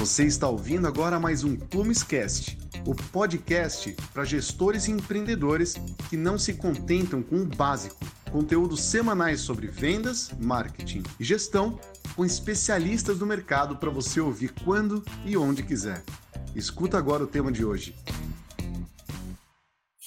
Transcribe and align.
Você 0.00 0.24
está 0.24 0.48
ouvindo 0.48 0.86
agora 0.86 1.20
mais 1.20 1.44
um 1.44 1.54
Plumescast, 1.54 2.56
o 2.86 2.94
podcast 3.12 3.94
para 4.14 4.24
gestores 4.24 4.88
e 4.88 4.92
empreendedores 4.92 5.74
que 6.08 6.16
não 6.16 6.38
se 6.38 6.54
contentam 6.54 7.22
com 7.22 7.42
o 7.42 7.44
básico. 7.44 8.00
Conteúdos 8.32 8.80
semanais 8.80 9.42
sobre 9.42 9.66
vendas, 9.66 10.30
marketing 10.40 11.02
e 11.20 11.22
gestão 11.22 11.78
com 12.16 12.24
especialistas 12.24 13.18
do 13.18 13.26
mercado 13.26 13.76
para 13.76 13.90
você 13.90 14.22
ouvir 14.22 14.54
quando 14.64 15.04
e 15.26 15.36
onde 15.36 15.62
quiser. 15.62 16.02
Escuta 16.56 16.96
agora 16.96 17.24
o 17.24 17.26
tema 17.26 17.52
de 17.52 17.62
hoje. 17.62 17.94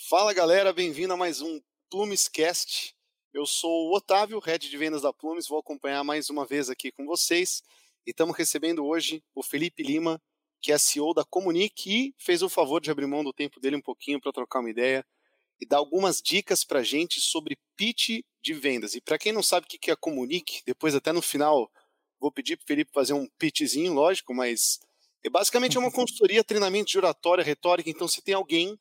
Fala 0.09 0.33
galera, 0.33 0.73
bem-vindo 0.73 1.13
a 1.13 1.17
mais 1.17 1.39
um 1.39 1.61
Plumescast. 1.91 2.95
Eu 3.31 3.45
sou 3.45 3.91
o 3.91 3.95
Otávio, 3.95 4.39
head 4.39 4.67
de 4.67 4.75
vendas 4.75 5.03
da 5.03 5.13
Plumes, 5.13 5.47
vou 5.47 5.59
acompanhar 5.59 6.03
mais 6.03 6.31
uma 6.31 6.47
vez 6.47 6.67
aqui 6.67 6.91
com 6.91 7.05
vocês. 7.05 7.61
E 8.05 8.11
estamos 8.11 8.35
recebendo 8.35 8.85
hoje 8.85 9.23
o 9.33 9.41
Felipe 9.41 9.81
Lima, 9.81 10.21
que 10.61 10.71
é 10.71 10.77
CEO 10.77 11.13
da 11.13 11.23
Comunique 11.23 11.89
e 11.89 12.15
fez 12.17 12.41
o 12.41 12.49
favor 12.49 12.81
de 12.81 12.91
abrir 12.91 13.07
mão 13.07 13.23
do 13.23 13.31
tempo 13.31 13.59
dele 13.59 13.77
um 13.77 13.81
pouquinho 13.81 14.19
para 14.19 14.31
trocar 14.31 14.59
uma 14.59 14.69
ideia 14.69 15.05
e 15.59 15.65
dar 15.65 15.77
algumas 15.77 16.21
dicas 16.21 16.65
para 16.65 16.79
a 16.79 16.83
gente 16.83 17.21
sobre 17.21 17.57
pitch 17.77 18.21
de 18.41 18.53
vendas. 18.53 18.93
E 18.93 19.01
para 19.01 19.17
quem 19.17 19.31
não 19.31 19.41
sabe 19.41 19.65
o 19.65 19.69
que 19.69 19.89
é 19.89 19.93
a 19.93 19.97
Comunique, 19.97 20.61
depois 20.65 20.93
até 20.95 21.13
no 21.13 21.21
final 21.21 21.71
vou 22.19 22.31
pedir 22.31 22.57
para 22.57 22.63
o 22.63 22.67
Felipe 22.67 22.91
fazer 22.93 23.13
um 23.13 23.27
pitchzinho, 23.37 23.93
lógico, 23.93 24.33
mas 24.33 24.79
é 25.25 25.29
basicamente 25.29 25.77
é 25.77 25.79
uma 25.79 25.91
consultoria, 25.91 26.43
treinamento 26.43 26.91
de 26.91 26.97
oratória, 26.97 27.43
retórica. 27.43 27.89
Então, 27.89 28.07
se 28.07 28.21
tem 28.21 28.35
alguém 28.35 28.77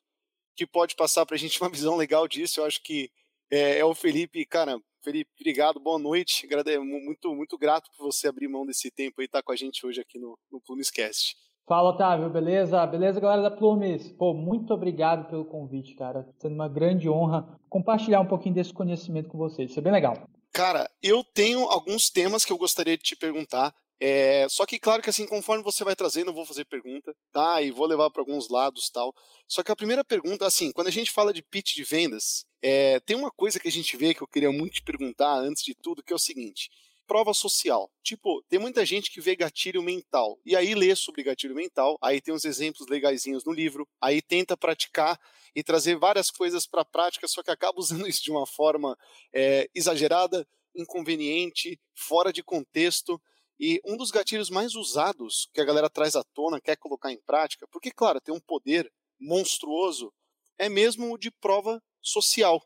que 0.56 0.66
pode 0.66 0.96
passar 0.96 1.24
para 1.24 1.36
a 1.36 1.38
gente 1.38 1.60
uma 1.60 1.70
visão 1.70 1.96
legal 1.96 2.26
disso, 2.26 2.60
eu 2.60 2.64
acho 2.64 2.82
que 2.82 3.10
é, 3.50 3.78
é 3.78 3.84
o 3.84 3.94
Felipe. 3.94 4.44
Cara, 4.46 4.80
Felipe, 5.02 5.30
obrigado, 5.38 5.80
boa 5.80 5.98
noite. 5.98 6.46
Muito, 6.80 7.34
muito 7.34 7.58
grato 7.58 7.90
por 7.96 8.06
você 8.06 8.28
abrir 8.28 8.46
mão 8.46 8.64
desse 8.64 8.90
tempo 8.90 9.20
e 9.20 9.24
estar 9.24 9.38
tá 9.38 9.42
com 9.42 9.52
a 9.52 9.56
gente 9.56 9.84
hoje 9.84 10.00
aqui 10.00 10.18
no, 10.18 10.38
no 10.50 10.60
Plumescast. 10.60 11.36
Fala, 11.66 11.90
Otávio, 11.90 12.30
beleza? 12.30 12.84
Beleza, 12.86 13.20
galera 13.20 13.42
da 13.42 13.50
Plumes? 13.50 14.12
Pô, 14.12 14.32
muito 14.32 14.72
obrigado 14.72 15.28
pelo 15.28 15.44
convite, 15.44 15.94
cara. 15.94 16.28
Sendo 16.38 16.54
uma 16.54 16.68
grande 16.68 17.08
honra 17.08 17.58
compartilhar 17.68 18.20
um 18.20 18.26
pouquinho 18.26 18.54
desse 18.54 18.72
conhecimento 18.72 19.28
com 19.28 19.38
vocês. 19.38 19.70
Isso 19.70 19.78
é 19.80 19.82
bem 19.82 19.92
legal. 19.92 20.28
Cara, 20.52 20.88
eu 21.02 21.24
tenho 21.24 21.64
alguns 21.64 22.10
temas 22.10 22.44
que 22.44 22.52
eu 22.52 22.58
gostaria 22.58 22.96
de 22.96 23.02
te 23.02 23.16
perguntar. 23.16 23.74
É, 24.00 24.46
só 24.48 24.66
que, 24.66 24.78
claro 24.78 25.02
que 25.02 25.10
assim, 25.10 25.26
conforme 25.26 25.62
você 25.62 25.84
vai 25.84 25.96
trazendo, 25.96 26.30
eu 26.30 26.34
vou 26.34 26.44
fazer 26.44 26.64
pergunta, 26.64 27.14
tá? 27.32 27.62
E 27.62 27.70
vou 27.70 27.86
levar 27.86 28.10
para 28.10 28.22
alguns 28.22 28.48
lados 28.48 28.90
tal. 28.90 29.14
Só 29.48 29.62
que 29.62 29.72
a 29.72 29.76
primeira 29.76 30.04
pergunta, 30.04 30.44
assim, 30.44 30.72
quando 30.72 30.88
a 30.88 30.92
gente 30.92 31.10
fala 31.10 31.32
de 31.32 31.42
pitch 31.42 31.74
de 31.74 31.84
vendas, 31.84 32.44
é, 32.62 33.00
tem 33.00 33.16
uma 33.16 33.30
coisa 33.30 33.58
que 33.58 33.66
a 33.66 33.72
gente 33.72 33.96
vê 33.96 34.14
que 34.14 34.22
eu 34.22 34.28
queria 34.28 34.52
muito 34.52 34.74
te 34.74 34.82
perguntar 34.82 35.34
antes 35.34 35.64
de 35.64 35.74
tudo, 35.74 36.02
que 36.02 36.12
é 36.12 36.16
o 36.16 36.18
seguinte: 36.18 36.70
prova 37.06 37.34
social. 37.34 37.90
Tipo, 38.02 38.42
tem 38.48 38.58
muita 38.58 38.86
gente 38.86 39.10
que 39.10 39.20
vê 39.20 39.34
gatilho 39.34 39.82
mental 39.82 40.38
e 40.46 40.54
aí 40.54 40.74
lê 40.74 40.94
sobre 40.94 41.22
gatilho 41.22 41.54
mental, 41.54 41.98
aí 42.00 42.20
tem 42.20 42.32
uns 42.32 42.44
exemplos 42.44 42.88
legaisinhos 42.88 43.44
no 43.44 43.52
livro, 43.52 43.86
aí 44.00 44.22
tenta 44.22 44.56
praticar 44.56 45.20
e 45.54 45.62
trazer 45.62 45.96
várias 45.96 46.30
coisas 46.30 46.66
para 46.66 46.82
a 46.82 46.84
prática, 46.84 47.26
só 47.28 47.42
que 47.42 47.50
acaba 47.50 47.78
usando 47.80 48.08
isso 48.08 48.22
de 48.22 48.30
uma 48.30 48.46
forma 48.46 48.96
é, 49.32 49.68
exagerada, 49.74 50.46
inconveniente, 50.74 51.78
fora 51.94 52.32
de 52.32 52.42
contexto. 52.42 53.20
E 53.60 53.80
um 53.84 53.96
dos 53.96 54.10
gatilhos 54.10 54.50
mais 54.50 54.74
usados 54.74 55.48
que 55.52 55.60
a 55.60 55.64
galera 55.64 55.90
traz 55.90 56.16
à 56.16 56.24
tona, 56.24 56.60
quer 56.60 56.76
colocar 56.76 57.12
em 57.12 57.20
prática, 57.26 57.66
porque, 57.70 57.90
claro, 57.90 58.20
tem 58.20 58.34
um 58.34 58.40
poder 58.40 58.90
monstruoso, 59.20 60.12
é 60.58 60.68
mesmo 60.68 61.12
o 61.12 61.18
de 61.18 61.30
prova 61.30 61.80
social. 62.02 62.62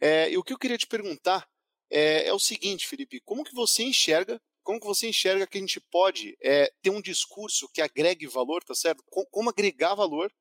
É, 0.00 0.30
e 0.30 0.36
o 0.36 0.42
que 0.42 0.52
eu 0.52 0.58
queria 0.58 0.76
te 0.76 0.86
perguntar 0.86 1.48
é, 1.90 2.26
é, 2.28 2.32
o 2.32 2.38
seguinte, 2.38 2.86
Felipe, 2.86 3.20
como 3.20 3.44
que 3.44 3.54
você 3.54 3.84
enxerga, 3.84 4.40
como 4.62 4.80
que 4.80 4.86
você 4.86 5.08
enxerga 5.08 5.46
que 5.46 5.58
a 5.58 5.60
gente 5.60 5.80
pode 5.80 6.36
é, 6.42 6.72
ter 6.82 6.90
um 6.90 7.00
discurso 7.00 7.68
que 7.72 7.80
agregue 7.80 8.26
valor, 8.26 8.62
tá 8.64 8.74
certo? 8.74 9.02
Como, 9.08 9.26
como 9.30 9.50
agregar 9.50 9.94
valor 9.94 10.32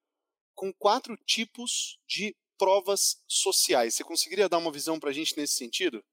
com 0.55 0.73
quatro 0.73 1.15
tipos 1.25 1.99
de 2.07 2.35
provas 2.57 3.21
sociais. 3.27 3.95
Você 3.95 4.03
conseguiria 4.03 4.47
dar 4.47 4.57
uma 4.57 4.71
visão 4.71 4.99
para 4.99 5.09
a 5.09 5.13
gente 5.13 5.37
nesse 5.37 5.53
sentido? 5.53 6.03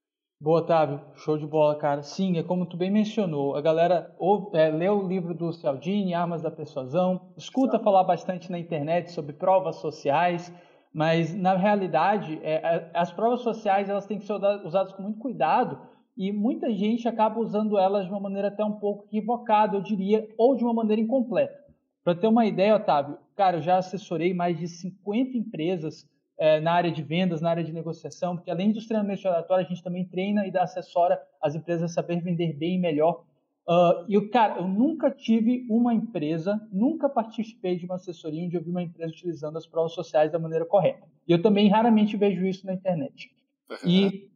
Boa, 0.43 0.61
Otávio. 0.61 1.01
Show 1.17 1.37
de 1.37 1.47
bola, 1.47 1.77
cara. 1.77 2.03
Sim, 2.03 2.39
é 2.39 2.43
como 2.43 2.65
tu 2.65 2.75
bem 2.75 2.91
mencionou. 2.91 3.55
A 3.57 3.61
galera 3.61 4.15
ouve, 4.19 4.57
é, 4.57 4.71
lê 4.71 4.89
o 4.89 5.07
livro 5.07 5.35
do 5.35 5.53
Cialdini, 5.53 6.15
Armas 6.15 6.41
da 6.41 6.51
Persuasão, 6.51 7.31
escuta 7.37 7.77
Exato. 7.77 7.85
falar 7.85 8.05
bastante 8.05 8.51
na 8.51 8.59
internet 8.59 9.13
sobre 9.13 9.35
provas 9.35 9.77
sociais, 9.77 10.51
mas 10.93 11.35
na 11.35 11.57
realidade 11.57 12.41
é, 12.43 12.55
é, 12.55 12.91
as 12.95 13.13
provas 13.13 13.41
sociais 13.41 13.89
elas 13.89 14.07
têm 14.07 14.19
que 14.19 14.27
ser 14.27 14.35
usadas 14.65 14.93
com 14.93 15.03
muito 15.03 15.19
cuidado 15.19 15.79
e 16.17 16.33
muita 16.33 16.73
gente 16.73 17.09
acaba 17.09 17.41
usando 17.41 17.79
elas 17.79 18.05
de 18.05 18.11
uma 18.11 18.21
maneira 18.21 18.49
até 18.49 18.65
um 18.65 18.73
pouco 18.73 19.05
equivocada, 19.07 19.77
eu 19.77 19.81
diria, 19.81 20.29
ou 20.37 20.57
de 20.57 20.65
uma 20.65 20.75
maneira 20.75 21.01
incompleta. 21.01 21.59
Para 22.05 22.15
ter 22.15 22.27
uma 22.27 22.45
ideia, 22.45 22.77
Otávio, 22.77 23.19
cara, 23.37 23.59
eu 23.59 23.63
já 23.63 23.79
assessorei 23.79 24.35
mais 24.35 24.59
de 24.59 24.67
50 24.67 25.37
empresas 25.37 26.07
é, 26.39 26.59
na 26.59 26.73
área 26.73 26.91
de 26.91 27.03
vendas, 27.03 27.41
na 27.41 27.51
área 27.51 27.63
de 27.63 27.73
negociação, 27.73 28.37
porque 28.37 28.51
além 28.51 28.73
dos 28.73 28.87
treinamentos 28.87 29.21
de 29.21 29.29
oratória, 29.29 29.65
a 29.65 29.69
gente 29.69 29.83
também 29.83 30.05
treina 30.07 30.47
e 30.47 30.51
dá 30.51 30.63
assessora 30.63 31.21
as 31.41 31.55
empresas 31.55 31.91
a 31.91 31.95
saber 31.95 32.21
vender 32.21 32.55
bem 32.55 32.77
e 32.77 32.79
melhor. 32.79 33.25
Uh, 33.71 34.05
e, 34.09 34.21
cara, 34.31 34.59
eu 34.59 34.67
nunca 34.67 35.13
tive 35.13 35.65
uma 35.71 35.95
empresa, 35.95 36.61
nunca 36.73 37.09
participei 37.09 37.77
de 37.77 37.87
uma 37.87 37.95
assessoria 37.95 38.45
onde 38.45 38.57
eu 38.57 38.63
vi 38.65 38.69
uma 38.69 38.83
empresa 38.83 39.13
utilizando 39.13 39.57
as 39.57 39.65
provas 39.65 39.93
sociais 39.93 40.33
da 40.33 40.41
maneira 40.41 40.67
correta. 40.67 41.07
E 41.29 41.31
eu 41.31 41.41
também 41.41 41.69
raramente 41.69 42.17
vejo 42.17 42.45
isso 42.45 42.67
na 42.67 42.75
internet. 42.75 43.31
Uhum. 43.71 43.79
E 43.89 44.29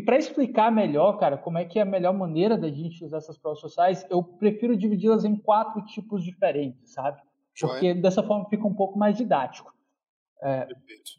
para 0.00 0.18
explicar 0.18 0.72
melhor, 0.72 1.16
cara, 1.16 1.38
como 1.38 1.58
é 1.58 1.64
que 1.64 1.78
é 1.78 1.82
a 1.82 1.84
melhor 1.84 2.12
maneira 2.12 2.58
da 2.58 2.68
gente 2.68 3.04
usar 3.04 3.18
essas 3.18 3.38
provas 3.38 3.60
sociais, 3.60 4.04
eu 4.10 4.20
prefiro 4.20 4.76
dividi-las 4.76 5.24
em 5.24 5.36
quatro 5.36 5.80
tipos 5.84 6.24
diferentes, 6.24 6.92
sabe? 6.92 7.22
Porque 7.60 7.94
dessa 7.94 8.20
forma 8.20 8.48
fica 8.48 8.66
um 8.66 8.74
pouco 8.74 8.98
mais 8.98 9.16
didático. 9.16 9.72
É, 10.42 10.66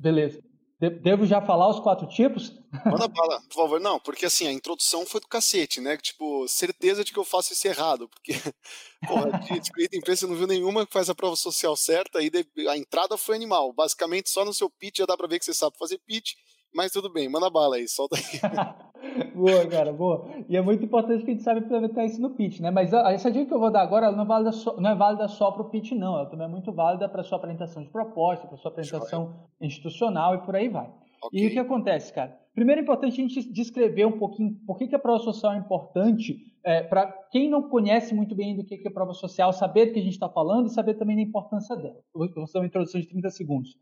beleza. 0.02 0.44
Devo 0.80 1.26
já 1.26 1.42
falar 1.42 1.70
os 1.70 1.80
quatro 1.80 2.08
tipos? 2.08 2.54
Manda 2.86 3.08
bala, 3.08 3.42
por 3.50 3.56
favor. 3.56 3.80
Não, 3.80 4.00
porque 4.00 4.28
assim, 4.28 4.48
a 4.48 4.52
introdução 4.52 5.08
foi 5.08 5.20
do 5.20 5.28
cacete, 5.28 5.82
né? 5.82 5.98
Tipo, 5.98 6.48
certeza 6.48 7.04
de 7.04 7.12
que 7.12 7.18
eu 7.18 7.24
faço 7.24 7.54
isso 7.54 7.68
errado. 7.68 8.08
Porque, 8.08 8.34
porra, 9.08 9.40
de, 9.40 9.60
de 9.60 9.98
empresa 9.98 10.28
não 10.28 10.36
viu 10.36 10.46
nenhuma 10.46 10.86
que 10.86 10.94
faz 10.94 11.10
a 11.10 11.16
prova 11.16 11.36
social 11.36 11.76
certa, 11.76 12.20
e 12.22 12.32
a 12.70 12.78
entrada 12.78 13.18
foi 13.18 13.36
animal. 13.36 13.74
Basicamente, 13.74 14.30
só 14.30 14.46
no 14.46 14.54
seu 14.54 14.70
pitch 14.70 15.00
já 15.00 15.06
dá 15.08 15.18
pra 15.18 15.28
ver 15.28 15.40
que 15.40 15.46
você 15.46 15.54
sabe 15.54 15.76
fazer 15.80 15.98
pitch, 16.06 16.34
mas 16.72 16.92
tudo 16.92 17.12
bem, 17.12 17.28
manda 17.28 17.50
bala 17.50 17.78
aí, 17.78 17.88
solta 17.88 18.16
aí. 18.16 18.24
boa, 19.36 19.68
cara, 19.68 19.94
boa. 19.94 20.28
E 20.48 20.56
é 20.56 20.62
muito 20.62 20.84
importante 20.86 21.24
que 21.24 21.32
a 21.32 21.34
gente 21.34 21.44
saiba 21.44 21.60
implementar 21.60 22.06
isso 22.06 22.22
no 22.22 22.32
pitch, 22.32 22.60
né? 22.60 22.72
Mas 22.72 22.92
essa 22.94 23.32
dica 23.32 23.46
que 23.46 23.54
eu 23.54 23.60
vou 23.60 23.72
dar 23.72 23.82
agora 23.82 24.12
não 24.12 24.24
é 24.24 24.28
válida 24.28 24.52
só, 24.52 24.80
não 24.80 24.90
é 24.90 24.96
válida 24.96 25.28
só 25.28 25.52
para 25.52 25.64
o 25.64 25.70
pitch, 25.70 25.92
não. 25.92 26.16
Ela 26.16 26.26
também 26.26 26.48
é 26.48 26.50
muito 26.50 26.72
válida 26.72 27.08
para 27.08 27.24
sua 27.24 27.38
apresentação 27.38 27.84
de 27.84 27.90
proposta, 27.90 28.48
para 28.48 28.58
sua 28.58 28.72
apresentação 28.72 29.36
institucional 29.62 30.36
e 30.36 30.38
por 30.40 30.56
aí 30.56 30.70
vai. 30.70 30.90
Okay. 31.24 31.44
E 31.44 31.48
o 31.48 31.52
que 31.52 31.60
acontece, 31.60 32.14
cara? 32.14 32.38
Primeiro 32.54 32.82
é 32.82 32.84
importante 32.84 33.14
a 33.14 33.28
gente 33.28 33.52
descrever 33.52 34.06
um 34.06 34.18
pouquinho 34.18 34.56
por 34.66 34.78
que, 34.78 34.88
que 34.88 34.96
a 34.96 35.00
prova 35.00 35.20
social 35.20 35.54
é 35.54 35.58
importante 35.58 36.38
é, 36.64 36.82
para 36.82 37.08
quem 37.32 37.50
não 37.50 37.70
conhece 37.70 38.14
muito 38.14 38.36
bem 38.36 38.56
do 38.56 38.64
que, 38.64 38.78
que 38.78 38.88
é 38.88 38.92
prova 38.92 39.14
social, 39.14 39.54
saber 39.54 39.88
do 39.88 39.94
que 39.94 40.00
a 40.00 40.04
gente 40.04 40.14
está 40.14 40.28
falando 40.28 40.68
e 40.68 40.70
saber 40.72 40.96
também 40.96 41.16
da 41.16 41.22
importância 41.22 41.76
dela. 41.76 42.00
Eu 42.16 42.28
vou 42.34 42.48
fazer 42.48 42.60
uma 42.60 42.66
introdução 42.66 43.00
de 43.00 43.08
30 43.08 43.30
segundos. 43.30 43.78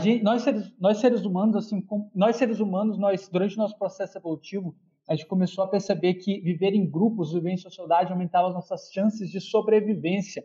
Gente, 0.00 0.22
nós, 0.22 0.42
seres, 0.42 0.72
nós 0.78 0.98
seres 0.98 1.24
humanos, 1.24 1.56
assim, 1.56 1.86
nós 2.14 2.36
seres 2.36 2.60
humanos, 2.60 2.98
nós 2.98 3.28
durante 3.28 3.54
o 3.54 3.58
nosso 3.58 3.78
processo 3.78 4.18
evolutivo, 4.18 4.74
a 5.08 5.14
gente 5.14 5.26
começou 5.26 5.64
a 5.64 5.68
perceber 5.68 6.14
que 6.14 6.40
viver 6.40 6.74
em 6.74 6.88
grupos, 6.88 7.32
viver 7.32 7.52
em 7.52 7.56
sociedade, 7.56 8.12
aumentava 8.12 8.48
as 8.48 8.54
nossas 8.54 8.90
chances 8.92 9.30
de 9.30 9.40
sobrevivência. 9.40 10.44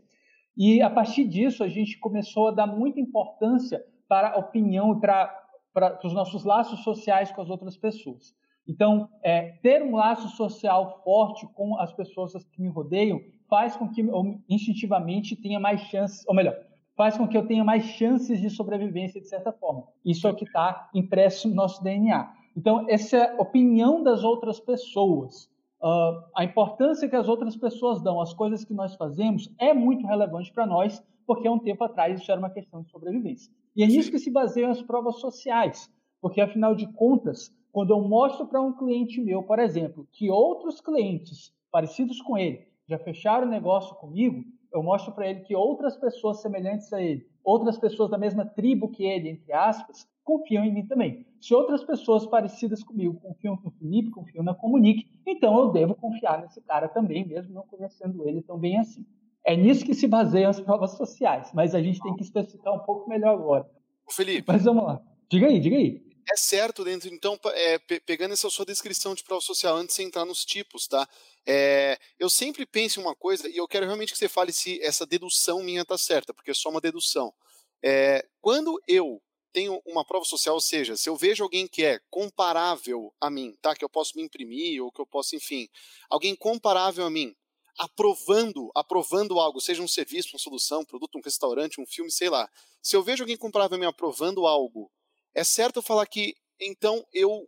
E 0.56 0.82
a 0.82 0.90
partir 0.90 1.28
disso, 1.28 1.64
a 1.64 1.68
gente 1.68 2.00
começou 2.00 2.48
a 2.48 2.52
dar 2.52 2.68
muita 2.68 3.00
importância 3.00 3.84
para 4.08 4.32
a 4.32 4.38
opinião 4.38 4.98
e 4.98 5.00
para, 5.00 5.28
para 5.74 6.00
os 6.04 6.14
nossos 6.14 6.44
laços 6.44 6.80
sociais 6.84 7.32
com 7.32 7.42
as 7.42 7.50
outras 7.50 7.78
pessoas. 7.78 8.36
Então, 8.68 9.10
é, 9.24 9.54
ter 9.62 9.84
um 9.84 9.96
laço 9.96 10.30
social 10.36 11.02
forte 11.04 11.48
com 11.54 11.80
as 11.80 11.94
pessoas 11.94 12.34
que 12.34 12.62
me 12.62 12.68
rodeiam 12.68 13.22
faz 13.48 13.76
com 13.78 13.90
que 13.90 14.02
eu 14.02 14.42
instintivamente 14.50 15.36
tenha 15.36 15.60
mais 15.60 15.82
chances, 15.82 16.28
ou 16.28 16.36
melhor, 16.36 16.58
faz 16.98 17.16
com 17.16 17.28
que 17.28 17.38
eu 17.38 17.46
tenha 17.46 17.64
mais 17.64 17.84
chances 17.84 18.42
de 18.42 18.50
sobrevivência 18.50 19.22
de 19.22 19.30
certa 19.30 19.54
forma. 19.54 19.84
Isso 20.04 20.28
é 20.28 20.32
o 20.32 20.36
que 20.36 20.46
está 20.46 20.90
impresso 20.96 21.48
no 21.48 21.54
nosso 21.54 21.82
DNA. 21.84 22.34
Então, 22.58 22.88
essa 22.90 23.18
é 23.18 23.38
a 23.38 23.42
opinião 23.42 24.02
das 24.02 24.24
outras 24.24 24.60
pessoas. 24.60 25.46
Uh, 25.80 26.26
a 26.36 26.44
importância 26.44 27.08
que 27.08 27.16
as 27.16 27.30
outras 27.30 27.56
pessoas 27.56 28.02
dão 28.02 28.20
às 28.20 28.34
coisas 28.34 28.66
que 28.66 28.74
nós 28.74 28.96
fazemos 28.96 29.54
é 29.60 29.76
muito 29.76 30.08
relevante 30.08 30.52
para 30.52 30.66
nós, 30.66 31.00
porque 31.28 31.48
há 31.48 31.52
um 31.52 31.60
tempo 31.60 31.84
atrás 31.84 32.20
isso 32.20 32.32
era 32.32 32.40
uma 32.40 32.50
questão 32.50 32.82
de 32.82 32.90
sobrevivência. 32.90 33.54
E 33.76 33.84
é 33.84 33.88
nisso 33.88 34.10
que 34.10 34.18
se 34.18 34.32
baseiam 34.32 34.72
as 34.72 34.82
provas 34.82 35.20
sociais, 35.20 35.88
porque 36.20 36.42
afinal 36.42 36.74
de 36.74 36.92
contas, 36.94 37.54
quando 37.72 37.92
eu 37.92 38.02
mostro 38.02 38.48
para 38.48 38.60
um 38.60 38.74
cliente 38.74 39.22
meu, 39.22 39.44
por 39.44 39.60
exemplo, 39.60 40.08
que 40.12 40.32
outros 40.32 40.82
clientes 40.82 41.54
parecidos 41.72 42.20
com 42.24 42.36
ele 42.36 42.66
já 42.90 42.98
fecharam 42.98 43.48
negócio 43.48 43.96
comigo, 43.98 44.44
eu 44.72 44.84
mostro 44.84 45.12
para 45.12 45.28
ele 45.30 45.42
que 45.42 45.56
outras 45.56 45.96
pessoas 45.98 46.42
semelhantes 46.42 46.92
a 46.94 47.02
ele, 47.02 47.28
outras 47.44 47.78
pessoas 47.78 48.10
da 48.10 48.18
mesma 48.18 48.46
tribo 48.46 48.90
que 48.90 49.04
ele, 49.04 49.30
entre 49.30 49.54
aspas, 49.54 50.08
confiam 50.24 50.66
em 50.66 50.74
mim 50.74 50.86
também. 50.86 51.26
Se 51.40 51.54
outras 51.54 51.84
pessoas 51.84 52.26
parecidas 52.26 52.84
comigo 52.84 53.20
confiam 53.22 53.58
no 53.64 53.72
Felipe, 53.72 54.12
confiam 54.12 54.44
na 54.44 54.54
Comunique, 54.54 55.08
então 55.26 55.58
eu 55.58 55.72
devo 55.72 55.96
confiar 55.96 56.42
nesse 56.42 56.62
cara 56.62 56.90
também, 56.90 57.26
mesmo 57.26 57.54
não 57.54 57.64
conhecendo 57.64 58.28
ele 58.28 58.42
tão 58.42 58.58
bem 58.58 58.78
assim. 58.78 59.06
É 59.46 59.56
nisso 59.56 59.86
que 59.86 59.94
se 59.94 60.08
baseiam 60.08 60.50
as 60.50 60.60
provas 60.60 60.92
sociais, 60.98 61.52
mas 61.54 61.74
a 61.74 61.82
gente 61.82 62.02
tem 62.02 62.14
que 62.16 62.24
especificar 62.24 62.74
um 62.74 62.80
pouco 62.80 63.10
melhor 63.10 63.34
agora. 63.36 63.66
Felipe. 64.10 64.44
Mas 64.48 64.66
vamos 64.66 64.84
lá. 64.84 65.02
Diga 65.30 65.48
aí, 65.48 65.60
diga 65.60 65.78
aí. 65.78 66.07
É 66.30 66.36
certo 66.36 66.84
dentro, 66.84 67.08
então, 67.08 67.40
é, 67.54 67.80
pegando 67.80 68.34
essa 68.34 68.50
sua 68.50 68.66
descrição 68.66 69.16
de 69.16 69.24
prova 69.24 69.40
social, 69.42 69.78
antes 69.78 69.96
de 69.96 70.04
entrar 70.04 70.26
nos 70.26 70.44
tipos, 70.44 70.86
tá? 70.86 71.08
É, 71.46 71.98
eu 72.20 72.30
sempre 72.30 72.66
penso 72.66 73.00
em 73.00 73.04
uma 73.04 73.16
coisa, 73.16 73.48
e 73.48 73.56
eu 73.56 73.66
quero 73.68 73.86
realmente 73.86 74.12
que 74.12 74.18
você 74.18 74.28
fale 74.28 74.52
se 74.52 74.82
essa 74.84 75.06
dedução 75.06 75.64
minha 75.64 75.86
tá 75.86 75.98
certa, 75.98 76.34
porque 76.34 76.52
é 76.52 76.54
só 76.54 76.70
uma 76.70 76.82
dedução. 76.82 77.34
É, 77.82 78.26
quando 78.42 78.78
eu 78.88 79.22
tenho 79.54 79.82
uma 79.86 80.04
prova 80.06 80.26
social, 80.26 80.56
ou 80.56 80.62
seja, 80.62 80.98
se 80.98 81.08
eu 81.10 81.16
vejo 81.16 81.44
alguém 81.46 81.66
que 81.66 81.84
é 81.86 81.98
comparável 82.10 83.14
a 83.22 83.30
mim, 83.30 83.56
tá? 83.62 83.74
Que 83.74 83.86
eu 83.86 83.90
posso 83.90 84.12
me 84.18 84.24
imprimir, 84.24 84.84
ou 84.84 84.92
que 84.92 85.00
eu 85.00 85.06
posso, 85.08 85.34
enfim, 85.36 85.70
alguém 86.10 86.36
comparável 86.36 87.06
a 87.06 87.10
mim, 87.10 87.34
aprovando, 87.80 88.70
aprovando 88.76 89.40
algo, 89.40 89.62
seja 89.62 89.82
um 89.82 89.88
serviço, 89.88 90.30
uma 90.34 90.40
solução, 90.40 90.82
um 90.82 90.86
produto, 90.86 91.18
um 91.18 91.22
restaurante, 91.24 91.80
um 91.80 91.86
filme, 91.86 92.12
sei 92.12 92.30
lá. 92.30 92.50
Se 92.82 92.96
eu 92.98 93.04
vejo 93.04 93.24
alguém 93.24 93.38
comparável 93.38 93.78
a 93.78 93.80
mim 93.80 93.86
aprovando 93.86 94.46
algo, 94.46 94.92
é 95.38 95.44
certo 95.44 95.84
falar 95.84 96.08
que 96.08 96.36
então 96.60 97.06
eu 97.14 97.48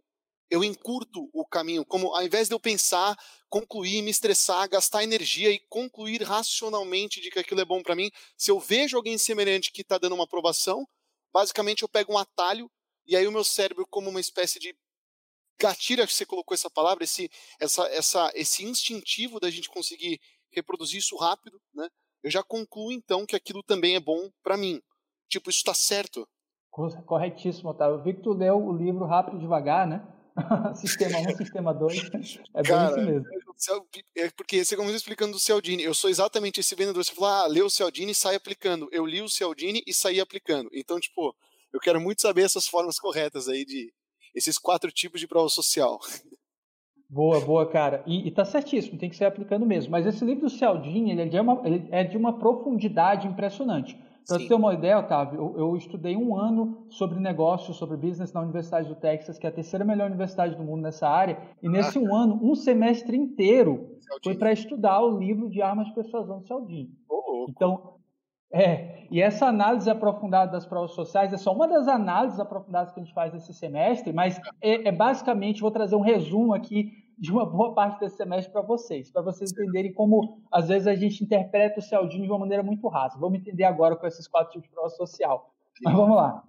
eu 0.52 0.64
encurto 0.64 1.30
o 1.32 1.46
caminho, 1.46 1.86
como 1.86 2.16
ao 2.16 2.24
invés 2.24 2.48
de 2.48 2.56
eu 2.56 2.60
pensar, 2.60 3.16
concluir, 3.50 4.02
me 4.02 4.10
estressar, 4.10 4.68
gastar 4.68 5.04
energia 5.04 5.52
e 5.52 5.60
concluir 5.70 6.24
racionalmente 6.24 7.22
de 7.22 7.30
que 7.30 7.38
aquilo 7.38 7.62
é 7.62 7.66
bom 7.66 7.84
para 7.84 7.96
mim, 7.96 8.10
se 8.36 8.50
eu 8.50 8.60
vejo 8.60 8.98
alguém 8.98 9.16
semelhante 9.16 9.72
que 9.72 9.82
está 9.82 10.00
dando 10.00 10.16
uma 10.16 10.24
aprovação, 10.24 10.88
basicamente 11.32 11.84
eu 11.84 11.90
pego 11.90 12.14
um 12.14 12.18
atalho 12.18 12.70
e 13.06 13.16
aí 13.16 13.28
o 13.28 13.32
meu 13.32 13.44
cérebro, 13.44 13.86
como 13.88 14.10
uma 14.10 14.20
espécie 14.20 14.60
de 14.60 14.76
gatilho, 15.60 16.08
que 16.08 16.14
você 16.14 16.26
colocou 16.26 16.56
essa 16.56 16.70
palavra, 16.70 17.04
esse, 17.04 17.30
essa, 17.60 17.84
essa, 17.90 18.32
esse 18.34 18.64
instintivo 18.64 19.40
da 19.40 19.52
gente 19.52 19.70
conseguir 19.70 20.20
reproduzir 20.52 21.00
isso 21.00 21.16
rápido, 21.16 21.62
né? 21.74 21.88
Eu 22.24 22.32
já 22.32 22.42
concluo 22.42 22.92
então 22.92 23.26
que 23.26 23.36
aquilo 23.36 23.62
também 23.62 23.96
é 23.96 24.00
bom 24.00 24.32
para 24.42 24.58
mim. 24.58 24.82
Tipo, 25.28 25.50
isso 25.50 25.60
está 25.60 25.74
certo. 25.74 26.28
Corretíssimo, 27.06 27.70
Otávio. 27.70 27.98
Eu 27.98 28.04
vi 28.04 28.14
que 28.14 28.22
tu 28.22 28.34
leu 28.34 28.64
o 28.64 28.76
livro 28.76 29.06
Rápido 29.06 29.38
e 29.38 29.40
Devagar, 29.40 29.88
né? 29.88 30.06
sistema 30.76 31.20
1, 31.20 31.36
sistema 31.36 31.74
2. 31.74 32.40
É 32.54 32.64
Cara, 32.64 32.96
bem 32.96 33.04
isso 33.04 33.12
mesmo. 33.12 33.28
É 34.16 34.30
porque 34.30 34.64
você 34.64 34.76
começou 34.76 34.96
explicando 34.96 35.34
do 35.34 35.40
Cialdini. 35.40 35.84
Eu 35.84 35.94
sou 35.94 36.10
exatamente 36.10 36.60
esse 36.60 36.76
vendedor. 36.76 37.04
Você 37.04 37.14
falou, 37.14 37.30
ah, 37.30 37.48
leu 37.48 37.66
o 37.66 37.70
Cialdini 37.70 38.12
e 38.12 38.16
sai 38.16 38.36
aplicando. 38.36 38.88
Eu 38.92 39.06
li 39.06 39.22
o 39.22 39.30
Cialdini 39.30 39.84
e 39.86 39.94
saí 39.94 40.20
aplicando. 40.20 40.70
Então, 40.74 41.00
tipo, 41.00 41.36
eu 41.74 41.80
quero 41.80 42.00
muito 42.00 42.22
saber 42.22 42.44
essas 42.44 42.68
formas 42.68 42.98
corretas 42.98 43.48
aí 43.48 43.66
de, 43.66 43.92
esses 44.34 44.58
quatro 44.58 44.92
tipos 44.92 45.20
de 45.20 45.28
prova 45.28 45.50
social. 45.50 46.00
Boa, 47.12 47.40
boa, 47.40 47.68
cara. 47.68 48.04
E, 48.06 48.28
e 48.28 48.30
tá 48.30 48.46
certíssimo, 48.46 49.00
tem 49.00 49.10
que 49.10 49.16
ser 49.16 49.26
aplicando 49.26 49.66
mesmo. 49.66 49.90
Mas 49.90 50.06
esse 50.06 50.24
livro 50.24 50.42
do 50.42 50.50
Cialdini, 50.50 51.10
ele 51.10 51.24
é 51.24 51.26
de 51.26 51.40
uma, 51.40 51.60
ele 51.66 51.88
é 51.90 52.04
de 52.04 52.16
uma 52.16 52.38
profundidade 52.38 53.28
impressionante. 53.28 53.98
Para 54.28 54.40
você 54.40 54.48
ter 54.48 54.54
uma 54.54 54.74
ideia, 54.74 55.00
Otávio, 55.00 55.40
eu, 55.40 55.60
eu, 55.60 55.76
estudei 55.76 56.16
um 56.16 56.36
ano 56.36 56.86
sobre 56.90 57.20
negócios, 57.20 57.78
sobre 57.78 57.98
business 57.98 58.32
na 58.32 58.42
Universidade 58.42 58.88
do 58.88 58.96
Texas, 58.96 59.40
que 59.40 59.46
é 59.46 59.50
a 59.50 59.54
terceira 59.54 59.84
melhor 59.84 60.08
universidade 60.08 60.56
do 60.56 60.64
mundo 60.64 60.82
nessa 60.82 61.08
área. 61.08 61.38
E 61.62 61.68
nesse 61.68 61.98
ah, 61.98 62.02
um 62.02 62.16
ano, 62.16 62.40
um 62.42 62.54
semestre 62.54 63.18
inteiro 63.18 63.98
Cialdini. 64.00 64.20
foi 64.24 64.36
para 64.36 64.52
estudar 64.52 65.02
o 65.02 65.18
livro 65.18 65.50
de 65.50 65.62
armas 65.62 65.88
de 65.88 65.96
persuasão 65.96 66.40
do 66.40 66.48
Cialdini. 66.48 66.92
Oh, 67.10 67.46
então, 67.50 67.96
é, 68.52 69.08
e 69.12 69.22
essa 69.22 69.48
análise 69.48 69.90
aprofundada 69.90 70.52
das 70.52 70.66
provas 70.66 70.92
sociais 70.92 71.32
é 71.32 71.38
só 71.38 71.54
uma 71.54 71.68
das 71.68 71.88
análises 71.88 72.40
aprofundadas 72.40 72.92
que 72.92 73.00
a 73.00 73.04
gente 73.04 73.14
faz 73.14 73.34
esse 73.34 73.54
semestre, 73.54 74.12
mas 74.12 74.40
é, 74.62 74.88
é 74.88 74.92
basicamente, 74.92 75.62
vou 75.62 75.72
trazer 75.72 75.96
um 75.96 76.02
resumo 76.02 76.54
aqui 76.54 76.92
de 77.20 77.32
uma 77.32 77.46
boa 77.46 77.74
parte 77.74 78.00
desse 78.00 78.16
semestre 78.16 78.52
para 78.52 78.62
vocês, 78.62 79.12
para 79.12 79.22
vocês 79.22 79.52
entenderem 79.52 79.92
como, 79.92 80.42
às 80.52 80.70
vezes, 80.70 80.88
a 80.88 80.96
gente 80.96 81.24
interpreta 81.24 81.80
o 81.80 81.84
Cialdini 81.84 82.24
de 82.24 82.32
uma 82.32 82.40
maneira 82.40 82.64
muito 82.64 82.88
rasa. 82.88 83.20
Vamos 83.20 83.40
entender 83.40 83.66
agora 83.66 83.96
com 83.96 84.08
esses 84.08 84.28
quatro 84.28 84.54
tipos 84.54 84.70
de 84.70 84.74
prova 84.74 84.90
social. 84.90 85.54
Mas 85.84 85.94
vamos 85.94 86.16
lá. 86.16 86.44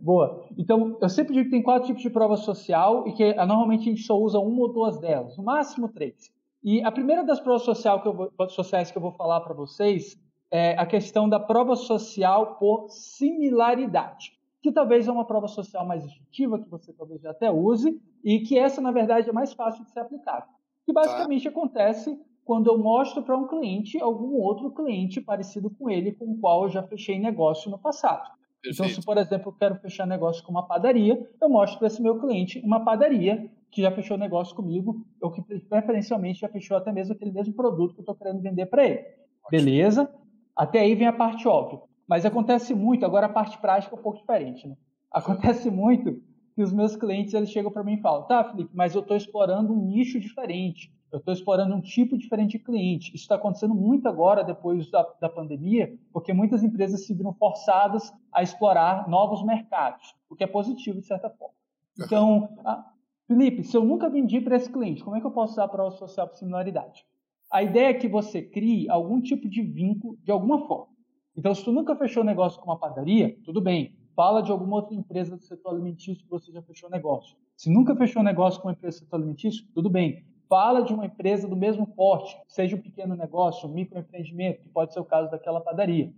Boa. 0.00 0.44
Então, 0.56 0.96
eu 1.00 1.08
sempre 1.08 1.34
digo 1.34 1.44
que 1.46 1.50
tem 1.50 1.62
quatro 1.62 1.86
tipos 1.86 2.02
de 2.02 2.10
prova 2.10 2.36
social 2.36 3.06
e 3.06 3.12
que 3.12 3.34
normalmente 3.34 3.82
a 3.82 3.92
gente 3.92 4.02
só 4.02 4.18
usa 4.18 4.38
uma 4.38 4.62
ou 4.62 4.72
duas 4.72 4.98
delas, 4.98 5.36
no 5.36 5.44
máximo 5.44 5.88
três. 5.88 6.30
E 6.62 6.82
a 6.82 6.90
primeira 6.90 7.22
das 7.22 7.40
provas 7.40 7.62
social 7.62 8.02
que 8.02 8.10
vou, 8.10 8.30
sociais 8.48 8.90
que 8.90 8.98
eu 8.98 9.02
vou 9.02 9.12
falar 9.12 9.40
para 9.40 9.54
vocês 9.54 10.18
é, 10.50 10.72
a 10.78 10.86
questão 10.86 11.28
da 11.28 11.38
prova 11.38 11.76
social 11.76 12.56
por 12.56 12.88
similaridade, 12.88 14.32
que 14.66 14.72
talvez 14.72 15.06
é 15.06 15.12
uma 15.12 15.24
prova 15.24 15.46
social 15.46 15.86
mais 15.86 16.04
intuitiva, 16.04 16.58
que 16.58 16.68
você 16.68 16.92
talvez 16.92 17.20
já 17.20 17.30
até 17.30 17.48
use, 17.50 18.00
e 18.24 18.40
que 18.40 18.58
essa, 18.58 18.80
na 18.80 18.90
verdade, 18.90 19.30
é 19.30 19.32
mais 19.32 19.52
fácil 19.52 19.84
de 19.84 19.92
ser 19.92 20.00
aplicada. 20.00 20.44
Que 20.84 20.92
basicamente 20.92 21.44
tá. 21.44 21.50
acontece 21.50 22.18
quando 22.44 22.68
eu 22.68 22.76
mostro 22.76 23.22
para 23.22 23.36
um 23.36 23.46
cliente 23.46 24.00
algum 24.00 24.34
outro 24.40 24.70
cliente 24.72 25.20
parecido 25.20 25.70
com 25.70 25.88
ele, 25.88 26.12
com 26.12 26.32
o 26.32 26.38
qual 26.38 26.64
eu 26.64 26.68
já 26.68 26.82
fechei 26.82 27.16
negócio 27.18 27.70
no 27.70 27.78
passado. 27.78 28.28
Perfeito. 28.60 28.74
Então, 28.74 28.88
se, 28.88 29.06
por 29.06 29.16
exemplo, 29.18 29.52
eu 29.52 29.56
quero 29.56 29.76
fechar 29.76 30.04
negócio 30.04 30.44
com 30.44 30.50
uma 30.50 30.66
padaria, 30.66 31.28
eu 31.40 31.48
mostro 31.48 31.78
para 31.78 31.86
esse 31.86 32.02
meu 32.02 32.18
cliente 32.18 32.60
uma 32.64 32.84
padaria 32.84 33.48
que 33.70 33.82
já 33.82 33.92
fechou 33.92 34.18
negócio 34.18 34.56
comigo, 34.56 35.04
ou 35.20 35.30
que 35.30 35.42
preferencialmente 35.42 36.40
já 36.40 36.48
fechou 36.48 36.76
até 36.76 36.90
mesmo 36.90 37.14
aquele 37.14 37.30
mesmo 37.30 37.54
produto 37.54 37.94
que 37.94 38.00
eu 38.00 38.02
estou 38.02 38.14
querendo 38.16 38.40
vender 38.40 38.66
para 38.66 38.84
ele. 38.84 39.04
Beleza? 39.48 40.12
Até 40.56 40.80
aí 40.80 40.94
vem 40.96 41.06
a 41.06 41.12
parte 41.12 41.46
óbvia. 41.46 41.80
Mas 42.08 42.24
acontece 42.24 42.74
muito, 42.74 43.04
agora 43.04 43.26
a 43.26 43.30
parte 43.30 43.58
prática 43.58 43.94
é 43.94 43.98
um 43.98 44.02
pouco 44.02 44.18
diferente. 44.18 44.66
Né? 44.66 44.76
Acontece 45.10 45.70
muito 45.70 46.22
que 46.54 46.62
os 46.62 46.72
meus 46.72 46.96
clientes 46.96 47.34
eles 47.34 47.50
chegam 47.50 47.70
para 47.70 47.84
mim 47.84 47.94
e 47.94 48.00
falam: 48.00 48.26
tá, 48.26 48.44
Felipe, 48.44 48.70
mas 48.74 48.94
eu 48.94 49.00
estou 49.00 49.16
explorando 49.16 49.72
um 49.72 49.86
nicho 49.86 50.18
diferente, 50.18 50.92
eu 51.12 51.18
estou 51.18 51.32
explorando 51.32 51.74
um 51.74 51.80
tipo 51.80 52.16
diferente 52.16 52.52
de 52.52 52.64
cliente. 52.64 53.14
Isso 53.14 53.24
está 53.24 53.34
acontecendo 53.34 53.74
muito 53.74 54.08
agora, 54.08 54.42
depois 54.42 54.90
da, 54.90 55.02
da 55.20 55.28
pandemia, 55.28 55.98
porque 56.12 56.32
muitas 56.32 56.62
empresas 56.62 57.06
se 57.06 57.14
viram 57.14 57.32
forçadas 57.34 58.12
a 58.32 58.42
explorar 58.42 59.08
novos 59.08 59.44
mercados, 59.44 60.14
o 60.28 60.34
que 60.34 60.44
é 60.44 60.46
positivo 60.46 61.00
de 61.00 61.06
certa 61.06 61.30
forma. 61.30 61.54
Então, 61.98 62.48
ah, 62.64 62.90
Felipe, 63.26 63.64
se 63.64 63.76
eu 63.76 63.84
nunca 63.84 64.08
vendi 64.08 64.40
para 64.40 64.56
esse 64.56 64.70
cliente, 64.70 65.02
como 65.02 65.16
é 65.16 65.20
que 65.20 65.26
eu 65.26 65.30
posso 65.30 65.52
usar 65.54 65.64
a 65.64 65.68
prova 65.68 65.90
social 65.92 66.28
por 66.28 66.36
similaridade? 66.36 67.04
A 67.50 67.62
ideia 67.62 67.88
é 67.88 67.94
que 67.94 68.08
você 68.08 68.42
crie 68.42 68.88
algum 68.88 69.20
tipo 69.20 69.48
de 69.48 69.62
vínculo 69.62 70.18
de 70.22 70.30
alguma 70.30 70.66
forma. 70.66 70.95
Então, 71.36 71.54
se 71.54 71.62
tu 71.62 71.70
nunca 71.70 71.94
fechou 71.94 72.24
negócio 72.24 72.58
com 72.60 72.70
uma 72.70 72.78
padaria, 72.78 73.36
tudo 73.44 73.60
bem. 73.60 73.94
Fala 74.14 74.42
de 74.42 74.50
alguma 74.50 74.76
outra 74.76 74.94
empresa 74.94 75.36
do 75.36 75.42
setor 75.42 75.74
alimentício 75.74 76.24
que 76.24 76.30
você 76.30 76.50
já 76.50 76.62
fechou 76.62 76.88
negócio. 76.88 77.36
Se 77.54 77.70
nunca 77.70 77.94
fechou 77.94 78.22
negócio 78.22 78.60
com 78.60 78.68
uma 78.68 78.72
empresa 78.72 78.96
do 78.96 79.00
setor 79.04 79.16
alimentício, 79.16 79.66
tudo 79.74 79.90
bem. 79.90 80.24
Fala 80.48 80.82
de 80.82 80.94
uma 80.94 81.04
empresa 81.04 81.46
do 81.46 81.56
mesmo 81.56 81.86
porte, 81.86 82.34
seja 82.48 82.76
um 82.76 82.80
pequeno 82.80 83.14
negócio, 83.14 83.68
um 83.68 83.72
microempreendimento, 83.72 84.62
que 84.62 84.68
pode 84.70 84.94
ser 84.94 85.00
o 85.00 85.04
caso 85.04 85.30
daquela 85.30 85.60
padaria. 85.60 86.10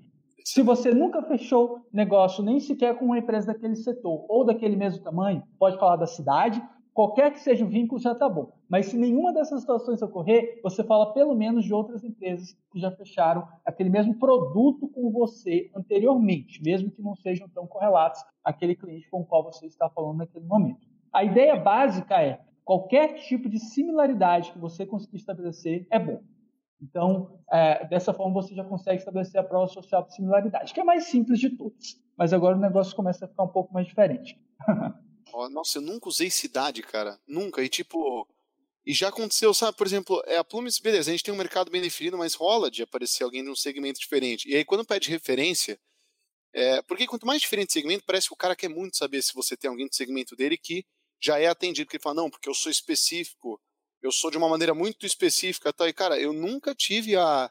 Se 0.44 0.62
você 0.62 0.92
nunca 0.94 1.20
fechou 1.22 1.80
negócio 1.92 2.44
nem 2.44 2.60
sequer 2.60 2.96
com 2.96 3.06
uma 3.06 3.18
empresa 3.18 3.48
daquele 3.48 3.74
setor 3.74 4.24
ou 4.28 4.44
daquele 4.44 4.76
mesmo 4.76 5.02
tamanho, 5.02 5.42
pode 5.58 5.78
falar 5.78 5.96
da 5.96 6.06
cidade, 6.06 6.62
Qualquer 6.98 7.30
que 7.30 7.38
seja 7.38 7.64
o 7.64 7.68
vínculo 7.68 8.00
já 8.00 8.10
está 8.10 8.28
bom. 8.28 8.50
Mas 8.68 8.86
se 8.86 8.98
nenhuma 8.98 9.32
dessas 9.32 9.60
situações 9.60 10.02
ocorrer, 10.02 10.60
você 10.64 10.82
fala 10.82 11.12
pelo 11.12 11.32
menos 11.32 11.64
de 11.64 11.72
outras 11.72 12.02
empresas 12.02 12.58
que 12.72 12.80
já 12.80 12.90
fecharam 12.90 13.46
aquele 13.64 13.88
mesmo 13.88 14.18
produto 14.18 14.88
com 14.88 15.08
você 15.12 15.70
anteriormente, 15.76 16.60
mesmo 16.60 16.90
que 16.90 17.00
não 17.00 17.14
sejam 17.14 17.48
tão 17.50 17.68
correlatos 17.68 18.20
àquele 18.42 18.74
cliente 18.74 19.08
com 19.08 19.20
o 19.20 19.24
qual 19.24 19.44
você 19.44 19.66
está 19.66 19.88
falando 19.88 20.16
naquele 20.16 20.44
momento. 20.44 20.88
A 21.12 21.22
ideia 21.22 21.54
básica 21.54 22.20
é 22.20 22.40
qualquer 22.64 23.14
tipo 23.14 23.48
de 23.48 23.60
similaridade 23.60 24.50
que 24.50 24.58
você 24.58 24.84
conseguir 24.84 25.18
estabelecer 25.18 25.86
é 25.92 26.00
bom. 26.00 26.20
Então, 26.82 27.38
é, 27.48 27.86
dessa 27.86 28.12
forma, 28.12 28.34
você 28.34 28.56
já 28.56 28.64
consegue 28.64 28.98
estabelecer 28.98 29.40
a 29.40 29.44
prova 29.44 29.68
social 29.68 30.02
de 30.02 30.16
similaridade, 30.16 30.74
que 30.74 30.80
é 30.80 30.84
mais 30.84 31.04
simples 31.04 31.38
de 31.38 31.50
todas. 31.50 31.94
Mas 32.16 32.32
agora 32.32 32.56
o 32.56 32.60
negócio 32.60 32.96
começa 32.96 33.24
a 33.24 33.28
ficar 33.28 33.44
um 33.44 33.52
pouco 33.52 33.72
mais 33.72 33.86
diferente. 33.86 34.36
Nossa, 35.50 35.78
eu 35.78 35.82
nunca 35.82 36.08
usei 36.08 36.30
cidade, 36.30 36.82
cara. 36.82 37.20
Nunca. 37.26 37.62
E 37.62 37.68
tipo. 37.68 38.26
E 38.86 38.94
já 38.94 39.08
aconteceu, 39.08 39.52
sabe, 39.52 39.76
por 39.76 39.86
exemplo, 39.86 40.22
é 40.26 40.38
a 40.38 40.44
Plumes, 40.44 40.78
beleza, 40.78 41.10
a 41.10 41.12
gente 41.12 41.22
tem 41.22 41.34
um 41.34 41.36
mercado 41.36 41.70
bem 41.70 41.82
definido, 41.82 42.16
mas 42.16 42.32
rola 42.32 42.70
de 42.70 42.82
aparecer 42.82 43.22
alguém 43.22 43.44
de 43.44 43.50
um 43.50 43.54
segmento 43.54 44.00
diferente. 44.00 44.48
E 44.48 44.56
aí, 44.56 44.64
quando 44.64 44.82
pede 44.82 45.10
referência, 45.10 45.78
é, 46.54 46.80
porque 46.82 47.06
quanto 47.06 47.26
mais 47.26 47.42
diferente 47.42 47.70
o 47.70 47.72
segmento, 47.72 48.04
parece 48.06 48.28
que 48.28 48.34
o 48.34 48.36
cara 48.36 48.56
quer 48.56 48.68
muito 48.68 48.96
saber 48.96 49.22
se 49.22 49.34
você 49.34 49.56
tem 49.56 49.68
alguém 49.68 49.86
do 49.86 49.94
segmento 49.94 50.34
dele 50.34 50.56
que 50.56 50.84
já 51.20 51.38
é 51.38 51.46
atendido, 51.46 51.86
porque 51.86 51.96
ele 51.96 52.02
fala, 52.02 52.14
não, 52.16 52.30
porque 52.30 52.48
eu 52.48 52.54
sou 52.54 52.70
específico, 52.72 53.60
eu 54.02 54.12
sou 54.12 54.30
de 54.30 54.38
uma 54.38 54.48
maneira 54.48 54.74
muito 54.74 55.04
específica, 55.04 55.72
tá? 55.72 55.88
E, 55.88 55.92
cara, 55.92 56.18
eu 56.18 56.32
nunca 56.32 56.74
tive 56.74 57.16
a. 57.16 57.50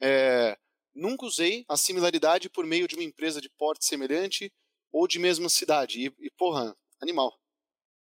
É, 0.00 0.56
nunca 0.94 1.26
usei 1.26 1.64
a 1.68 1.76
similaridade 1.76 2.48
por 2.48 2.64
meio 2.66 2.86
de 2.86 2.94
uma 2.94 3.04
empresa 3.04 3.40
de 3.40 3.48
porte 3.50 3.84
semelhante 3.84 4.52
ou 4.92 5.08
de 5.08 5.18
mesma 5.18 5.48
cidade. 5.48 6.06
E, 6.06 6.26
e 6.26 6.30
porra, 6.36 6.76
animal. 7.02 7.32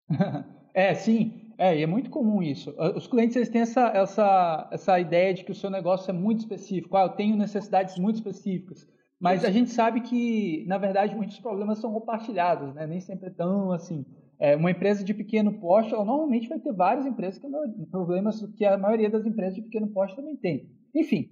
é, 0.75 0.95
sim. 0.95 1.43
É, 1.59 1.79
e 1.79 1.83
é 1.83 1.87
muito 1.87 2.11
comum 2.11 2.43
isso. 2.43 2.75
Os 2.95 3.07
clientes 3.07 3.35
eles 3.35 3.49
têm 3.49 3.63
essa, 3.63 3.89
essa, 3.89 4.69
essa 4.71 5.01
ideia 5.01 5.33
de 5.33 5.43
que 5.43 5.53
o 5.53 5.55
seu 5.55 5.71
negócio 5.71 6.11
é 6.11 6.13
muito 6.13 6.41
específico. 6.41 6.97
Ah, 6.97 7.05
eu 7.05 7.11
tenho 7.11 7.37
necessidades 7.37 7.99
muito 7.99 8.17
específicas. 8.17 8.87
Mas 9.19 9.45
a 9.45 9.51
gente 9.51 9.71
sabe 9.71 10.03
que, 10.03 10.65
na 10.67 10.77
verdade, 10.77 11.15
muitos 11.15 11.41
problemas 11.41 11.79
são 11.79 11.91
compartilhados, 11.93 12.75
né? 12.75 12.87
Nem 12.87 13.01
sempre 13.01 13.29
é 13.29 13.33
tão 13.33 13.73
assim. 13.73 14.05
É, 14.39 14.55
uma 14.55 14.71
empresa 14.71 15.03
de 15.03 15.15
pequeno 15.15 15.59
porte, 15.59 15.95
ela 15.95 16.05
normalmente 16.05 16.49
vai 16.49 16.59
ter 16.59 16.73
várias 16.75 17.07
empresas 17.07 17.41
que 17.41 17.49
problemas 17.91 18.45
que 18.55 18.65
a 18.67 18.77
maioria 18.77 19.09
das 19.09 19.25
empresas 19.25 19.55
de 19.55 19.63
pequeno 19.63 19.89
porte 19.89 20.15
também 20.15 20.37
tem. 20.37 20.71
Enfim, 20.95 21.31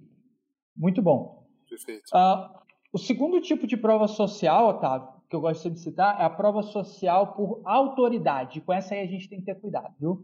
Muito 0.75 1.01
bom. 1.03 1.47
Perfeito. 1.69 2.09
Uh, 2.13 2.59
o 2.91 2.97
segundo 2.97 3.39
tipo 3.39 3.67
de 3.67 3.77
prova 3.77 4.07
social, 4.07 4.69
Otávio, 4.69 5.09
que 5.29 5.35
eu 5.35 5.41
gosto 5.41 5.69
de 5.69 5.79
citar, 5.79 6.19
é 6.19 6.23
a 6.23 6.29
prova 6.29 6.61
social 6.63 7.33
por 7.33 7.61
autoridade. 7.63 8.61
Com 8.61 8.73
essa 8.73 8.93
aí 8.93 9.01
a 9.01 9.07
gente 9.07 9.29
tem 9.29 9.39
que 9.39 9.45
ter 9.45 9.55
cuidado, 9.55 9.93
viu? 9.99 10.23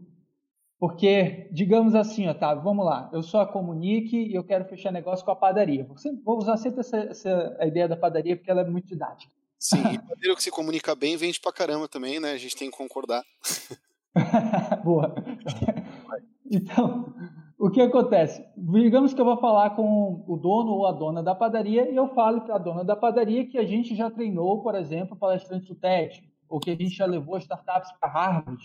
Porque, 0.78 1.48
digamos 1.52 1.94
assim, 1.94 2.28
Otávio, 2.28 2.64
vamos 2.64 2.84
lá, 2.84 3.08
eu 3.12 3.22
sou 3.22 3.40
a 3.40 3.46
Comunique 3.46 4.16
e 4.16 4.34
eu 4.34 4.42
quero 4.42 4.64
fechar 4.64 4.90
negócio 4.90 5.24
com 5.24 5.30
a 5.30 5.36
padaria. 5.36 5.86
Vou 6.24 6.38
usar 6.38 6.56
sempre 6.56 6.80
essa, 6.80 6.96
essa 6.98 7.56
a 7.60 7.66
ideia 7.66 7.86
da 7.86 7.96
padaria 7.96 8.36
porque 8.36 8.50
ela 8.50 8.62
é 8.62 8.68
muito 8.68 8.88
didática. 8.88 9.32
Sim, 9.56 9.78
e 9.92 9.98
padeiro 10.00 10.34
que 10.34 10.42
se 10.42 10.50
comunica 10.50 10.92
bem 10.96 11.16
vende 11.16 11.38
pra 11.38 11.52
caramba 11.52 11.86
também, 11.86 12.18
né? 12.18 12.32
A 12.32 12.36
gente 12.36 12.56
tem 12.56 12.68
que 12.68 12.76
concordar. 12.76 13.22
Boa. 14.82 15.14
Então, 16.50 17.14
o 17.62 17.70
que 17.70 17.80
acontece? 17.80 18.44
Digamos 18.56 19.14
que 19.14 19.20
eu 19.20 19.24
vou 19.24 19.36
falar 19.36 19.70
com 19.76 20.24
o 20.26 20.36
dono 20.36 20.72
ou 20.72 20.84
a 20.84 20.90
dona 20.90 21.22
da 21.22 21.32
padaria 21.32 21.88
e 21.88 21.94
eu 21.94 22.08
falo 22.08 22.40
para 22.40 22.56
a 22.56 22.58
dona 22.58 22.82
da 22.82 22.96
padaria 22.96 23.46
que 23.46 23.56
a 23.56 23.64
gente 23.64 23.94
já 23.94 24.10
treinou, 24.10 24.60
por 24.60 24.74
exemplo, 24.74 25.16
palestrantes 25.16 25.68
do 25.68 25.76
TED, 25.76 26.28
ou 26.48 26.58
que 26.58 26.72
a 26.72 26.74
gente 26.74 26.90
já 26.90 27.06
levou 27.06 27.38
startups 27.38 27.92
para 28.00 28.10
Harvard, 28.10 28.60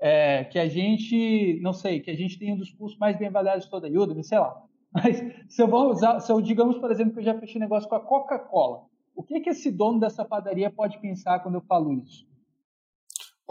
é, 0.00 0.42
que 0.42 0.58
a 0.58 0.66
gente, 0.66 1.60
não 1.62 1.72
sei, 1.72 2.00
que 2.00 2.10
a 2.10 2.16
gente 2.16 2.36
tem 2.36 2.52
um 2.52 2.56
dos 2.56 2.72
cursos 2.72 2.98
mais 2.98 3.16
bem 3.16 3.28
avaliados 3.28 3.66
de 3.66 3.70
toda 3.70 3.86
a 3.86 3.90
Udemy, 3.90 4.24
sei 4.24 4.40
lá. 4.40 4.60
Mas 4.92 5.22
se 5.48 5.62
eu 5.62 5.68
vou 5.68 5.92
usar, 5.92 6.18
se 6.18 6.32
eu 6.32 6.40
digamos, 6.40 6.76
por 6.78 6.90
exemplo, 6.90 7.12
que 7.12 7.20
eu 7.20 7.24
já 7.24 7.38
fechei 7.38 7.60
negócio 7.60 7.88
com 7.88 7.94
a 7.94 8.00
Coca-Cola, 8.00 8.86
o 9.14 9.22
que, 9.22 9.38
que 9.38 9.50
esse 9.50 9.70
dono 9.70 10.00
dessa 10.00 10.24
padaria 10.24 10.68
pode 10.68 10.98
pensar 10.98 11.38
quando 11.44 11.54
eu 11.54 11.62
falo 11.62 11.92
isso? 11.92 12.26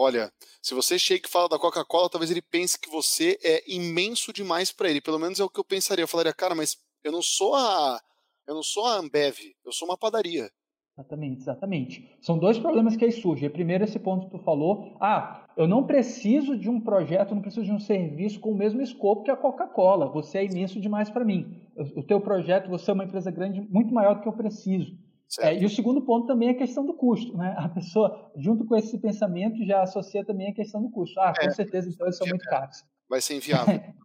Olha, 0.02 0.32
se 0.60 0.74
você 0.74 0.98
chega 0.98 1.28
e 1.28 1.30
fala 1.30 1.48
da 1.48 1.60
Coca-Cola, 1.60 2.10
talvez 2.10 2.28
ele 2.28 2.42
pense 2.42 2.76
que 2.76 2.90
você 2.90 3.38
é 3.40 3.62
imenso 3.72 4.32
demais 4.32 4.72
para 4.72 4.90
ele. 4.90 5.00
Pelo 5.00 5.16
menos 5.16 5.38
é 5.38 5.44
o 5.44 5.48
que 5.48 5.60
eu 5.60 5.64
pensaria. 5.64 6.02
Eu 6.02 6.08
falaria, 6.08 6.34
cara, 6.34 6.56
mas 6.56 6.76
eu 7.04 7.12
não 7.12 7.22
sou 7.22 7.54
a, 7.54 8.00
eu 8.48 8.52
não 8.52 8.64
sou 8.64 8.84
a 8.84 8.96
Ambev, 8.96 9.36
eu 9.64 9.72
sou 9.72 9.86
uma 9.86 9.96
padaria. 9.96 10.50
Exatamente, 10.98 11.40
exatamente. 11.40 12.18
São 12.20 12.36
dois 12.36 12.58
problemas 12.58 12.96
que 12.96 13.04
aí 13.04 13.12
surgem. 13.12 13.48
Primeiro, 13.48 13.84
esse 13.84 14.00
ponto 14.00 14.26
que 14.26 14.36
tu 14.36 14.42
falou. 14.42 14.96
Ah, 15.00 15.46
eu 15.56 15.68
não 15.68 15.86
preciso 15.86 16.58
de 16.58 16.68
um 16.68 16.80
projeto, 16.80 17.32
não 17.32 17.40
preciso 17.40 17.64
de 17.64 17.72
um 17.72 17.78
serviço 17.78 18.40
com 18.40 18.50
o 18.50 18.58
mesmo 18.58 18.82
escopo 18.82 19.22
que 19.22 19.30
a 19.30 19.36
Coca-Cola. 19.36 20.08
Você 20.08 20.38
é 20.38 20.44
imenso 20.44 20.80
demais 20.80 21.10
para 21.10 21.24
mim. 21.24 21.56
O 21.94 22.02
teu 22.02 22.20
projeto, 22.20 22.68
você 22.68 22.90
é 22.90 22.94
uma 22.94 23.04
empresa 23.04 23.30
grande, 23.30 23.60
muito 23.60 23.94
maior 23.94 24.16
do 24.16 24.22
que 24.22 24.28
eu 24.28 24.32
preciso. 24.32 24.98
É, 25.40 25.58
e 25.58 25.64
o 25.64 25.70
segundo 25.70 26.02
ponto 26.02 26.26
também 26.26 26.48
é 26.48 26.52
a 26.52 26.56
questão 26.56 26.84
do 26.84 26.94
custo. 26.94 27.36
Né? 27.36 27.54
A 27.56 27.68
pessoa, 27.68 28.30
junto 28.36 28.66
com 28.66 28.76
esse 28.76 28.98
pensamento, 28.98 29.64
já 29.64 29.82
associa 29.82 30.24
também 30.24 30.50
a 30.50 30.54
questão 30.54 30.82
do 30.82 30.90
custo. 30.90 31.18
Ah, 31.20 31.32
com 31.38 31.46
é, 31.46 31.50
certeza, 31.50 31.88
então 31.88 32.06
eles 32.06 32.16
são 32.16 32.26
muito 32.26 32.44
caros. 32.44 32.84
Vai 33.08 33.20
ser 33.20 33.36
inviável. 33.36 33.80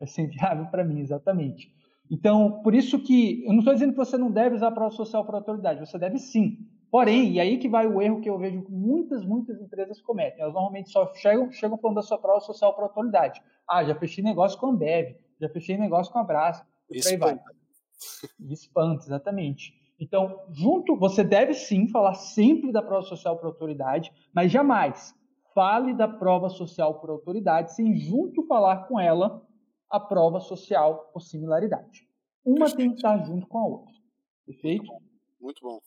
Vai 0.00 0.08
ser 0.08 0.22
inviável 0.22 0.66
para 0.66 0.84
mim, 0.84 1.00
exatamente. 1.00 1.72
Então, 2.10 2.62
por 2.62 2.74
isso 2.74 3.02
que 3.02 3.44
eu 3.44 3.52
não 3.52 3.58
estou 3.58 3.74
dizendo 3.74 3.90
que 3.92 3.98
você 3.98 4.16
não 4.16 4.30
deve 4.30 4.54
usar 4.54 4.68
a 4.68 4.72
prova 4.72 4.92
social 4.92 5.24
para 5.26 5.36
autoridade, 5.36 5.80
você 5.80 5.98
deve 5.98 6.18
sim. 6.18 6.56
Porém, 6.90 7.32
e 7.32 7.40
aí 7.40 7.58
que 7.58 7.68
vai 7.68 7.86
o 7.86 8.00
erro 8.00 8.20
que 8.20 8.30
eu 8.30 8.38
vejo 8.38 8.62
que 8.62 8.72
muitas, 8.72 9.24
muitas 9.24 9.60
empresas 9.60 10.00
cometem. 10.00 10.40
Elas 10.40 10.54
normalmente 10.54 10.90
só 10.90 11.12
chegam, 11.14 11.50
chegam 11.50 11.76
falando 11.76 11.96
da 11.96 12.02
sua 12.02 12.16
prova 12.16 12.40
social 12.40 12.74
para 12.74 12.84
autoridade. 12.84 13.42
Ah, 13.68 13.84
já 13.84 13.94
fechei 13.94 14.24
negócio 14.24 14.58
com 14.58 14.66
a 14.66 14.70
Ambev, 14.70 15.16
já 15.38 15.48
fechei 15.50 15.76
negócio 15.76 16.10
com 16.12 16.18
a 16.18 16.24
Brás, 16.24 16.64
e 16.90 17.02
por 17.02 17.08
aí 17.08 17.16
vai. 17.18 17.38
Espanta, 18.48 19.04
exatamente. 19.04 19.74
Então, 20.00 20.42
junto, 20.50 20.96
você 20.96 21.24
deve 21.24 21.54
sim 21.54 21.88
falar 21.88 22.14
sempre 22.14 22.70
da 22.70 22.80
prova 22.80 23.02
social 23.02 23.36
por 23.36 23.46
autoridade, 23.46 24.12
mas 24.32 24.52
jamais 24.52 25.14
fale 25.54 25.92
da 25.92 26.06
prova 26.06 26.48
social 26.48 27.00
por 27.00 27.10
autoridade 27.10 27.74
sem 27.74 27.96
junto 27.96 28.46
falar 28.46 28.86
com 28.86 28.98
ela 28.98 29.42
a 29.90 29.98
prova 29.98 30.38
social 30.40 31.10
por 31.12 31.20
similaridade. 31.20 32.06
Uma 32.44 32.66
Perfeito. 32.66 32.76
tem 32.76 32.90
que 32.90 32.96
estar 32.96 33.18
junto 33.24 33.46
com 33.46 33.58
a 33.58 33.66
outra. 33.66 33.94
Perfeito? 34.46 34.84
Muito 34.84 34.92
bom. 34.92 35.00
Muito 35.40 35.62
bom. 35.62 35.80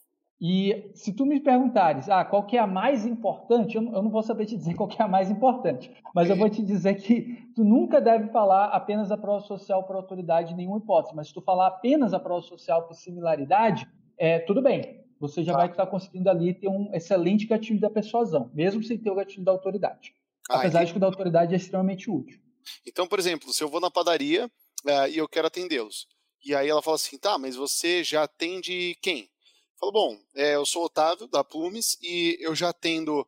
E 0.43 0.89
se 0.95 1.13
tu 1.13 1.23
me 1.23 1.39
perguntares, 1.39 2.09
ah, 2.09 2.25
qual 2.25 2.43
que 2.43 2.57
é 2.57 2.59
a 2.59 2.65
mais 2.65 3.05
importante, 3.05 3.75
eu 3.75 3.81
não, 3.81 4.09
vou 4.09 4.23
saber 4.23 4.47
te 4.47 4.57
dizer 4.57 4.73
qual 4.75 4.89
que 4.89 4.99
é 4.99 5.05
a 5.05 5.07
mais 5.07 5.29
importante, 5.29 5.91
mas 6.15 6.31
eu 6.31 6.35
vou 6.35 6.49
te 6.49 6.63
dizer 6.63 6.95
que 6.95 7.51
tu 7.55 7.63
nunca 7.63 8.01
deve 8.01 8.27
falar 8.29 8.65
apenas 8.69 9.11
a 9.11 9.17
prova 9.17 9.41
social 9.41 9.83
por 9.83 9.95
autoridade 9.95 10.53
em 10.53 10.57
nenhuma 10.57 10.79
hipótese, 10.79 11.15
mas 11.15 11.27
se 11.27 11.33
tu 11.33 11.41
falar 11.41 11.67
apenas 11.67 12.11
a 12.11 12.19
prova 12.19 12.41
social 12.41 12.87
por 12.87 12.95
similaridade, 12.95 13.87
é, 14.21 14.37
tudo 14.37 14.61
bem, 14.61 15.03
você 15.19 15.43
já 15.43 15.51
tá. 15.51 15.57
vai 15.57 15.67
estar 15.71 15.87
conseguindo 15.87 16.29
ali 16.29 16.53
ter 16.53 16.67
um 16.67 16.93
excelente 16.93 17.47
gatilho 17.47 17.79
da 17.79 17.89
persuasão, 17.89 18.51
mesmo 18.53 18.83
sem 18.83 18.95
ter 18.95 19.09
o 19.09 19.15
gatilho 19.15 19.43
da 19.43 19.51
autoridade. 19.51 20.13
Ah, 20.47 20.59
Apesar 20.59 20.83
entendi. 20.83 20.85
de 20.85 20.91
que 20.93 20.97
o 20.97 21.01
da 21.01 21.07
autoridade 21.07 21.53
é 21.53 21.57
extremamente 21.57 22.07
útil. 22.07 22.39
Então, 22.85 23.07
por 23.07 23.17
exemplo, 23.17 23.51
se 23.51 23.63
eu 23.63 23.67
vou 23.67 23.81
na 23.81 23.89
padaria 23.89 24.47
é, 24.85 25.09
e 25.09 25.17
eu 25.17 25.27
quero 25.27 25.47
atendê-los, 25.47 26.07
e 26.45 26.53
aí 26.53 26.69
ela 26.69 26.83
fala 26.83 26.97
assim, 26.97 27.17
tá, 27.17 27.39
mas 27.39 27.55
você 27.55 28.03
já 28.03 28.21
atende 28.21 28.95
quem? 29.01 29.21
Eu 29.21 29.79
falo, 29.79 29.91
bom, 29.91 30.19
é, 30.35 30.53
eu 30.53 30.67
sou 30.67 30.85
Otávio, 30.85 31.27
da 31.27 31.43
Plumes, 31.43 31.97
e 31.99 32.37
eu 32.39 32.53
já 32.53 32.69
atendo 32.69 33.27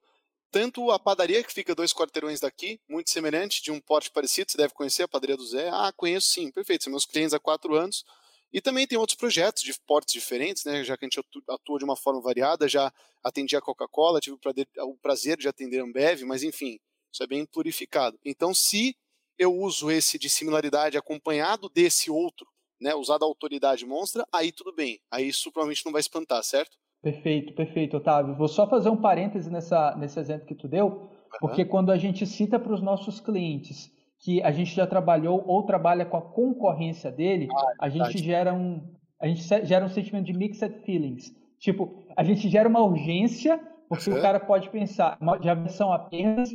tanto 0.51 0.91
a 0.91 0.99
padaria, 0.99 1.43
que 1.43 1.51
fica 1.51 1.73
dois 1.73 1.91
quarteirões 1.91 2.39
daqui, 2.39 2.79
muito 2.87 3.09
semelhante, 3.09 3.63
de 3.63 3.71
um 3.71 3.79
porte 3.79 4.11
parecido, 4.11 4.51
você 4.51 4.57
deve 4.59 4.75
conhecer 4.75 5.01
a 5.01 5.07
padaria 5.07 5.35
do 5.35 5.43
Zé. 5.43 5.69
Ah, 5.69 5.91
conheço 5.97 6.27
sim, 6.27 6.51
perfeito, 6.51 6.83
são 6.83 6.91
meus 6.91 7.07
clientes 7.07 7.33
há 7.33 7.39
quatro 7.39 7.73
anos, 7.73 8.05
e 8.53 8.61
também 8.61 8.85
tem 8.85 8.97
outros 8.97 9.17
projetos 9.17 9.63
de 9.63 9.73
portes 9.87 10.13
diferentes, 10.13 10.63
né? 10.63 10.83
Já 10.83 10.95
que 10.95 11.05
a 11.05 11.07
gente 11.07 11.19
atua 11.49 11.79
de 11.79 11.83
uma 11.83 11.95
forma 11.95 12.21
variada, 12.21 12.67
já 12.67 12.93
atendi 13.23 13.55
a 13.55 13.61
Coca-Cola, 13.61 14.19
tive 14.19 14.37
o 14.37 14.97
prazer 15.01 15.37
de 15.37 15.47
atender 15.47 15.79
a 15.79 15.83
Ambev, 15.83 16.21
mas 16.23 16.43
enfim, 16.43 16.77
isso 17.11 17.23
é 17.23 17.27
bem 17.27 17.45
purificado. 17.45 18.19
Então, 18.23 18.53
se 18.53 18.95
eu 19.39 19.51
uso 19.51 19.89
esse 19.89 20.19
de 20.19 20.29
similaridade 20.29 20.97
acompanhado 20.97 21.67
desse 21.67 22.11
outro, 22.11 22.45
né, 22.79 22.93
usado 22.93 23.23
a 23.23 23.25
autoridade 23.25 23.85
monstra, 23.85 24.23
aí 24.31 24.51
tudo 24.51 24.71
bem. 24.73 24.99
Aí 25.09 25.27
isso 25.27 25.51
provavelmente 25.51 25.85
não 25.85 25.91
vai 25.91 26.01
espantar, 26.01 26.43
certo? 26.43 26.77
Perfeito, 27.01 27.53
perfeito, 27.53 27.97
Otávio. 27.97 28.35
Vou 28.35 28.47
só 28.47 28.69
fazer 28.69 28.89
um 28.89 29.01
parêntese 29.01 29.49
nessa, 29.49 29.95
nesse 29.95 30.19
exemplo 30.19 30.45
que 30.45 30.55
tu 30.55 30.67
deu, 30.67 31.09
porque 31.39 31.65
quando 31.65 31.91
a 31.91 31.97
gente 31.97 32.25
cita 32.27 32.59
para 32.59 32.73
os 32.73 32.81
nossos 32.81 33.19
clientes 33.19 33.91
que 34.23 34.41
a 34.41 34.51
gente 34.51 34.73
já 34.73 34.87
trabalhou 34.87 35.43
ou 35.45 35.63
trabalha 35.63 36.05
com 36.05 36.15
a 36.15 36.21
concorrência 36.21 37.11
dele, 37.11 37.49
ah, 37.51 37.71
é 37.81 37.85
a 37.85 37.89
gente 37.89 38.17
gera 38.17 38.53
um 38.53 38.81
a 39.19 39.27
gente 39.27 39.43
gera 39.65 39.85
um 39.85 39.89
sentimento 39.89 40.25
de 40.25 40.33
mixed 40.33 40.81
feelings. 40.85 41.33
Tipo, 41.57 42.03
a 42.15 42.23
gente 42.25 42.49
gera 42.49 42.67
uma 42.67 42.81
urgência, 42.81 43.57
porque 43.87 44.09
uhum. 44.09 44.17
o 44.17 44.21
cara 44.21 44.37
pode 44.37 44.69
pensar, 44.69 45.17
já 45.41 45.53
versão 45.53 45.93
apenas, 45.93 46.49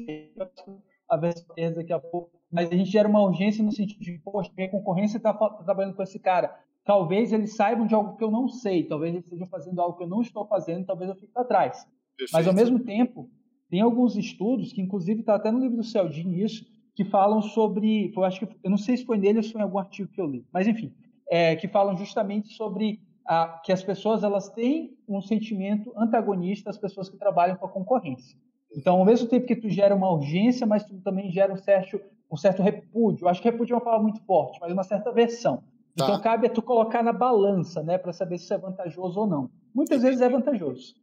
a 1.08 1.16
versão 1.16 1.46
apenas 1.48 1.74
daqui 1.76 1.92
a 1.92 1.98
pouco, 1.98 2.30
mas 2.52 2.70
a 2.70 2.74
gente 2.74 2.90
gera 2.90 3.08
uma 3.08 3.22
urgência 3.22 3.64
no 3.64 3.72
sentido 3.72 4.00
de, 4.00 4.18
poxa, 4.18 4.50
minha 4.54 4.70
concorrência 4.70 5.16
está 5.16 5.32
trabalhando 5.32 5.94
com 5.94 6.02
esse 6.02 6.18
cara. 6.18 6.54
Talvez 6.84 7.32
eles 7.32 7.56
saibam 7.56 7.86
de 7.86 7.94
algo 7.94 8.16
que 8.16 8.24
eu 8.24 8.30
não 8.30 8.48
sei, 8.48 8.84
talvez 8.84 9.14
eles 9.14 9.24
estejam 9.24 9.46
fazendo 9.46 9.80
algo 9.80 9.96
que 9.96 10.04
eu 10.04 10.08
não 10.08 10.20
estou 10.20 10.46
fazendo, 10.46 10.84
talvez 10.84 11.08
eu 11.08 11.16
fique 11.16 11.32
para 11.32 11.44
trás. 11.44 11.86
Perfeito. 12.16 12.32
Mas 12.34 12.46
ao 12.46 12.54
mesmo 12.54 12.80
tempo, 12.80 13.30
tem 13.70 13.80
alguns 13.80 14.14
estudos, 14.14 14.74
que 14.74 14.82
inclusive 14.82 15.20
está 15.20 15.36
até 15.36 15.50
no 15.50 15.58
livro 15.58 15.78
do 15.78 15.84
Celdini 15.84 16.42
isso, 16.42 16.66
que 16.98 17.04
falam 17.04 17.40
sobre, 17.40 18.12
eu 18.12 18.24
acho 18.24 18.44
que 18.44 18.56
eu 18.60 18.68
não 18.68 18.76
sei 18.76 18.96
se 18.96 19.04
foi 19.04 19.16
nele 19.16 19.38
ou 19.38 19.42
se 19.44 19.52
foi 19.52 19.60
em 19.60 19.62
algum 19.62 19.78
artigo 19.78 20.10
que 20.10 20.20
eu 20.20 20.26
li, 20.26 20.44
mas 20.52 20.66
enfim, 20.66 20.92
é, 21.30 21.54
que 21.54 21.68
falam 21.68 21.96
justamente 21.96 22.48
sobre 22.54 22.98
a, 23.24 23.60
que 23.64 23.70
as 23.70 23.84
pessoas 23.84 24.24
elas 24.24 24.48
têm 24.48 24.98
um 25.08 25.22
sentimento 25.22 25.92
antagonista 25.96 26.70
às 26.70 26.76
pessoas 26.76 27.08
que 27.08 27.16
trabalham 27.16 27.54
com 27.54 27.66
a 27.66 27.68
concorrência. 27.68 28.36
Então, 28.76 28.96
ao 28.96 29.04
mesmo 29.04 29.28
tempo 29.28 29.46
que 29.46 29.54
tu 29.54 29.68
gera 29.68 29.94
uma 29.94 30.10
urgência, 30.10 30.66
mas 30.66 30.82
tu 30.82 31.00
também 31.00 31.30
gera 31.30 31.52
um 31.52 31.56
certo, 31.56 32.00
um 32.28 32.36
certo 32.36 32.64
repúdio. 32.64 33.26
Eu 33.26 33.28
acho 33.28 33.40
que 33.40 33.48
repúdio 33.48 33.74
é 33.74 33.76
uma 33.76 33.84
palavra 33.84 34.02
muito 34.02 34.20
forte, 34.24 34.58
mas 34.60 34.72
uma 34.72 34.82
certa 34.82 35.10
aversão. 35.10 35.62
Tá. 35.94 36.04
Então, 36.04 36.20
cabe 36.20 36.48
a 36.48 36.50
tu 36.50 36.60
colocar 36.60 37.04
na 37.04 37.12
balança, 37.12 37.80
né, 37.80 37.96
para 37.96 38.12
saber 38.12 38.38
se 38.38 38.44
isso 38.44 38.54
é 38.54 38.58
vantajoso 38.58 39.20
ou 39.20 39.26
não. 39.28 39.48
Muitas 39.72 40.02
vezes 40.02 40.20
é 40.20 40.28
vantajoso 40.28 40.96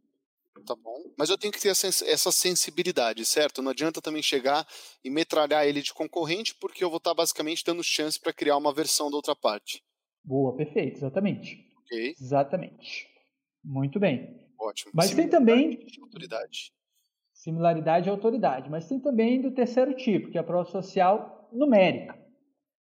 tá 0.66 0.74
bom? 0.74 1.02
Mas 1.16 1.30
eu 1.30 1.38
tenho 1.38 1.52
que 1.52 1.60
ter 1.60 1.68
essa 1.68 2.32
sensibilidade, 2.32 3.24
certo? 3.24 3.62
Não 3.62 3.70
adianta 3.70 4.02
também 4.02 4.22
chegar 4.22 4.66
e 5.04 5.08
metralhar 5.08 5.64
ele 5.66 5.80
de 5.80 5.94
concorrente, 5.94 6.54
porque 6.56 6.82
eu 6.82 6.90
vou 6.90 6.98
estar 6.98 7.14
basicamente 7.14 7.64
dando 7.64 7.82
chance 7.82 8.20
para 8.20 8.32
criar 8.32 8.56
uma 8.56 8.74
versão 8.74 9.10
da 9.10 9.16
outra 9.16 9.34
parte. 9.34 9.82
Boa, 10.22 10.56
perfeito, 10.56 10.98
exatamente. 10.98 11.64
Ok. 11.78 12.14
Exatamente. 12.20 13.08
Muito 13.64 14.00
bem. 14.00 14.44
Ótimo. 14.60 14.90
Mas 14.94 15.14
tem 15.14 15.28
também. 15.28 15.86
Autoridade. 16.02 16.72
Similaridade 17.32 18.08
e 18.08 18.10
autoridade. 18.10 18.68
Mas 18.68 18.88
tem 18.88 18.98
também 18.98 19.40
do 19.40 19.52
terceiro 19.52 19.94
tipo, 19.94 20.30
que 20.30 20.38
é 20.38 20.40
a 20.40 20.44
prova 20.44 20.68
social 20.68 21.48
numérica. 21.52 22.14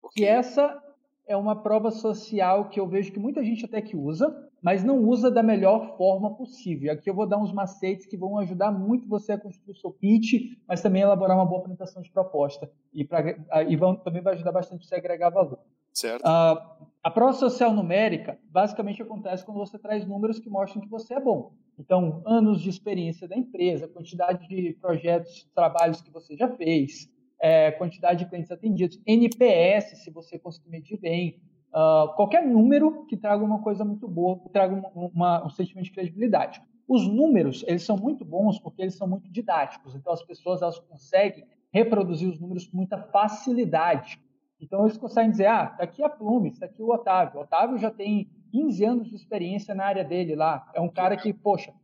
Okay. 0.03 0.25
Que 0.25 0.25
essa 0.25 0.83
é 1.27 1.37
uma 1.37 1.63
prova 1.63 1.91
social 1.91 2.69
que 2.71 2.79
eu 2.81 2.89
vejo 2.89 3.13
que 3.13 3.19
muita 3.19 3.43
gente 3.45 3.65
até 3.65 3.83
que 3.83 3.97
usa, 3.97 4.44
mas 4.65 4.83
não 4.83 4.99
usa 4.99 5.31
da 5.31 5.43
melhor 5.43 5.95
forma 5.99 6.35
possível. 6.35 6.91
Aqui 6.91 7.11
eu 7.11 7.15
vou 7.15 7.29
dar 7.29 7.37
uns 7.37 7.53
macetes 7.53 8.07
que 8.07 8.17
vão 8.17 8.39
ajudar 8.39 8.73
muito 8.73 9.07
você 9.07 9.33
a 9.33 9.39
construir 9.39 9.75
o 9.75 9.77
seu 9.77 9.91
pitch, 9.91 10.57
mas 10.67 10.81
também 10.81 11.03
elaborar 11.03 11.37
uma 11.37 11.45
boa 11.45 11.61
apresentação 11.61 12.01
de 12.01 12.11
proposta. 12.11 12.73
E, 12.91 13.05
pra, 13.05 13.37
e 13.69 13.77
vão, 13.77 13.95
também 13.95 14.23
vai 14.23 14.33
ajudar 14.33 14.53
bastante 14.53 14.87
você 14.87 14.95
a 14.95 14.99
agregar 14.99 15.29
valor. 15.29 15.59
Certo. 15.93 16.23
Uh, 16.23 16.87
a 17.03 17.11
prova 17.11 17.35
social 17.35 17.75
numérica 17.75 18.39
basicamente 18.51 19.03
acontece 19.03 19.45
quando 19.45 19.59
você 19.59 19.79
traz 19.79 20.07
números 20.07 20.39
que 20.39 20.49
mostram 20.49 20.81
que 20.81 20.89
você 20.89 21.13
é 21.13 21.21
bom. 21.21 21.53
Então, 21.79 22.23
anos 22.25 22.63
de 22.63 22.71
experiência 22.71 23.29
da 23.29 23.37
empresa, 23.37 23.87
quantidade 23.87 24.49
de 24.49 24.73
projetos, 24.81 25.47
trabalhos 25.55 26.01
que 26.01 26.11
você 26.11 26.35
já 26.39 26.49
fez, 26.49 27.13
é, 27.39 27.71
quantidade 27.73 28.25
de 28.25 28.31
clientes 28.31 28.51
atendidos, 28.51 28.99
NPS, 29.07 30.03
se 30.03 30.11
você 30.11 30.39
conseguir 30.39 30.71
medir 30.71 30.99
bem, 30.99 31.39
uh, 31.75 32.15
qualquer 32.15 32.47
número 32.47 33.05
que 33.07 33.17
traga 33.17 33.45
uma 33.45 33.61
coisa 33.61 33.85
muito 33.85 34.07
boa, 34.07 34.39
que 34.39 34.49
traga 34.49 34.75
uma, 34.75 35.11
uma, 35.13 35.47
um 35.47 35.51
sentimento 35.51 35.87
de 35.87 35.93
credibilidade. 35.93 36.63
Os 36.87 37.07
números, 37.09 37.65
eles 37.67 37.83
são 37.83 37.97
muito 37.97 38.25
bons 38.25 38.59
porque 38.59 38.83
eles 38.83 38.95
são 38.95 39.09
muito 39.09 39.29
didáticos, 39.31 39.95
então 39.95 40.13
as 40.13 40.23
pessoas 40.23 40.63
elas 40.63 40.79
conseguem 40.79 41.45
reproduzir 41.73 42.29
os 42.29 42.39
números 42.39 42.67
com 42.67 42.77
muita 42.77 42.99
facilidade. 42.99 44.21
Então 44.61 44.85
eles 44.85 44.97
conseguem 44.97 45.31
dizer, 45.31 45.47
ah, 45.47 45.71
está 45.73 45.85
aqui 45.85 46.03
a 46.03 46.09
Plume, 46.09 46.51
está 46.51 46.67
aqui 46.67 46.83
o 46.83 46.93
Otávio. 46.93 47.41
O 47.41 47.43
Otávio 47.43 47.79
já 47.79 47.91
tem 47.91 48.31
15 48.53 48.85
anos 48.85 49.09
de 49.09 49.17
experiência 49.17 49.75
na 49.75 49.85
área 49.85 50.05
dele 50.05 50.37
lá. 50.37 50.71
É 50.75 50.81
um 50.81 50.89
cara 50.89 51.17
que, 51.17 51.33
poxa, 51.33 51.75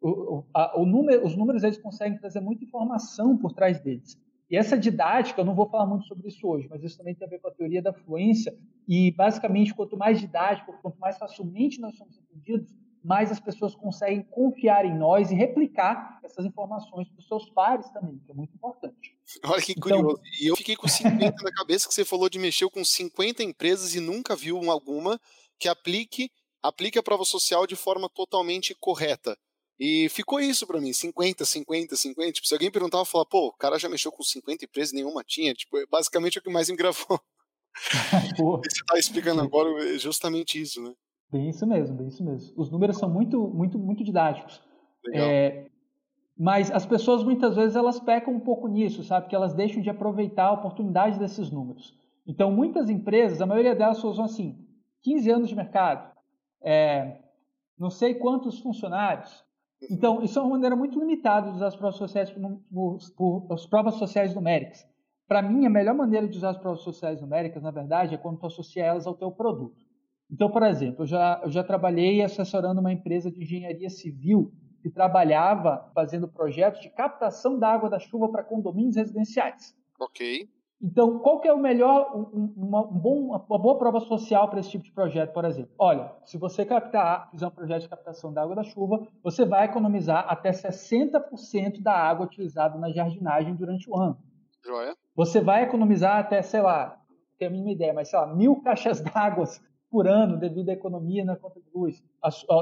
o, 0.00 0.08
o, 0.08 0.44
a, 0.54 0.80
o 0.80 0.86
número, 0.86 1.24
os 1.24 1.36
números 1.36 1.62
eles 1.62 1.76
conseguem 1.76 2.18
trazer 2.18 2.40
muita 2.40 2.64
informação 2.64 3.36
por 3.36 3.52
trás 3.52 3.80
deles. 3.80 4.18
E 4.50 4.56
essa 4.56 4.76
didática, 4.76 5.40
eu 5.40 5.44
não 5.44 5.54
vou 5.54 5.68
falar 5.68 5.86
muito 5.86 6.06
sobre 6.06 6.28
isso 6.28 6.46
hoje, 6.46 6.68
mas 6.68 6.82
isso 6.84 6.98
também 6.98 7.14
tem 7.14 7.26
a 7.26 7.30
ver 7.30 7.40
com 7.40 7.48
a 7.48 7.50
teoria 7.50 7.80
da 7.80 7.92
fluência. 7.92 8.56
E, 8.86 9.10
basicamente, 9.12 9.74
quanto 9.74 9.96
mais 9.96 10.20
didático, 10.20 10.78
quanto 10.82 10.98
mais 10.98 11.16
facilmente 11.16 11.80
nós 11.80 11.96
somos 11.96 12.18
entendidos, 12.18 12.74
mais 13.04 13.30
as 13.30 13.38
pessoas 13.38 13.74
conseguem 13.74 14.22
confiar 14.22 14.86
em 14.86 14.96
nós 14.96 15.30
e 15.30 15.34
replicar 15.34 16.20
essas 16.24 16.46
informações 16.46 17.06
para 17.08 17.20
os 17.20 17.28
seus 17.28 17.50
pares 17.50 17.88
também, 17.90 18.18
que 18.24 18.32
é 18.32 18.34
muito 18.34 18.54
importante. 18.54 19.14
Olha 19.44 19.60
que 19.60 19.72
então, 19.72 19.82
curioso. 19.82 20.22
E 20.40 20.46
eu 20.46 20.56
fiquei 20.56 20.74
com 20.74 20.88
50 20.88 21.42
na 21.42 21.52
cabeça 21.52 21.86
que 21.86 21.92
você 21.92 22.04
falou 22.04 22.30
de 22.30 22.38
mexer 22.38 22.68
com 22.70 22.82
50 22.82 23.42
empresas 23.42 23.94
e 23.94 24.00
nunca 24.00 24.34
viu 24.34 24.58
alguma 24.70 25.20
que 25.58 25.68
aplique, 25.68 26.30
aplique 26.62 26.98
a 26.98 27.02
prova 27.02 27.24
social 27.24 27.66
de 27.66 27.76
forma 27.76 28.08
totalmente 28.08 28.74
correta. 28.74 29.36
E 29.78 30.08
ficou 30.08 30.38
isso 30.40 30.66
para 30.66 30.80
mim, 30.80 30.92
50, 30.92 31.44
50, 31.44 31.96
50. 31.96 32.32
Tipo, 32.32 32.46
se 32.46 32.54
alguém 32.54 32.70
perguntava, 32.70 33.02
eu 33.02 33.06
falava, 33.06 33.28
pô, 33.28 33.48
o 33.48 33.52
cara 33.52 33.78
já 33.78 33.88
mexeu 33.88 34.12
com 34.12 34.22
50 34.22 34.64
empresas 34.64 34.92
e 34.92 34.96
nenhuma 34.96 35.24
tinha. 35.24 35.52
Tipo, 35.52 35.78
é 35.78 35.86
basicamente 35.86 36.38
o 36.38 36.42
que 36.42 36.50
mais 36.50 36.70
me 36.70 36.76
gravou. 36.76 37.20
você 38.38 38.84
tá 38.86 38.98
explicando 38.98 39.40
agora 39.40 39.68
é 39.84 39.98
justamente 39.98 40.60
isso, 40.60 40.80
né? 40.80 40.92
Bem 41.30 41.48
isso 41.48 41.66
mesmo, 41.66 41.96
bem 41.96 42.06
isso 42.06 42.24
mesmo. 42.24 42.54
Os 42.56 42.70
números 42.70 42.96
são 42.96 43.10
muito, 43.10 43.48
muito, 43.48 43.76
muito 43.78 44.04
didáticos. 44.04 44.62
É, 45.12 45.66
mas 46.38 46.70
as 46.70 46.86
pessoas 46.86 47.24
muitas 47.24 47.56
vezes 47.56 47.76
elas 47.76 47.98
pecam 48.00 48.34
um 48.34 48.40
pouco 48.40 48.68
nisso, 48.68 49.02
sabe? 49.02 49.28
Que 49.28 49.34
elas 49.34 49.54
deixam 49.54 49.82
de 49.82 49.90
aproveitar 49.90 50.46
a 50.46 50.52
oportunidade 50.52 51.18
desses 51.18 51.50
números. 51.50 51.98
Então, 52.26 52.50
muitas 52.50 52.88
empresas, 52.88 53.40
a 53.40 53.46
maioria 53.46 53.74
delas 53.74 54.02
usam 54.02 54.24
assim, 54.24 54.58
15 55.02 55.30
anos 55.30 55.48
de 55.48 55.54
mercado, 55.54 56.10
é, 56.62 57.18
não 57.78 57.90
sei 57.90 58.14
quantos 58.14 58.58
funcionários. 58.60 59.44
Então, 59.90 60.22
isso 60.22 60.38
é 60.38 60.42
uma 60.42 60.52
maneira 60.52 60.76
muito 60.76 60.98
limitada 60.98 61.50
de 61.50 61.56
usar 61.56 61.68
as 61.68 61.76
provas 61.76 61.96
sociais 61.96 62.30
por, 62.30 62.40
por, 62.72 62.98
por 63.16 63.54
as 63.54 63.66
provas 63.66 63.94
sociais 63.94 64.34
numéricas. 64.34 64.86
Para 65.26 65.42
mim, 65.42 65.64
a 65.64 65.70
melhor 65.70 65.94
maneira 65.94 66.28
de 66.28 66.36
usar 66.36 66.50
as 66.50 66.58
provas 66.58 66.80
sociais 66.80 67.20
numéricas, 67.20 67.62
na 67.62 67.70
verdade, 67.70 68.14
é 68.14 68.18
quando 68.18 68.38
tu 68.38 68.46
associa 68.46 68.84
elas 68.84 69.06
ao 69.06 69.14
teu 69.14 69.30
produto. 69.32 69.82
Então, 70.30 70.50
por 70.50 70.62
exemplo, 70.62 71.02
eu 71.02 71.06
já, 71.06 71.40
eu 71.42 71.50
já 71.50 71.62
trabalhei 71.62 72.22
assessorando 72.22 72.80
uma 72.80 72.92
empresa 72.92 73.30
de 73.30 73.42
engenharia 73.42 73.88
civil 73.88 74.52
que 74.82 74.90
trabalhava 74.90 75.90
fazendo 75.94 76.28
projetos 76.28 76.80
de 76.80 76.90
captação 76.90 77.58
da 77.58 77.68
água 77.68 77.88
da 77.88 77.98
chuva 77.98 78.30
para 78.30 78.44
condomínios 78.44 78.96
residenciais. 78.96 79.74
Ok. 79.98 80.48
Então, 80.84 81.18
qual 81.20 81.40
que 81.40 81.48
é 81.48 81.52
o 81.52 81.58
melhor, 81.58 82.14
um, 82.14 82.52
uma, 82.58 82.82
um 82.82 82.98
bom, 82.98 83.18
uma 83.28 83.58
boa 83.58 83.78
prova 83.78 84.00
social 84.00 84.50
para 84.50 84.60
esse 84.60 84.68
tipo 84.68 84.84
de 84.84 84.92
projeto, 84.92 85.32
por 85.32 85.46
exemplo? 85.46 85.72
Olha, 85.78 86.12
se 86.24 86.36
você 86.36 86.62
captar, 86.62 87.30
fizer 87.30 87.46
um 87.46 87.50
projeto 87.50 87.80
de 87.80 87.88
captação 87.88 88.30
da 88.30 88.42
água 88.42 88.54
da 88.54 88.62
chuva, 88.62 89.08
você 89.22 89.46
vai 89.46 89.64
economizar 89.64 90.26
até 90.28 90.50
60% 90.50 91.80
da 91.80 91.94
água 91.94 92.26
utilizada 92.26 92.78
na 92.78 92.90
jardinagem 92.90 93.54
durante 93.54 93.88
o 93.88 93.96
ano. 93.96 94.18
Joia. 94.62 94.94
Você 95.16 95.40
vai 95.40 95.62
economizar 95.62 96.18
até, 96.18 96.42
sei 96.42 96.60
lá, 96.60 97.00
tenho 97.38 97.50
a 97.50 97.52
mínima 97.52 97.72
ideia, 97.72 97.94
mas 97.94 98.10
sei 98.10 98.18
lá, 98.18 98.26
mil 98.26 98.60
caixas 98.60 99.00
d'água 99.00 99.46
por 99.90 100.06
ano 100.06 100.36
devido 100.36 100.68
à 100.68 100.74
economia 100.74 101.24
na 101.24 101.34
conta 101.34 101.62
de 101.62 101.70
luz, 101.74 102.04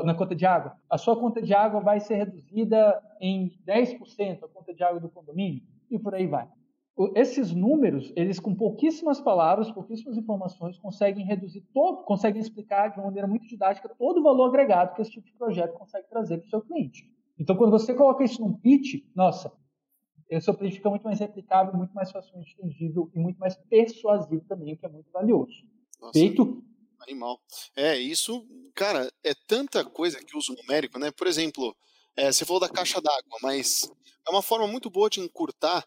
na 0.05 0.15
conta 0.15 0.37
de 0.37 0.47
água. 0.47 0.77
A 0.89 0.97
sua 0.97 1.19
conta 1.19 1.43
de 1.43 1.53
água 1.53 1.81
vai 1.81 1.99
ser 1.99 2.15
reduzida 2.15 3.03
em 3.21 3.51
10%, 3.67 4.45
a 4.45 4.49
conta 4.49 4.73
de 4.73 4.85
água 4.85 5.01
do 5.01 5.09
condomínio, 5.09 5.61
e 5.91 5.99
por 5.99 6.15
aí 6.15 6.29
vai. 6.29 6.47
Esses 7.15 7.53
números, 7.53 8.13
eles 8.15 8.39
com 8.39 8.55
pouquíssimas 8.55 9.21
palavras, 9.21 9.71
pouquíssimas 9.71 10.17
informações, 10.17 10.79
conseguem 10.79 11.25
reduzir 11.25 11.63
todo, 11.73 12.05
conseguem 12.05 12.41
explicar 12.41 12.89
de 12.89 12.99
uma 12.99 13.07
maneira 13.07 13.27
muito 13.27 13.47
didática 13.47 13.89
todo 13.89 14.21
o 14.21 14.23
valor 14.23 14.49
agregado 14.49 14.95
que 14.95 15.01
esse 15.01 15.11
tipo 15.11 15.27
de 15.27 15.33
projeto 15.33 15.73
consegue 15.73 16.07
trazer 16.09 16.39
para 16.39 16.47
o 16.47 16.51
seu 16.51 16.61
cliente. 16.61 17.11
Então, 17.39 17.57
quando 17.57 17.71
você 17.71 17.95
coloca 17.95 18.23
isso 18.23 18.41
num 18.43 18.53
pitch, 18.53 19.03
nossa, 19.15 19.51
o 20.31 20.41
seu 20.41 20.55
pitch 20.55 20.75
fica 20.75 20.91
muito 20.91 21.05
mais 21.05 21.19
replicável, 21.19 21.75
muito 21.75 21.95
mais 21.95 22.11
facilmente 22.11 22.55
entendível 22.59 23.11
e 23.15 23.19
muito 23.19 23.39
mais 23.39 23.57
persuasivo 23.57 24.45
também, 24.47 24.75
o 24.75 24.77
que 24.77 24.85
é 24.85 24.89
muito 24.89 25.11
valioso. 25.11 25.65
Nossa. 26.01 26.19
Feito 26.19 26.63
Animal. 27.03 27.41
É, 27.75 27.99
isso, 27.99 28.47
cara, 28.75 29.11
é 29.25 29.35
tanta 29.47 29.85
coisa 29.85 30.23
que 30.23 30.37
uso 30.37 30.55
numérico, 30.55 30.99
né? 30.99 31.11
Por 31.11 31.27
exemplo, 31.27 31.75
é, 32.17 32.31
você 32.31 32.45
falou 32.45 32.61
da 32.61 32.69
caixa 32.69 33.01
d'água, 33.01 33.39
mas 33.43 33.91
é 34.27 34.31
uma 34.31 34.43
forma 34.43 34.67
muito 34.69 34.89
boa 34.89 35.11
de 35.11 35.21
encurtar 35.21 35.85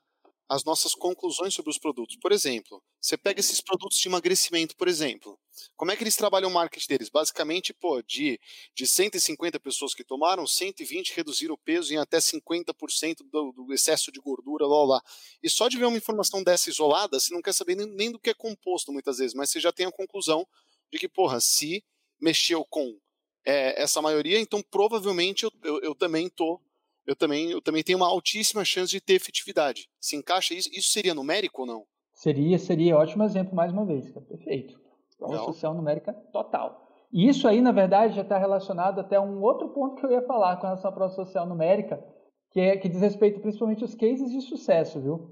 as 0.48 0.64
nossas 0.64 0.94
conclusões 0.94 1.54
sobre 1.54 1.72
os 1.72 1.78
produtos. 1.78 2.18
Por 2.18 2.32
exemplo, 2.32 2.82
você 3.02 3.18
pega 3.18 3.40
esses 3.40 3.62
produtos 3.62 3.98
de 3.98 4.08
emagrecimento, 4.08 4.76
por 4.76 4.88
exemplo. 4.88 5.40
Como 5.76 5.92
é 5.92 5.96
que 5.96 6.04
eles 6.04 6.16
trabalham 6.16 6.50
o 6.50 6.54
marketing 6.54 6.88
deles? 6.88 7.10
Basicamente, 7.10 7.74
pô, 7.74 8.02
de, 8.02 8.40
de 8.76 8.86
150 8.86 9.60
pessoas 9.60 9.94
que 9.94 10.04
tomaram, 10.04 10.46
120 10.46 11.16
reduziram 11.16 11.56
o 11.56 11.58
peso 11.58 11.94
em 11.94 11.98
até 11.98 12.18
50% 12.18 13.18
do, 13.32 13.52
do 13.52 13.74
excesso 13.74 14.12
de 14.12 14.20
gordura, 14.20 14.68
lá, 14.68 14.86
lá. 14.86 15.02
E 15.42 15.50
só 15.50 15.68
de 15.68 15.78
ver 15.78 15.86
uma 15.86 15.98
informação 15.98 16.44
dessa 16.44 16.70
isolada, 16.70 17.20
você 17.20 17.34
não 17.34 17.42
quer 17.42 17.54
saber 17.54 17.76
nem, 17.76 17.88
nem 17.88 18.12
do 18.12 18.20
que 18.20 18.30
é 18.30 18.34
composto 18.34 18.92
muitas 18.92 19.18
vezes, 19.18 19.34
mas 19.34 19.50
você 19.50 19.60
já 19.60 19.72
tem 19.72 19.86
a 19.86 19.92
conclusão 19.92 20.48
de 20.92 21.00
que, 21.00 21.08
porra, 21.08 21.40
se 21.40 21.84
mexeu 22.20 22.64
com 22.66 23.00
é, 23.46 23.82
essa 23.82 24.02
maioria, 24.02 24.40
então 24.40 24.62
provavelmente 24.62 25.44
eu, 25.44 25.52
eu, 25.64 25.80
eu, 25.82 25.96
também 25.96 26.28
tô, 26.28 26.60
eu 27.06 27.16
também, 27.16 27.52
eu 27.52 27.62
também 27.62 27.84
tenho 27.84 27.98
uma 27.98 28.08
altíssima 28.08 28.66
chance 28.66 28.92
de 28.92 29.02
ter 29.02 29.14
efetividade. 29.14 29.88
Se 30.00 30.16
encaixa 30.16 30.54
isso? 30.54 30.70
Isso 30.72 30.90
seria 30.90 31.14
numérico 31.14 31.62
ou 31.62 31.68
não? 31.68 31.84
Seria, 32.14 32.58
seria 32.58 32.98
ótimo 32.98 33.24
exemplo 33.24 33.56
mais 33.56 33.72
uma 33.72 33.86
vez, 33.86 34.12
perfeito. 34.12 34.80
Prova 35.18 35.38
social 35.40 35.74
numérica 35.74 36.14
total. 36.32 36.86
E 37.12 37.28
isso 37.28 37.48
aí, 37.48 37.62
na 37.62 37.72
verdade, 37.72 38.16
já 38.16 38.22
está 38.22 38.38
relacionado 38.38 39.00
até 39.00 39.16
a 39.16 39.22
um 39.22 39.42
outro 39.42 39.70
ponto 39.70 39.96
que 39.96 40.06
eu 40.06 40.12
ia 40.12 40.22
falar 40.24 40.58
com 40.58 40.64
relação 40.64 40.90
à 40.90 40.94
prova 40.94 41.14
social 41.14 41.48
numérica, 41.48 42.04
que, 42.52 42.60
é, 42.60 42.78
que 42.78 42.90
diz 42.90 43.00
respeito 43.00 43.40
principalmente 43.40 43.84
aos 43.84 43.96
cases 43.96 44.32
de 44.32 44.42
sucesso, 44.42 45.00
viu? 45.00 45.32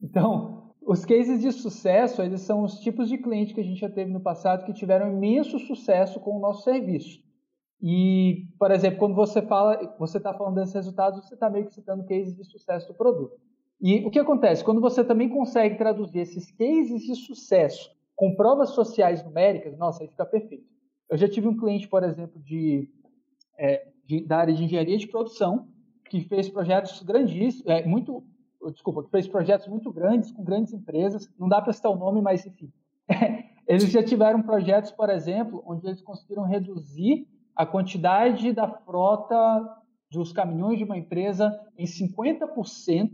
Então, 0.00 0.72
os 0.86 1.04
cases 1.04 1.40
de 1.40 1.50
sucesso, 1.50 2.22
eles 2.22 2.42
são 2.42 2.62
os 2.62 2.78
tipos 2.78 3.08
de 3.08 3.18
cliente 3.18 3.54
que 3.54 3.60
a 3.60 3.64
gente 3.64 3.80
já 3.80 3.90
teve 3.90 4.12
no 4.12 4.20
passado 4.20 4.64
que 4.64 4.72
tiveram 4.72 5.10
imenso 5.10 5.58
sucesso 5.58 6.20
com 6.20 6.36
o 6.36 6.40
nosso 6.40 6.62
serviço. 6.62 7.20
E, 7.82 8.48
por 8.58 8.70
exemplo, 8.70 8.98
quando 8.98 9.14
você 9.14 9.42
fala, 9.42 9.94
você 9.98 10.18
está 10.18 10.32
falando 10.32 10.54
desses 10.54 10.74
resultados, 10.74 11.26
você 11.26 11.34
está 11.34 11.50
meio 11.50 11.66
que 11.66 11.74
citando 11.74 12.04
cases 12.04 12.34
de 12.34 12.44
sucesso 12.44 12.88
do 12.88 12.94
produto. 12.94 13.36
E 13.80 14.04
o 14.06 14.10
que 14.10 14.18
acontece? 14.18 14.64
Quando 14.64 14.80
você 14.80 15.04
também 15.04 15.28
consegue 15.28 15.76
traduzir 15.76 16.20
esses 16.20 16.50
cases 16.50 17.02
de 17.02 17.14
sucesso 17.14 17.94
com 18.14 18.34
provas 18.34 18.70
sociais 18.70 19.22
numéricas, 19.22 19.76
nossa, 19.76 20.02
aí 20.02 20.08
fica 20.08 20.24
perfeito. 20.24 20.64
Eu 21.10 21.18
já 21.18 21.28
tive 21.28 21.46
um 21.46 21.56
cliente, 21.56 21.86
por 21.86 22.02
exemplo, 22.02 22.40
de, 22.40 22.88
é, 23.58 23.86
de 24.06 24.24
da 24.24 24.38
área 24.38 24.54
de 24.54 24.64
engenharia 24.64 24.96
de 24.96 25.06
produção, 25.06 25.68
que 26.08 26.22
fez 26.22 26.48
projetos 26.48 27.02
grandíssimos, 27.02 27.66
é, 27.66 27.84
muito 27.84 28.24
desculpa, 28.72 29.04
que 29.04 29.10
fez 29.10 29.28
projetos 29.28 29.68
muito 29.68 29.92
grandes 29.92 30.32
com 30.32 30.42
grandes 30.42 30.72
empresas, 30.72 31.30
não 31.38 31.48
dá 31.48 31.60
para 31.60 31.72
citar 31.72 31.92
o 31.92 31.96
nome, 31.96 32.20
mas 32.20 32.44
enfim. 32.46 32.72
eles 33.68 33.90
já 33.90 34.02
tiveram 34.02 34.42
projetos, 34.42 34.90
por 34.90 35.10
exemplo, 35.10 35.62
onde 35.66 35.86
eles 35.86 36.00
conseguiram 36.00 36.42
reduzir 36.42 37.28
a 37.56 37.64
quantidade 37.64 38.52
da 38.52 38.68
frota 38.68 39.76
dos 40.10 40.32
caminhões 40.32 40.78
de 40.78 40.84
uma 40.84 40.96
empresa 40.96 41.58
em 41.76 41.84
50%, 41.84 43.06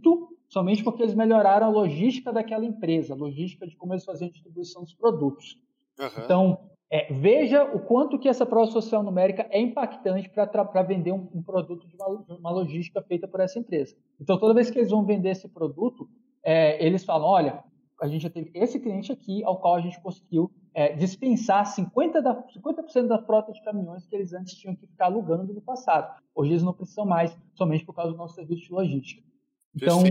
somente 0.49 0.83
porque 0.83 1.03
eles 1.03 1.15
melhoraram 1.15 1.69
a 1.69 1.71
logística 1.71 2.33
daquela 2.33 2.65
empresa, 2.65 3.15
a 3.15 3.17
logística 3.17 3.67
de 3.67 3.77
como 3.77 3.95
eles 3.95 4.05
faziam 4.05 4.29
a 4.29 4.33
distribuição 4.33 4.83
dos 4.83 4.95
produtos. 4.95 5.59
Uhum. 5.99 6.25
Então, 6.25 6.59
é, 6.91 7.11
veja 7.11 7.65
o 7.65 7.81
quanto 7.81 8.19
que 8.19 8.29
essa 8.29 8.45
prova 8.45 8.71
social 8.71 9.03
numérica 9.03 9.47
é 9.51 9.61
impactante 9.61 10.29
para 10.29 10.83
vender 10.83 11.13
um, 11.13 11.27
um 11.33 11.43
produto 11.43 11.87
de 11.89 11.95
uma, 11.95 12.23
de 12.23 12.33
uma, 12.35 12.51
logística 12.51 13.01
feita 13.01 13.27
por 13.27 13.41
essa 13.41 13.59
empresa. 13.59 13.97
Então, 14.21 14.39
toda 14.39 14.53
vez 14.53 14.71
que 14.71 14.79
eles 14.79 14.91
vão 14.91 15.05
vender 15.05 15.31
esse 15.31 15.49
produto, 15.49 16.07
é, 16.45 16.85
eles 16.85 17.05
falam, 17.05 17.29
olha, 17.29 17.65
a 18.01 18.07
gente 18.09 18.23
já 18.23 18.31
teve 18.31 18.51
esse 18.53 18.79
cliente 18.79 19.11
aqui 19.11 19.43
ao 19.45 19.59
qual 19.59 19.77
a 19.77 19.81
gente 19.81 20.01
conseguiu 20.03 20.51
é, 20.75 20.93
dispensar 20.95 21.65
50%, 21.65 22.21
da, 22.21 22.43
50 22.53 23.03
da 23.05 23.19
frota 23.19 23.53
de 23.53 23.63
caminhões 23.63 24.07
que 24.07 24.15
eles 24.15 24.33
antes 24.33 24.55
tinham 24.55 24.75
que 24.75 24.87
ficar 24.87 25.07
alugando 25.07 25.53
no 25.53 25.61
passado. 25.61 26.21
Hoje 26.35 26.53
eles 26.53 26.63
não 26.63 26.73
precisam 26.73 27.05
mais, 27.05 27.37
somente 27.55 27.85
por 27.85 27.95
causa 27.95 28.13
do 28.13 28.19
nosso 28.19 28.35
serviço 28.35 28.63
de 28.63 28.73
logística. 28.73 29.23
Então, 29.75 30.03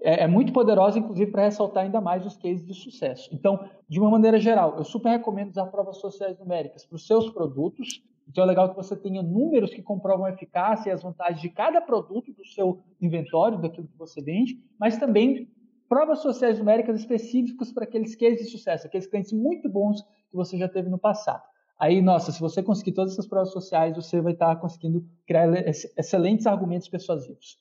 é, 0.00 0.24
é 0.24 0.26
muito 0.26 0.52
poderosa, 0.52 0.98
inclusive, 0.98 1.30
para 1.30 1.44
ressaltar 1.44 1.84
ainda 1.84 2.00
mais 2.00 2.26
os 2.26 2.36
cases 2.36 2.66
de 2.66 2.74
sucesso. 2.74 3.30
Então, 3.32 3.68
de 3.88 4.00
uma 4.00 4.10
maneira 4.10 4.38
geral, 4.38 4.76
eu 4.76 4.84
super 4.84 5.10
recomendo 5.10 5.50
usar 5.50 5.66
provas 5.66 5.98
sociais 5.98 6.38
numéricas 6.38 6.84
para 6.84 6.96
os 6.96 7.06
seus 7.06 7.30
produtos. 7.30 8.02
Então, 8.28 8.44
é 8.44 8.46
legal 8.46 8.70
que 8.70 8.76
você 8.76 8.96
tenha 8.96 9.22
números 9.22 9.72
que 9.72 9.82
comprovam 9.82 10.26
a 10.26 10.30
eficácia 10.30 10.90
e 10.90 10.92
as 10.92 11.02
vantagens 11.02 11.40
de 11.40 11.50
cada 11.50 11.80
produto 11.80 12.32
do 12.32 12.44
seu 12.44 12.80
inventório, 13.00 13.58
daquilo 13.58 13.86
que 13.86 13.98
você 13.98 14.20
vende, 14.20 14.60
mas 14.78 14.96
também 14.96 15.48
provas 15.92 16.22
sociais 16.22 16.58
numéricas 16.58 16.98
específicas 16.98 17.70
para 17.70 17.84
aqueles 17.84 18.16
cases 18.16 18.46
de 18.46 18.50
sucesso, 18.50 18.86
aqueles 18.86 19.06
clientes 19.06 19.30
muito 19.30 19.68
bons 19.68 20.00
que 20.00 20.34
você 20.34 20.56
já 20.56 20.66
teve 20.66 20.88
no 20.88 20.98
passado. 20.98 21.42
Aí, 21.78 22.00
nossa, 22.00 22.32
se 22.32 22.40
você 22.40 22.62
conseguir 22.62 22.92
todas 22.92 23.12
essas 23.12 23.26
provas 23.26 23.52
sociais, 23.52 23.94
você 23.94 24.18
vai 24.22 24.32
estar 24.32 24.56
conseguindo 24.56 25.06
criar 25.26 25.52
excelentes 25.98 26.46
argumentos 26.46 26.88
persuasivos. 26.88 27.58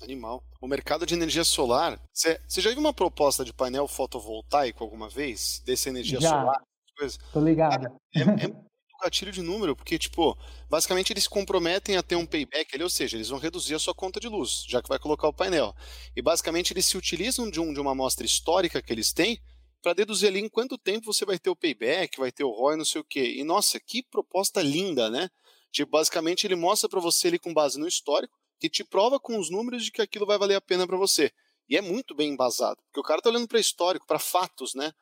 Animal. 0.00 0.42
O 0.62 0.66
mercado 0.66 1.04
de 1.04 1.12
energia 1.12 1.44
solar. 1.44 2.00
Você 2.10 2.38
já 2.62 2.70
viu 2.70 2.78
uma 2.78 2.94
proposta 2.94 3.44
de 3.44 3.52
painel 3.52 3.86
fotovoltaico 3.86 4.82
alguma 4.82 5.10
vez? 5.10 5.62
Dessa 5.66 5.90
energia 5.90 6.22
já. 6.22 6.30
solar? 6.30 6.62
Tô 7.34 7.40
ligado. 7.40 7.86
É, 8.16 8.20
é, 8.20 8.46
é 8.46 8.67
gatilho 8.98 9.32
de 9.32 9.42
número, 9.42 9.76
porque, 9.76 9.98
tipo, 9.98 10.36
basicamente 10.68 11.12
eles 11.12 11.24
se 11.24 11.30
comprometem 11.30 11.96
a 11.96 12.02
ter 12.02 12.16
um 12.16 12.26
payback 12.26 12.74
ali, 12.74 12.82
ou 12.84 12.90
seja, 12.90 13.16
eles 13.16 13.28
vão 13.28 13.38
reduzir 13.38 13.74
a 13.74 13.78
sua 13.78 13.94
conta 13.94 14.18
de 14.20 14.28
luz, 14.28 14.64
já 14.68 14.82
que 14.82 14.88
vai 14.88 14.98
colocar 14.98 15.28
o 15.28 15.32
painel. 15.32 15.74
E 16.16 16.22
basicamente 16.22 16.72
eles 16.72 16.86
se 16.86 16.96
utilizam 16.96 17.50
de, 17.50 17.60
um, 17.60 17.72
de 17.72 17.80
uma 17.80 17.92
amostra 17.92 18.26
histórica 18.26 18.82
que 18.82 18.92
eles 18.92 19.12
têm 19.12 19.40
para 19.82 19.94
deduzir 19.94 20.28
ali 20.28 20.40
em 20.40 20.48
quanto 20.48 20.76
tempo 20.76 21.12
você 21.12 21.24
vai 21.24 21.38
ter 21.38 21.50
o 21.50 21.56
payback, 21.56 22.18
vai 22.18 22.32
ter 22.32 22.44
o 22.44 22.50
ROI, 22.50 22.76
não 22.76 22.84
sei 22.84 23.00
o 23.00 23.04
quê. 23.04 23.34
E 23.36 23.44
nossa, 23.44 23.78
que 23.78 24.02
proposta 24.02 24.60
linda, 24.60 25.08
né? 25.08 25.30
Tipo, 25.70 25.92
basicamente 25.92 26.46
ele 26.46 26.56
mostra 26.56 26.88
para 26.88 27.00
você 27.00 27.28
ali 27.28 27.38
com 27.38 27.54
base 27.54 27.78
no 27.78 27.86
histórico, 27.86 28.36
que 28.58 28.68
te 28.68 28.82
prova 28.82 29.20
com 29.20 29.38
os 29.38 29.50
números 29.50 29.84
de 29.84 29.92
que 29.92 30.02
aquilo 30.02 30.26
vai 30.26 30.38
valer 30.38 30.56
a 30.56 30.60
pena 30.60 30.86
para 30.86 30.96
você. 30.96 31.30
E 31.68 31.76
é 31.76 31.80
muito 31.80 32.14
bem 32.14 32.30
embasado, 32.32 32.80
porque 32.84 33.00
o 33.00 33.02
cara 33.02 33.20
tá 33.20 33.28
olhando 33.28 33.46
para 33.46 33.60
histórico, 33.60 34.06
para 34.06 34.18
fatos, 34.18 34.74
né? 34.74 34.92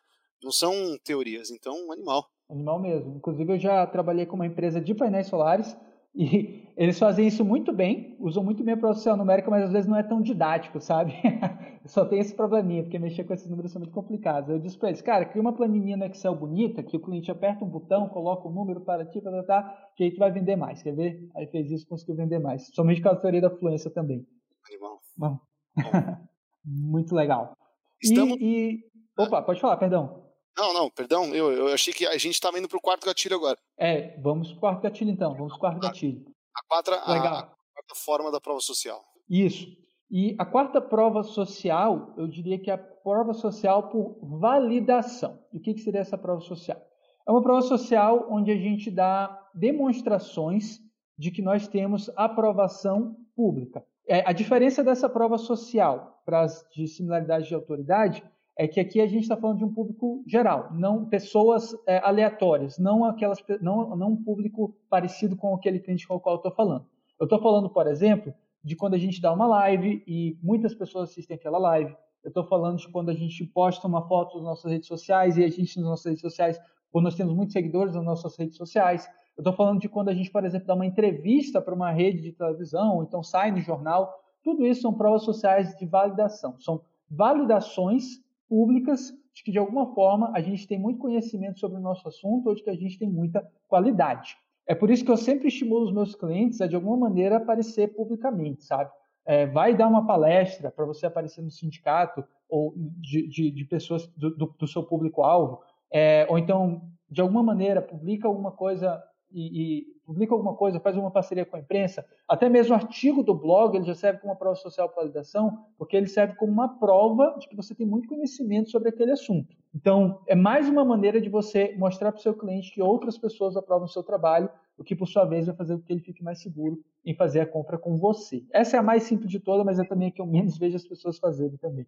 Não 0.42 0.50
são 0.52 0.98
teorias, 1.02 1.50
então, 1.50 1.90
animal. 1.92 2.30
Animal 2.48 2.80
mesmo. 2.80 3.16
Inclusive, 3.16 3.54
eu 3.54 3.58
já 3.58 3.86
trabalhei 3.86 4.24
com 4.24 4.36
uma 4.36 4.46
empresa 4.46 4.80
de 4.80 4.94
painéis 4.94 5.26
solares 5.26 5.76
e 6.14 6.64
eles 6.76 6.98
fazem 6.98 7.26
isso 7.26 7.44
muito 7.44 7.72
bem, 7.72 8.16
usam 8.20 8.44
muito 8.44 8.62
bem 8.62 8.74
a 8.74 8.76
processamento 8.76 9.18
numérica, 9.18 9.50
mas 9.50 9.64
às 9.64 9.72
vezes 9.72 9.88
não 9.88 9.96
é 9.96 10.02
tão 10.02 10.20
didático, 10.20 10.80
sabe? 10.80 11.14
Só 11.86 12.04
tem 12.04 12.18
esse 12.18 12.34
probleminha, 12.34 12.82
porque 12.82 12.98
mexer 12.98 13.24
com 13.24 13.32
esses 13.32 13.48
números 13.48 13.72
são 13.72 13.80
muito 13.80 13.94
complicados. 13.94 14.50
Eu 14.50 14.58
disse 14.58 14.78
para 14.78 14.88
eles, 14.88 15.00
cara, 15.00 15.24
cria 15.24 15.40
uma 15.40 15.54
planilha 15.54 15.96
no 15.96 16.04
Excel 16.04 16.34
bonita, 16.34 16.82
que 16.82 16.96
o 16.96 17.00
cliente 17.00 17.30
aperta 17.30 17.64
um 17.64 17.68
botão, 17.68 18.08
coloca 18.08 18.46
o 18.46 18.50
um 18.50 18.54
número 18.54 18.80
para 18.80 19.04
ti, 19.04 19.20
para 19.20 19.42
tá, 19.42 19.90
que 19.96 20.04
aí 20.04 20.10
tu 20.12 20.18
vai 20.18 20.30
vender 20.30 20.56
mais, 20.56 20.82
quer 20.82 20.94
ver? 20.94 21.28
Aí 21.34 21.46
fez 21.46 21.70
isso, 21.70 21.88
conseguiu 21.88 22.16
vender 22.16 22.38
mais. 22.38 22.68
Somente 22.74 23.00
com 23.00 23.08
a 23.08 23.16
teoria 23.16 23.40
da 23.40 23.50
fluência 23.50 23.90
também. 23.90 24.26
Animal. 24.68 25.00
Bom. 25.16 25.38
muito 26.64 27.14
legal. 27.14 27.56
Estamos... 28.02 28.36
E, 28.38 28.44
e... 28.44 28.80
Opa, 29.18 29.42
pode 29.42 29.60
falar, 29.60 29.76
perdão. 29.78 30.25
Não, 30.56 30.72
não, 30.72 30.90
perdão, 30.90 31.34
eu, 31.34 31.52
eu 31.52 31.68
achei 31.68 31.92
que 31.92 32.06
a 32.06 32.16
gente 32.16 32.34
estava 32.34 32.58
indo 32.58 32.68
para 32.68 32.78
o 32.78 32.80
quarto 32.80 33.04
gatilho 33.04 33.36
agora. 33.36 33.58
É, 33.78 34.18
vamos 34.20 34.48
para 34.48 34.56
o 34.56 34.60
quarto 34.60 34.82
gatilho 34.82 35.10
então, 35.10 35.34
vamos 35.34 35.52
para 35.52 35.56
o 35.56 35.60
quarto 35.60 35.80
gatilho. 35.80 36.24
A, 36.54 36.62
quadra. 36.66 36.96
A, 36.96 37.40
a 37.40 37.42
quarta 37.42 37.94
forma 37.94 38.32
da 38.32 38.40
prova 38.40 38.60
social. 38.60 39.04
Isso. 39.28 39.66
E 40.10 40.34
a 40.38 40.46
quarta 40.46 40.80
prova 40.80 41.22
social, 41.22 42.14
eu 42.16 42.26
diria 42.26 42.58
que 42.58 42.70
é 42.70 42.74
a 42.74 42.78
prova 42.78 43.34
social 43.34 43.90
por 43.90 44.18
validação. 44.22 45.38
E 45.52 45.58
o 45.58 45.60
que, 45.60 45.74
que 45.74 45.80
seria 45.80 46.00
essa 46.00 46.16
prova 46.16 46.40
social? 46.40 46.80
É 47.26 47.30
uma 47.30 47.42
prova 47.42 47.62
social 47.62 48.28
onde 48.30 48.52
a 48.52 48.56
gente 48.56 48.90
dá 48.90 49.36
demonstrações 49.52 50.78
de 51.18 51.30
que 51.30 51.42
nós 51.42 51.66
temos 51.66 52.10
aprovação 52.16 53.16
pública. 53.34 53.84
É, 54.08 54.22
a 54.26 54.32
diferença 54.32 54.84
dessa 54.84 55.08
prova 55.08 55.36
social 55.36 56.22
para 56.24 56.42
as 56.42 56.64
de 56.72 56.86
similaridade 56.86 57.48
de 57.48 57.54
autoridade 57.54 58.22
é 58.56 58.66
que 58.66 58.80
aqui 58.80 59.00
a 59.00 59.06
gente 59.06 59.22
está 59.22 59.36
falando 59.36 59.58
de 59.58 59.64
um 59.64 59.72
público 59.72 60.24
geral, 60.26 60.70
não 60.72 61.04
pessoas 61.04 61.76
é, 61.86 61.98
aleatórias, 61.98 62.78
não 62.78 63.04
aquelas, 63.04 63.38
não, 63.60 63.94
não 63.94 64.12
um 64.12 64.22
público 64.22 64.74
parecido 64.88 65.36
com 65.36 65.54
aquele 65.54 65.78
cliente 65.78 66.08
com 66.08 66.14
o 66.14 66.20
qual 66.20 66.36
eu 66.36 66.38
estou 66.38 66.52
falando. 66.52 66.86
Eu 67.20 67.24
estou 67.24 67.38
falando, 67.38 67.68
por 67.68 67.86
exemplo, 67.86 68.32
de 68.64 68.74
quando 68.74 68.94
a 68.94 68.98
gente 68.98 69.20
dá 69.20 69.32
uma 69.32 69.46
live 69.46 70.02
e 70.06 70.38
muitas 70.42 70.74
pessoas 70.74 71.10
assistem 71.10 71.36
aquela 71.36 71.58
live. 71.58 71.94
Eu 72.24 72.28
estou 72.28 72.44
falando 72.44 72.78
de 72.78 72.88
quando 72.88 73.10
a 73.10 73.14
gente 73.14 73.44
posta 73.44 73.86
uma 73.86 74.08
foto 74.08 74.38
nas 74.38 74.44
nossas 74.44 74.72
redes 74.72 74.88
sociais 74.88 75.36
e 75.36 75.44
a 75.44 75.48
gente 75.48 75.78
nas 75.78 75.88
nossas 75.88 76.06
redes 76.06 76.22
sociais, 76.22 76.58
quando 76.90 77.04
nós 77.04 77.14
temos 77.14 77.34
muitos 77.34 77.52
seguidores 77.52 77.94
nas 77.94 78.04
nossas 78.04 78.36
redes 78.36 78.56
sociais. 78.56 79.06
Eu 79.36 79.42
estou 79.42 79.52
falando 79.52 79.80
de 79.80 79.88
quando 79.88 80.08
a 80.08 80.14
gente, 80.14 80.30
por 80.30 80.44
exemplo, 80.44 80.66
dá 80.66 80.74
uma 80.74 80.86
entrevista 80.86 81.60
para 81.60 81.74
uma 81.74 81.92
rede 81.92 82.22
de 82.22 82.32
televisão, 82.32 82.96
ou 82.96 83.02
então 83.02 83.22
sai 83.22 83.50
no 83.50 83.60
jornal. 83.60 84.12
Tudo 84.42 84.66
isso 84.66 84.80
são 84.80 84.94
provas 84.94 85.24
sociais 85.24 85.76
de 85.76 85.84
validação. 85.84 86.58
São 86.58 86.80
validações 87.08 88.24
públicas 88.48 89.12
de 89.34 89.42
que, 89.44 89.52
de 89.52 89.58
alguma 89.58 89.94
forma, 89.94 90.32
a 90.34 90.40
gente 90.40 90.66
tem 90.66 90.78
muito 90.78 90.98
conhecimento 90.98 91.58
sobre 91.58 91.78
o 91.78 91.80
nosso 91.80 92.08
assunto 92.08 92.48
ou 92.48 92.54
de 92.54 92.62
que 92.62 92.70
a 92.70 92.76
gente 92.76 92.98
tem 92.98 93.08
muita 93.08 93.46
qualidade. 93.68 94.36
É 94.66 94.74
por 94.74 94.90
isso 94.90 95.04
que 95.04 95.10
eu 95.10 95.16
sempre 95.16 95.48
estimulo 95.48 95.84
os 95.84 95.92
meus 95.92 96.14
clientes 96.14 96.60
a, 96.60 96.66
de 96.66 96.74
alguma 96.74 96.96
maneira, 96.96 97.36
aparecer 97.36 97.94
publicamente, 97.94 98.64
sabe? 98.64 98.90
É, 99.24 99.46
vai 99.46 99.76
dar 99.76 99.88
uma 99.88 100.06
palestra 100.06 100.70
para 100.70 100.84
você 100.84 101.06
aparecer 101.06 101.42
no 101.42 101.50
sindicato 101.50 102.24
ou 102.48 102.74
de, 102.76 103.28
de, 103.28 103.50
de 103.50 103.64
pessoas 103.64 104.06
do, 104.16 104.30
do, 104.30 104.54
do 104.58 104.66
seu 104.66 104.82
público-alvo, 104.82 105.60
é, 105.90 106.26
ou 106.28 106.38
então, 106.38 106.82
de 107.10 107.20
alguma 107.20 107.42
maneira, 107.42 107.82
publica 107.82 108.26
alguma 108.26 108.52
coisa 108.52 109.02
e, 109.36 109.80
e, 109.80 109.86
publica 110.06 110.32
alguma 110.32 110.54
coisa, 110.54 110.80
faz 110.80 110.96
uma 110.96 111.10
parceria 111.10 111.44
com 111.44 111.56
a 111.56 111.60
imprensa, 111.60 112.06
até 112.26 112.48
mesmo 112.48 112.72
o 112.72 112.74
artigo 112.74 113.22
do 113.22 113.34
blog, 113.34 113.76
ele 113.76 113.84
já 113.84 113.94
serve 113.94 114.20
como 114.20 114.32
uma 114.32 114.38
prova 114.38 114.56
social 114.56 114.88
para 114.88 115.02
validação, 115.02 115.66
porque 115.76 115.94
ele 115.94 116.06
serve 116.06 116.34
como 116.36 116.50
uma 116.50 116.78
prova 116.78 117.36
de 117.38 117.46
que 117.46 117.54
você 117.54 117.74
tem 117.74 117.86
muito 117.86 118.08
conhecimento 118.08 118.70
sobre 118.70 118.88
aquele 118.88 119.12
assunto. 119.12 119.54
Então, 119.74 120.22
é 120.26 120.34
mais 120.34 120.70
uma 120.70 120.86
maneira 120.86 121.20
de 121.20 121.28
você 121.28 121.74
mostrar 121.76 122.12
para 122.12 122.18
o 122.18 122.22
seu 122.22 122.32
cliente 122.32 122.72
que 122.72 122.80
outras 122.80 123.18
pessoas 123.18 123.58
aprovam 123.58 123.84
o 123.84 123.90
seu 123.90 124.02
trabalho, 124.02 124.48
o 124.78 124.82
que, 124.82 124.96
por 124.96 125.06
sua 125.06 125.26
vez, 125.26 125.44
vai 125.44 125.54
fazer 125.54 125.76
com 125.76 125.82
que 125.82 125.92
ele 125.92 126.00
fique 126.00 126.24
mais 126.24 126.40
seguro 126.40 126.82
em 127.04 127.14
fazer 127.14 127.40
a 127.40 127.46
compra 127.46 127.76
com 127.76 127.98
você. 127.98 128.42
Essa 128.54 128.78
é 128.78 128.80
a 128.80 128.82
mais 128.82 129.02
simples 129.02 129.30
de 129.30 129.38
todas, 129.38 129.66
mas 129.66 129.78
é 129.78 129.84
também 129.84 130.08
a 130.08 130.10
que 130.10 130.20
eu 130.20 130.26
menos 130.26 130.56
vejo 130.58 130.76
as 130.76 130.86
pessoas 130.86 131.18
fazerem 131.18 131.58
também. 131.58 131.86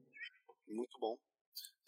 Muito 0.68 0.98
bom. 1.00 1.16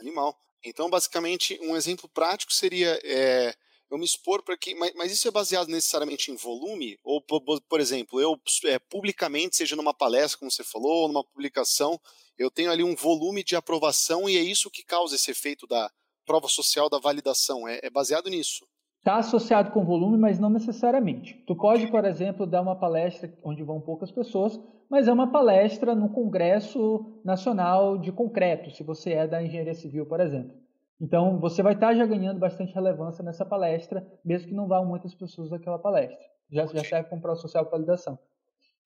Animal. 0.00 0.34
Então, 0.64 0.88
basicamente, 0.88 1.58
um 1.62 1.76
exemplo 1.76 2.08
prático 2.08 2.50
seria... 2.50 2.98
É 3.04 3.52
eu 3.90 3.98
me 3.98 4.04
expor 4.04 4.42
para 4.42 4.56
que. 4.56 4.74
Mas, 4.74 4.92
mas, 4.94 5.12
isso 5.12 5.26
é 5.26 5.30
baseado 5.30 5.68
necessariamente 5.68 6.30
em 6.30 6.36
volume? 6.36 6.98
Ou, 7.02 7.20
por, 7.20 7.80
exemplo, 7.80 8.20
eu 8.20 8.38
é, 8.66 8.78
publicamente, 8.78 9.56
seja 9.56 9.74
numa 9.74 9.92
palestra, 9.92 10.38
como 10.38 10.50
você 10.50 10.62
falou, 10.62 11.02
ou 11.02 11.08
numa 11.08 11.24
publicação, 11.24 12.00
eu 12.38 12.50
tenho 12.50 12.70
ali 12.70 12.84
um 12.84 12.94
volume 12.94 13.42
de 13.42 13.56
aprovação 13.56 14.28
e 14.28 14.36
é 14.36 14.40
isso 14.40 14.70
que 14.70 14.84
causa 14.84 15.16
esse 15.16 15.30
efeito 15.30 15.66
da 15.66 15.90
prova 16.24 16.48
social 16.48 16.88
da 16.88 16.98
validação. 16.98 17.66
É, 17.66 17.80
é 17.82 17.90
baseado 17.90 18.30
nisso. 18.30 18.64
Está 18.98 19.16
associado 19.16 19.70
com 19.72 19.84
volume, 19.84 20.18
mas 20.18 20.38
não 20.38 20.50
necessariamente. 20.50 21.34
Tu 21.46 21.56
pode, 21.56 21.86
por 21.88 22.04
exemplo, 22.04 22.46
dar 22.46 22.60
uma 22.60 22.76
palestra 22.76 23.32
onde 23.42 23.62
vão 23.62 23.80
poucas 23.80 24.12
pessoas, 24.12 24.60
mas 24.90 25.08
é 25.08 25.12
uma 25.12 25.32
palestra 25.32 25.94
no 25.94 26.10
Congresso 26.10 27.20
Nacional 27.24 27.96
de 27.96 28.12
Concreto, 28.12 28.70
se 28.70 28.84
você 28.84 29.12
é 29.12 29.26
da 29.26 29.42
engenharia 29.42 29.74
civil, 29.74 30.04
por 30.04 30.20
exemplo. 30.20 30.52
Então, 31.00 31.40
você 31.40 31.62
vai 31.62 31.72
estar 31.72 31.94
já 31.94 32.04
ganhando 32.04 32.38
bastante 32.38 32.74
relevância 32.74 33.24
nessa 33.24 33.46
palestra, 33.46 34.06
mesmo 34.22 34.48
que 34.48 34.54
não 34.54 34.68
vá 34.68 34.84
muitas 34.84 35.14
pessoas 35.14 35.50
naquela 35.50 35.78
palestra. 35.78 36.18
Já, 36.50 36.66
já 36.66 36.84
serve 36.84 37.08
como 37.08 37.22
prova 37.22 37.40
social 37.40 37.64
de 37.64 37.70
validação. 37.70 38.18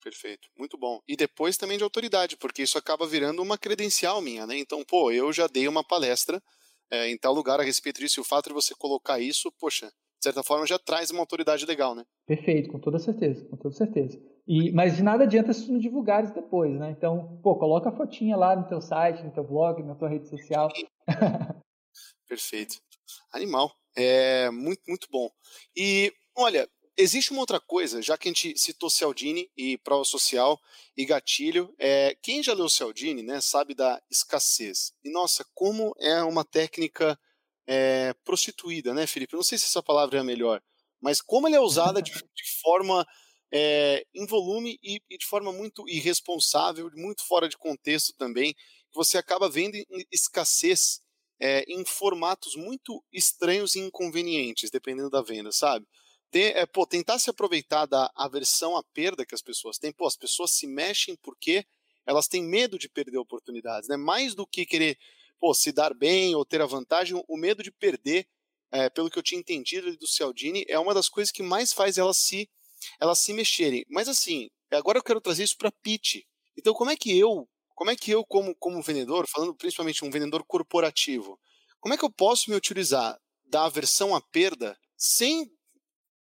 Perfeito, 0.01 0.47
muito 0.57 0.77
bom. 0.77 1.01
E 1.07 1.17
depois 1.17 1.57
também 1.57 1.77
de 1.77 1.83
autoridade, 1.83 2.37
porque 2.37 2.61
isso 2.61 2.77
acaba 2.77 3.05
virando 3.07 3.41
uma 3.41 3.57
credencial 3.57 4.21
minha, 4.21 4.47
né? 4.47 4.57
Então, 4.57 4.83
pô, 4.85 5.11
eu 5.11 5.33
já 5.33 5.47
dei 5.47 5.67
uma 5.67 5.83
palestra 5.83 6.41
é, 6.91 7.09
em 7.09 7.17
tal 7.17 7.33
lugar 7.33 7.59
a 7.59 7.63
respeito 7.63 7.99
disso, 7.99 8.19
e 8.19 8.21
o 8.21 8.25
fato 8.25 8.47
de 8.47 8.53
você 8.53 8.73
colocar 8.75 9.19
isso, 9.19 9.51
poxa, 9.59 9.87
de 9.87 10.23
certa 10.23 10.43
forma 10.43 10.65
já 10.65 10.77
traz 10.77 11.09
uma 11.09 11.21
autoridade 11.21 11.65
legal, 11.65 11.95
né? 11.95 12.03
Perfeito, 12.27 12.71
com 12.71 12.79
toda 12.79 12.99
certeza, 12.99 13.43
com 13.45 13.57
toda 13.57 13.75
certeza. 13.75 14.21
E, 14.47 14.71
mas 14.71 14.95
de 14.95 15.03
nada 15.03 15.23
adianta 15.23 15.51
se 15.53 15.71
não 15.71 15.79
divulgares 15.79 16.31
depois, 16.31 16.79
né? 16.79 16.91
Então, 16.91 17.39
pô, 17.41 17.55
coloca 17.55 17.89
a 17.89 17.91
fotinha 17.91 18.37
lá 18.37 18.55
no 18.55 18.67
teu 18.67 18.79
site, 18.79 19.23
no 19.23 19.31
teu 19.31 19.43
blog, 19.43 19.81
na 19.83 19.95
tua 19.95 20.07
rede 20.07 20.29
social. 20.29 20.69
Perfeito. 22.35 22.81
Animal. 23.31 23.73
É 23.95 24.49
muito, 24.49 24.81
muito 24.89 25.07
bom. 25.09 25.31
E, 25.73 26.13
olha, 26.35 26.69
existe 26.97 27.31
uma 27.31 27.39
outra 27.39 27.61
coisa, 27.61 28.01
já 28.01 28.17
que 28.17 28.27
a 28.27 28.31
gente 28.31 28.57
citou 28.57 28.89
Cialdini 28.89 29.49
e 29.55 29.77
prova 29.77 30.03
social 30.03 30.59
e 30.97 31.05
gatilho, 31.05 31.73
é, 31.79 32.13
quem 32.21 32.43
já 32.43 32.53
leu 32.53 32.67
Cialdini, 32.67 33.23
né, 33.23 33.39
sabe 33.39 33.73
da 33.73 34.01
escassez. 34.11 34.91
E, 35.01 35.09
nossa, 35.09 35.45
como 35.53 35.95
é 35.97 36.21
uma 36.23 36.43
técnica 36.43 37.17
é, 37.65 38.13
prostituída, 38.25 38.93
né, 38.93 39.07
Felipe? 39.07 39.33
Eu 39.33 39.37
não 39.37 39.43
sei 39.43 39.57
se 39.57 39.63
essa 39.63 39.81
palavra 39.81 40.17
é 40.17 40.19
a 40.19 40.25
melhor, 40.25 40.61
mas 40.99 41.21
como 41.21 41.47
ela 41.47 41.55
é 41.55 41.59
usada 41.61 42.01
de, 42.01 42.11
de 42.11 42.59
forma 42.61 43.07
é, 43.49 44.05
em 44.13 44.25
volume 44.25 44.77
e, 44.83 45.01
e, 45.09 45.17
de 45.17 45.25
forma 45.25 45.53
muito 45.53 45.87
irresponsável, 45.87 46.91
muito 46.95 47.25
fora 47.25 47.47
de 47.47 47.57
contexto 47.57 48.13
também, 48.17 48.53
você 48.93 49.17
acaba 49.17 49.49
vendo 49.49 49.77
escassez 50.11 51.04
é, 51.39 51.63
em 51.67 51.83
formatos 51.85 52.55
muito 52.55 53.03
estranhos 53.11 53.75
e 53.75 53.79
inconvenientes, 53.79 54.69
dependendo 54.69 55.09
da 55.09 55.21
venda, 55.21 55.51
sabe? 55.51 55.85
Tem, 56.31 56.45
é, 56.47 56.65
pô, 56.65 56.85
tentar 56.85 57.19
se 57.19 57.29
aproveitar 57.29 57.85
da 57.85 58.11
aversão 58.15 58.75
à 58.75 58.83
perda 58.83 59.25
que 59.25 59.35
as 59.35 59.41
pessoas 59.41 59.77
têm. 59.77 59.91
Pô, 59.91 60.05
as 60.05 60.17
pessoas 60.17 60.51
se 60.51 60.67
mexem 60.67 61.15
porque 61.21 61.65
elas 62.05 62.27
têm 62.27 62.43
medo 62.43 62.77
de 62.77 62.89
perder 62.89 63.17
oportunidades, 63.17 63.89
né? 63.89 63.97
Mais 63.97 64.35
do 64.35 64.45
que 64.45 64.65
querer 64.65 64.97
pô, 65.39 65.53
se 65.53 65.71
dar 65.71 65.93
bem 65.93 66.35
ou 66.35 66.45
ter 66.45 66.61
a 66.61 66.65
vantagem, 66.65 67.21
o 67.27 67.37
medo 67.37 67.61
de 67.61 67.71
perder, 67.71 68.27
é, 68.71 68.89
pelo 68.89 69.09
que 69.09 69.17
eu 69.17 69.23
tinha 69.23 69.39
entendido 69.39 69.95
do 69.97 70.07
Cialdini, 70.07 70.65
é 70.67 70.79
uma 70.79 70.93
das 70.93 71.07
coisas 71.07 71.31
que 71.31 71.43
mais 71.43 71.71
faz 71.71 71.97
elas 71.97 72.17
se, 72.17 72.49
elas 72.99 73.19
se 73.19 73.33
mexerem. 73.33 73.85
Mas 73.89 74.07
assim, 74.09 74.49
agora 74.71 74.97
eu 74.97 75.03
quero 75.03 75.21
trazer 75.21 75.43
isso 75.43 75.57
para 75.57 75.71
pitch. 75.71 76.23
Então, 76.57 76.73
como 76.73 76.91
é 76.91 76.95
que 76.95 77.17
eu 77.17 77.47
como 77.75 77.91
é 77.91 77.95
que 77.95 78.09
eu, 78.11 78.25
como, 78.25 78.55
como 78.55 78.81
vendedor, 78.81 79.27
falando 79.27 79.53
principalmente 79.53 80.03
um 80.03 80.09
vendedor 80.09 80.43
corporativo, 80.45 81.39
como 81.79 81.93
é 81.93 81.97
que 81.97 82.05
eu 82.05 82.11
posso 82.11 82.49
me 82.49 82.55
utilizar 82.55 83.19
da 83.45 83.65
aversão 83.65 84.15
à 84.15 84.21
perda 84.21 84.77
sem, 84.97 85.51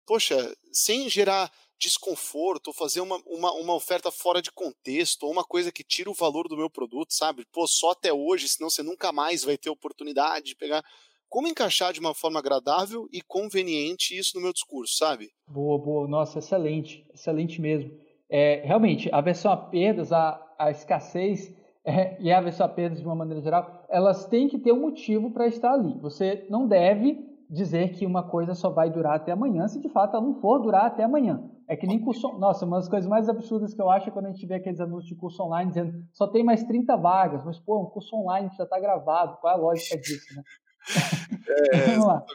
poxa, 0.06 0.54
sem 0.74 1.10
gerar 1.10 1.52
desconforto, 1.80 2.68
ou 2.68 2.74
fazer 2.74 3.02
uma, 3.02 3.22
uma, 3.26 3.54
uma 3.54 3.74
oferta 3.76 4.10
fora 4.10 4.42
de 4.42 4.52
contexto, 4.52 5.24
ou 5.24 5.32
uma 5.32 5.44
coisa 5.44 5.72
que 5.72 5.84
tira 5.84 6.10
o 6.10 6.14
valor 6.14 6.48
do 6.48 6.58
meu 6.58 6.70
produto, 6.70 7.14
sabe? 7.14 7.46
Pô, 7.52 7.68
só 7.68 7.92
até 7.92 8.12
hoje, 8.14 8.48
senão 8.48 8.70
você 8.70 8.82
nunca 8.82 9.12
mais 9.12 9.44
vai 9.44 9.58
ter 9.58 9.70
oportunidade 9.70 10.48
de 10.48 10.56
pegar. 10.56 10.84
Como 11.28 11.48
encaixar 11.48 11.92
de 11.92 12.00
uma 12.00 12.14
forma 12.14 12.40
agradável 12.40 13.08
e 13.12 13.22
conveniente 13.22 14.18
isso 14.18 14.36
no 14.36 14.42
meu 14.42 14.54
discurso, 14.54 14.96
sabe? 14.96 15.34
Boa, 15.48 15.78
boa. 15.78 16.08
Nossa, 16.08 16.40
excelente. 16.40 17.06
Excelente 17.14 17.60
mesmo. 17.60 18.03
É, 18.36 18.64
realmente, 18.66 19.08
a 19.14 19.22
versão 19.22 19.52
a 19.52 19.58
perdas, 19.58 20.12
a, 20.12 20.44
a 20.58 20.72
escassez 20.72 21.56
é, 21.86 22.20
e 22.20 22.32
a 22.32 22.42
versão 22.42 22.66
a 22.66 22.70
perdas 22.70 23.00
de 23.00 23.06
uma 23.06 23.14
maneira 23.14 23.40
geral, 23.42 23.86
elas 23.88 24.26
têm 24.26 24.48
que 24.48 24.58
ter 24.58 24.74
um 24.74 24.82
motivo 24.82 25.30
para 25.30 25.46
estar 25.46 25.72
ali. 25.72 26.00
Você 26.00 26.48
não 26.50 26.68
deve 26.68 27.32
dizer 27.48 27.92
que 27.94 28.08
uma 28.08 28.24
coisa 28.24 28.56
só 28.56 28.72
vai 28.72 28.90
durar 28.90 29.18
até 29.18 29.32
amanhã, 29.32 29.68
se 29.68 29.80
de 29.80 29.88
fato 29.88 30.16
ela 30.16 30.26
não 30.26 30.42
for 30.42 30.58
durar 30.58 30.88
até 30.88 31.04
amanhã. 31.04 31.48
É 31.68 31.76
que 31.76 31.86
nem 31.86 32.00
curso. 32.00 32.40
Nossa, 32.40 32.66
uma 32.66 32.78
das 32.78 32.90
coisas 32.90 33.08
mais 33.08 33.30
absurdas 33.30 33.72
que 33.72 33.82
eu 33.82 33.92
acho 33.92 34.10
é 34.10 34.12
quando 34.12 34.26
a 34.26 34.32
gente 34.32 34.48
vê 34.48 34.56
aqueles 34.56 34.82
anúncios 34.82 35.10
de 35.10 35.16
curso 35.16 35.44
online 35.44 35.70
dizendo 35.70 36.04
só 36.12 36.26
tem 36.26 36.44
mais 36.44 36.64
30 36.64 36.98
vagas, 36.98 37.46
mas 37.46 37.60
pô, 37.60 37.80
um 37.84 37.86
curso 37.86 38.16
online 38.16 38.50
já 38.58 38.64
está 38.64 38.80
gravado, 38.80 39.38
qual 39.40 39.54
é 39.54 39.56
a 39.56 39.60
lógica 39.60 39.96
disso, 39.96 40.36
né? 40.36 40.44
É, 41.72 41.98
lá. 42.00 42.26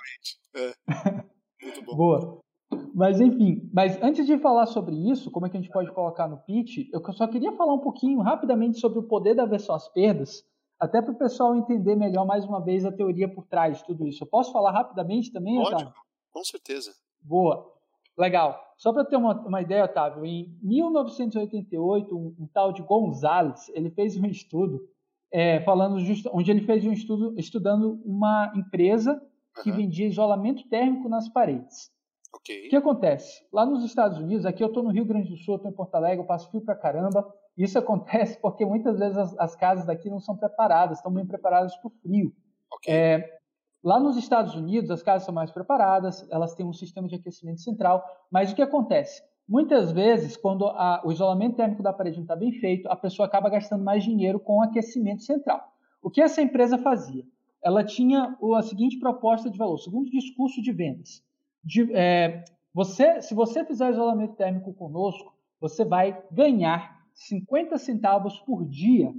É. 0.55 1.25
Muito 1.61 1.85
bom. 1.85 1.97
Boa. 1.97 2.48
Mas 2.95 3.21
enfim, 3.21 3.69
mas 3.73 4.01
antes 4.03 4.27
de 4.27 4.39
falar 4.39 4.67
sobre 4.67 4.95
isso, 4.95 5.31
como 5.31 5.47
é 5.47 5.49
que 5.49 5.57
a 5.57 5.61
gente 5.61 5.73
pode 5.73 5.91
colocar 5.93 6.29
no 6.29 6.39
pitch, 6.39 6.89
eu 6.93 7.01
só 7.13 7.27
queria 7.27 7.53
falar 7.53 7.73
um 7.73 7.81
pouquinho 7.81 8.21
rapidamente 8.21 8.79
sobre 8.79 8.99
o 8.99 9.05
poder 9.05 9.35
da 9.35 9.47
versão 9.47 9.75
às 9.75 9.89
perdas, 9.89 10.45
até 10.79 11.01
para 11.01 11.13
o 11.13 11.19
pessoal 11.19 11.57
entender 11.57 11.97
melhor 11.97 12.27
mais 12.27 12.45
uma 12.45 12.61
vez 12.61 12.85
a 12.85 12.93
teoria 12.93 13.29
por 13.29 13.47
trás 13.47 13.79
de 13.79 13.85
tudo 13.85 14.07
isso. 14.07 14.23
Eu 14.23 14.29
posso 14.29 14.53
falar 14.53 14.73
rapidamente 14.73 15.33
também, 15.33 15.57
Pode, 15.57 15.75
Otávio? 15.75 15.95
Com 16.31 16.45
certeza. 16.45 16.93
Boa. 17.21 17.73
Legal. 18.17 18.61
Só 18.77 18.93
para 18.93 19.05
ter 19.05 19.17
uma, 19.17 19.35
uma 19.47 19.63
ideia, 19.63 19.85
Otávio, 19.85 20.25
em 20.25 20.59
1988, 20.63 22.17
um, 22.17 22.35
um, 22.39 22.47
tal 22.53 22.73
de 22.73 22.83
Gonzalez, 22.83 23.69
ele 23.75 23.91
fez 23.91 24.17
um 24.17 24.27
estudo 24.27 24.89
é, 25.33 25.61
falando 25.61 26.01
just, 26.01 26.27
onde 26.33 26.51
ele 26.51 26.63
fez 26.63 26.85
um 26.85 26.93
estudo 26.93 27.35
estudando 27.39 28.01
uma 28.05 28.53
empresa 28.57 29.21
que 29.63 29.71
uhum. 29.71 29.77
vendia 29.77 30.07
isolamento 30.07 30.69
térmico 30.69 31.09
nas 31.09 31.29
paredes. 31.29 31.93
Okay. 32.35 32.67
O 32.67 32.71
que 32.71 32.77
acontece? 32.77 33.47
Lá 33.53 33.65
nos 33.65 33.85
Estados 33.85 34.19
Unidos, 34.19 34.45
aqui 34.45 34.63
eu 34.63 34.69
estou 34.69 34.83
no 34.83 34.91
Rio 34.91 35.05
Grande 35.05 35.31
do 35.31 35.37
Sul, 35.37 35.57
estou 35.57 35.71
em 35.71 35.75
Porto 35.75 35.95
Alegre, 35.95 36.21
eu 36.21 36.27
passo 36.27 36.49
frio 36.51 36.63
para 36.63 36.75
caramba. 36.75 37.27
Isso 37.57 37.79
acontece 37.79 38.39
porque 38.41 38.65
muitas 38.65 38.99
vezes 38.99 39.17
as, 39.17 39.39
as, 39.39 39.57
casas 39.57 39.87
daqui 39.87 40.11
não 40.11 40.21
são 40.21 40.37
preparadas, 40.37 40.99
estão 40.99 41.13
bem 41.13 41.27
preparadas 41.27 41.75
para 41.77 41.89
o 41.89 41.93
frio. 42.03 42.33
Okay. 42.75 42.95
É, 42.95 43.39
lá 43.83 43.99
nos 43.99 44.17
Estados 44.17 44.55
Unidos, 44.55 44.91
as 44.91 45.03
casas 45.03 45.25
são 45.25 45.35
mais 45.35 45.51
preparadas, 45.51 46.27
elas 46.31 46.55
têm 46.55 46.67
um 46.67 46.73
sistema 46.73 47.09
de 47.09 47.17
aquecimento 47.17 47.61
central, 47.61 48.05
mas 48.31 48.53
o 48.53 48.55
que 48.55 48.63
acontece? 48.63 49.23
Muitas 49.49 49.91
vezes, 49.91 50.37
quando 50.37 50.67
a, 50.67 51.01
o 51.07 51.11
isolamento 51.11 51.57
térmico 51.57 51.83
da 51.83 51.93
parede 51.93 52.17
não 52.17 52.25
está 52.25 52.37
bem 52.37 52.53
feito, 52.53 52.87
a 52.91 52.97
pessoa 52.97 53.27
acaba 53.27 53.49
gastando 53.49 53.83
mais 53.83 54.05
dinheiro 54.05 54.39
com 54.39 54.59
o 54.59 54.63
aquecimento 54.63 55.23
central. 55.23 55.73
O 56.03 56.11
que 56.11 56.21
essa 56.21 56.43
empresa 56.43 56.77
fazia? 56.77 57.25
Ela 57.65 57.83
tinha 57.83 58.37
a 58.57 58.63
seguinte 58.63 58.99
proposta 58.99 59.51
de 59.51 59.57
valor, 59.57 59.75
o 59.75 59.79
segundo 59.79 60.11
discurso 60.11 60.61
de 60.61 60.71
vendas 60.71 61.27
de, 61.69 61.93
é, 61.93 62.45
você, 62.73 63.21
se 63.21 63.35
você 63.35 63.63
fizer 63.63 63.91
isolamento 63.91 64.35
térmico 64.35 64.73
conosco, 64.73 65.35
você 65.61 65.85
vai 65.85 66.19
ganhar 66.33 67.05
50 67.13 67.77
centavos 67.77 68.41
por 68.41 68.65
dia 68.65 69.15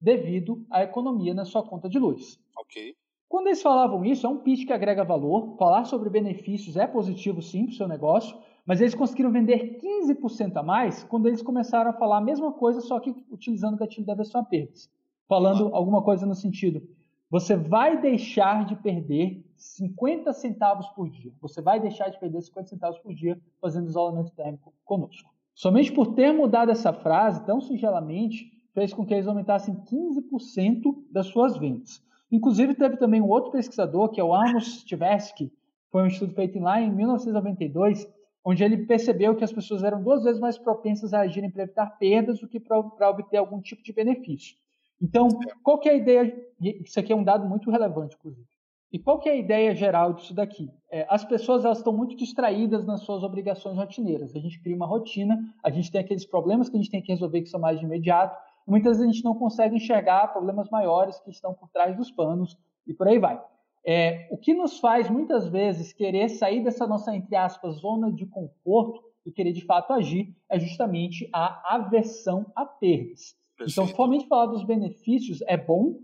devido 0.00 0.66
à 0.68 0.82
economia 0.82 1.32
na 1.32 1.44
sua 1.44 1.62
conta 1.62 1.88
de 1.88 2.00
luz. 2.00 2.40
Ok. 2.58 2.96
Quando 3.28 3.46
eles 3.46 3.62
falavam 3.62 4.04
isso, 4.04 4.26
é 4.26 4.28
um 4.28 4.38
pitch 4.38 4.66
que 4.66 4.72
agrega 4.72 5.04
valor. 5.04 5.56
Falar 5.56 5.84
sobre 5.84 6.10
benefícios 6.10 6.76
é 6.76 6.88
positivo 6.88 7.40
sim 7.40 7.66
para 7.66 7.72
o 7.72 7.76
seu 7.76 7.86
negócio, 7.88 8.36
mas 8.66 8.80
eles 8.80 8.96
conseguiram 8.96 9.30
vender 9.30 9.78
15% 9.78 10.56
a 10.56 10.62
mais 10.62 11.04
quando 11.04 11.28
eles 11.28 11.40
começaram 11.40 11.90
a 11.90 11.94
falar 11.94 12.18
a 12.18 12.20
mesma 12.20 12.52
coisa, 12.52 12.80
só 12.80 12.98
que 12.98 13.14
utilizando 13.30 13.74
o 13.74 13.78
gatilho 13.78 14.04
da 14.04 14.14
versão 14.14 14.40
a 14.40 14.44
perdas. 14.44 14.90
Falando 15.28 15.72
alguma 15.72 16.02
coisa 16.02 16.26
no 16.26 16.34
sentido, 16.34 16.82
você 17.30 17.56
vai 17.56 18.00
deixar 18.00 18.66
de 18.66 18.74
perder 18.74 19.41
50 19.62 20.32
centavos 20.32 20.88
por 20.88 21.08
dia. 21.08 21.32
Você 21.40 21.62
vai 21.62 21.78
deixar 21.78 22.08
de 22.08 22.18
perder 22.18 22.42
50 22.42 22.68
centavos 22.68 22.98
por 22.98 23.14
dia 23.14 23.40
fazendo 23.60 23.88
isolamento 23.88 24.32
térmico 24.32 24.72
conosco. 24.84 25.32
Somente 25.54 25.92
por 25.92 26.14
ter 26.14 26.32
mudado 26.32 26.70
essa 26.70 26.92
frase 26.92 27.44
tão 27.44 27.60
singelamente, 27.60 28.50
fez 28.74 28.92
com 28.92 29.06
que 29.06 29.14
eles 29.14 29.26
aumentassem 29.26 29.74
15% 29.74 30.94
das 31.10 31.26
suas 31.26 31.56
vendas. 31.56 32.02
Inclusive, 32.30 32.74
teve 32.74 32.96
também 32.96 33.20
um 33.20 33.28
outro 33.28 33.52
pesquisador, 33.52 34.08
que 34.08 34.20
é 34.20 34.24
o 34.24 34.34
Amos 34.34 34.82
Tversky, 34.84 35.52
foi 35.90 36.02
um 36.02 36.06
estudo 36.06 36.32
feito 36.34 36.58
lá 36.58 36.80
em 36.80 36.90
1992, 36.90 38.08
onde 38.42 38.64
ele 38.64 38.86
percebeu 38.86 39.36
que 39.36 39.44
as 39.44 39.52
pessoas 39.52 39.84
eram 39.84 40.02
duas 40.02 40.24
vezes 40.24 40.40
mais 40.40 40.56
propensas 40.56 41.12
a 41.12 41.20
agirem 41.20 41.50
para 41.50 41.64
evitar 41.64 41.98
perdas 41.98 42.40
do 42.40 42.48
que 42.48 42.58
para 42.58 43.10
obter 43.10 43.36
algum 43.36 43.60
tipo 43.60 43.82
de 43.82 43.92
benefício. 43.92 44.56
Então, 45.00 45.28
qual 45.62 45.80
é 45.84 45.90
a 45.90 45.94
ideia? 45.94 46.46
Isso 46.60 46.98
aqui 46.98 47.12
é 47.12 47.16
um 47.16 47.22
dado 47.22 47.46
muito 47.46 47.70
relevante, 47.70 48.16
inclusive. 48.16 48.46
E 48.92 48.98
qual 48.98 49.18
que 49.18 49.28
é 49.28 49.32
a 49.32 49.36
ideia 49.36 49.74
geral 49.74 50.12
disso 50.12 50.34
daqui? 50.34 50.70
É, 50.90 51.06
as 51.08 51.24
pessoas 51.24 51.64
elas 51.64 51.78
estão 51.78 51.96
muito 51.96 52.14
distraídas 52.14 52.84
nas 52.84 53.00
suas 53.00 53.22
obrigações 53.22 53.78
rotineiras. 53.78 54.36
A 54.36 54.38
gente 54.38 54.60
cria 54.60 54.76
uma 54.76 54.86
rotina, 54.86 55.38
a 55.64 55.70
gente 55.70 55.90
tem 55.90 56.02
aqueles 56.02 56.26
problemas 56.26 56.68
que 56.68 56.76
a 56.76 56.80
gente 56.80 56.90
tem 56.90 57.00
que 57.00 57.10
resolver 57.10 57.40
que 57.40 57.48
são 57.48 57.58
mais 57.58 57.78
de 57.78 57.86
imediato, 57.86 58.36
muitas 58.66 58.98
vezes 58.98 59.10
a 59.10 59.12
gente 59.12 59.24
não 59.24 59.34
consegue 59.34 59.76
enxergar 59.76 60.28
problemas 60.28 60.68
maiores 60.68 61.18
que 61.20 61.30
estão 61.30 61.54
por 61.54 61.70
trás 61.70 61.96
dos 61.96 62.10
panos 62.10 62.58
e 62.86 62.92
por 62.92 63.08
aí 63.08 63.18
vai. 63.18 63.42
É, 63.84 64.28
o 64.30 64.36
que 64.36 64.52
nos 64.52 64.78
faz 64.78 65.08
muitas 65.08 65.48
vezes 65.48 65.92
querer 65.94 66.28
sair 66.28 66.62
dessa 66.62 66.86
nossa, 66.86 67.16
entre 67.16 67.34
aspas, 67.34 67.76
zona 67.76 68.12
de 68.12 68.26
conforto 68.26 69.02
e 69.24 69.32
querer 69.32 69.52
de 69.52 69.64
fato 69.64 69.92
agir 69.94 70.36
é 70.50 70.60
justamente 70.60 71.28
a 71.32 71.76
aversão 71.76 72.44
a 72.54 72.66
perdas. 72.66 73.34
Então, 73.54 73.56
Perfeito. 73.56 73.72
Então, 73.72 73.86
somente 73.96 74.28
falar 74.28 74.46
dos 74.46 74.64
benefícios 74.64 75.40
é 75.46 75.56
bom, 75.56 75.98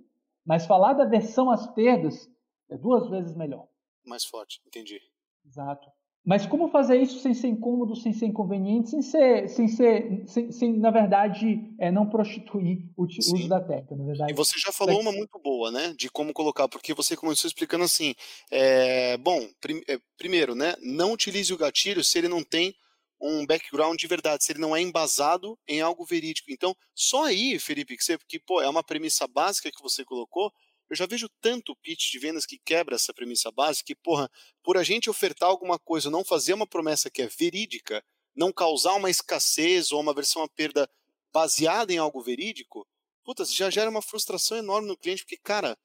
mas 0.44 0.66
falar 0.66 0.94
da 0.94 1.04
aversão 1.04 1.50
às 1.50 1.66
perdas 1.68 2.28
é 2.70 2.76
duas 2.76 3.08
vezes 3.08 3.34
melhor. 3.36 3.68
Mais 4.04 4.24
forte, 4.24 4.60
entendi. 4.66 5.00
Exato. 5.46 5.88
Mas 6.28 6.44
como 6.44 6.68
fazer 6.68 7.00
isso 7.00 7.20
sem 7.20 7.32
ser 7.32 7.48
incômodo, 7.48 7.96
sem 7.96 8.12
ser 8.12 8.26
inconveniente, 8.26 8.90
sem 8.90 9.00
ser, 9.00 9.48
sem 9.48 9.66
ser, 9.66 10.24
sem, 10.26 10.52
sem 10.52 10.78
na 10.78 10.90
verdade, 10.90 11.74
é, 11.78 11.90
não 11.90 12.06
prostituir 12.06 12.90
o 12.98 13.08
Sim. 13.08 13.34
uso 13.34 13.48
da 13.48 13.60
técnica, 13.60 13.96
na 13.96 14.04
verdade. 14.04 14.32
E 14.32 14.34
você 14.34 14.58
já 14.58 14.70
falou 14.70 15.00
uma 15.00 15.10
muito 15.10 15.38
boa, 15.38 15.70
né, 15.70 15.94
de 15.96 16.10
como 16.10 16.34
colocar, 16.34 16.68
porque 16.68 16.92
você 16.92 17.16
começou 17.16 17.48
explicando 17.48 17.84
assim, 17.84 18.14
é, 18.50 19.16
bom, 19.16 19.40
prim, 19.58 19.80
é, 19.88 19.98
primeiro, 20.18 20.54
né, 20.54 20.74
não 20.82 21.12
utilize 21.12 21.50
o 21.54 21.56
gatilho 21.56 22.04
se 22.04 22.18
ele 22.18 22.28
não 22.28 22.44
tem 22.44 22.74
um 23.18 23.46
background 23.46 23.98
de 23.98 24.06
verdade, 24.06 24.44
se 24.44 24.52
ele 24.52 24.60
não 24.60 24.76
é 24.76 24.82
embasado 24.82 25.58
em 25.66 25.80
algo 25.80 26.04
verídico. 26.04 26.50
Então, 26.50 26.76
só 26.94 27.24
aí, 27.24 27.58
Felipe, 27.58 27.96
que, 27.96 28.04
você, 28.04 28.18
que 28.28 28.38
pô, 28.38 28.60
é 28.60 28.68
uma 28.68 28.84
premissa 28.84 29.26
básica 29.26 29.70
que 29.70 29.82
você 29.82 30.04
colocou, 30.04 30.52
eu 30.90 30.96
já 30.96 31.06
vejo 31.06 31.28
tanto 31.40 31.76
pitch 31.76 32.10
de 32.10 32.18
vendas 32.18 32.46
que 32.46 32.58
quebra 32.58 32.96
essa 32.96 33.12
premissa 33.12 33.50
básica 33.50 33.86
que, 33.86 33.94
porra, 33.94 34.30
por 34.62 34.76
a 34.76 34.82
gente 34.82 35.10
ofertar 35.10 35.48
alguma 35.48 35.78
coisa, 35.78 36.10
não 36.10 36.24
fazer 36.24 36.54
uma 36.54 36.66
promessa 36.66 37.10
que 37.10 37.22
é 37.22 37.26
verídica, 37.26 38.04
não 38.34 38.52
causar 38.52 38.94
uma 38.94 39.10
escassez 39.10 39.92
ou 39.92 40.00
uma 40.00 40.14
versão 40.14 40.42
a 40.42 40.48
perda 40.48 40.88
baseada 41.32 41.92
em 41.92 41.98
algo 41.98 42.22
verídico, 42.22 42.86
puta, 43.24 43.44
já 43.44 43.68
gera 43.68 43.90
uma 43.90 44.00
frustração 44.00 44.56
enorme 44.56 44.88
no 44.88 44.96
cliente, 44.96 45.22
porque, 45.22 45.36
cara, 45.36 45.76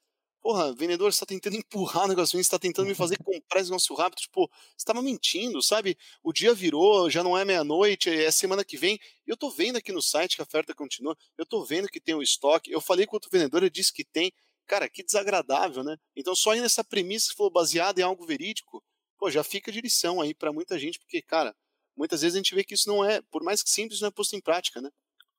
porra, 0.44 0.74
vendedor 0.74 1.10
está 1.10 1.26
tentando 1.26 1.56
empurrar 1.58 2.04
o 2.04 2.08
negócio, 2.08 2.40
está 2.40 2.60
tentando 2.60 2.88
me 2.88 2.94
fazer 2.94 3.18
comprar 3.18 3.62
esse 3.62 3.70
negócio 3.70 3.96
rápido, 3.96 4.20
tipo, 4.20 4.48
você 4.48 4.76
estava 4.78 5.02
mentindo, 5.02 5.62
sabe? 5.64 5.98
O 6.22 6.34
dia 6.34 6.54
virou, 6.54 7.10
já 7.10 7.24
não 7.24 7.38
é 7.38 7.46
meia-noite, 7.46 8.10
é 8.10 8.30
semana 8.30 8.64
que 8.64 8.78
vem, 8.78 9.00
e 9.26 9.32
eu 9.32 9.38
tô 9.38 9.50
vendo 9.50 9.78
aqui 9.78 9.92
no 9.92 10.02
site 10.02 10.36
que 10.36 10.42
a 10.42 10.46
oferta 10.46 10.76
continua, 10.76 11.18
eu 11.38 11.46
tô 11.46 11.64
vendo 11.64 11.88
que 11.88 12.00
tem 12.00 12.14
o 12.14 12.22
estoque, 12.22 12.72
eu 12.72 12.82
falei 12.82 13.06
com 13.06 13.16
outro 13.16 13.30
vendedor, 13.32 13.64
ele 13.64 13.70
disse 13.70 13.94
que 13.94 14.04
tem, 14.04 14.32
Cara, 14.68 14.90
que 14.90 15.04
desagradável, 15.04 15.84
né? 15.84 15.98
Então, 16.16 16.36
só 16.36 16.54
nessa 16.54 16.84
premissa 16.84 17.30
que 17.30 17.36
for 17.36 17.50
baseada 17.50 18.00
em 18.00 18.04
algo 18.04 18.26
verídico, 18.26 18.82
pô, 19.18 19.30
já 19.30 19.44
fica 19.44 19.72
de 19.72 19.82
lição 19.82 20.22
aí 20.22 20.34
para 20.34 20.54
muita 20.54 20.80
gente, 20.80 21.00
porque, 21.00 21.22
cara, 21.22 21.56
muitas 21.98 22.22
vezes 22.22 22.36
a 22.36 22.40
gente 22.40 22.56
vê 22.56 22.64
que 22.64 22.74
isso 22.74 22.88
não 22.88 23.04
é, 23.04 23.22
por 23.32 23.44
mais 23.44 23.62
que 23.62 23.70
simples, 23.70 24.02
não 24.02 24.08
é 24.08 24.12
posto 24.12 24.36
em 24.36 24.42
prática, 24.42 24.82
né? 24.82 24.90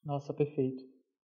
Nossa, 0.05 0.33
perfeito. 0.35 0.85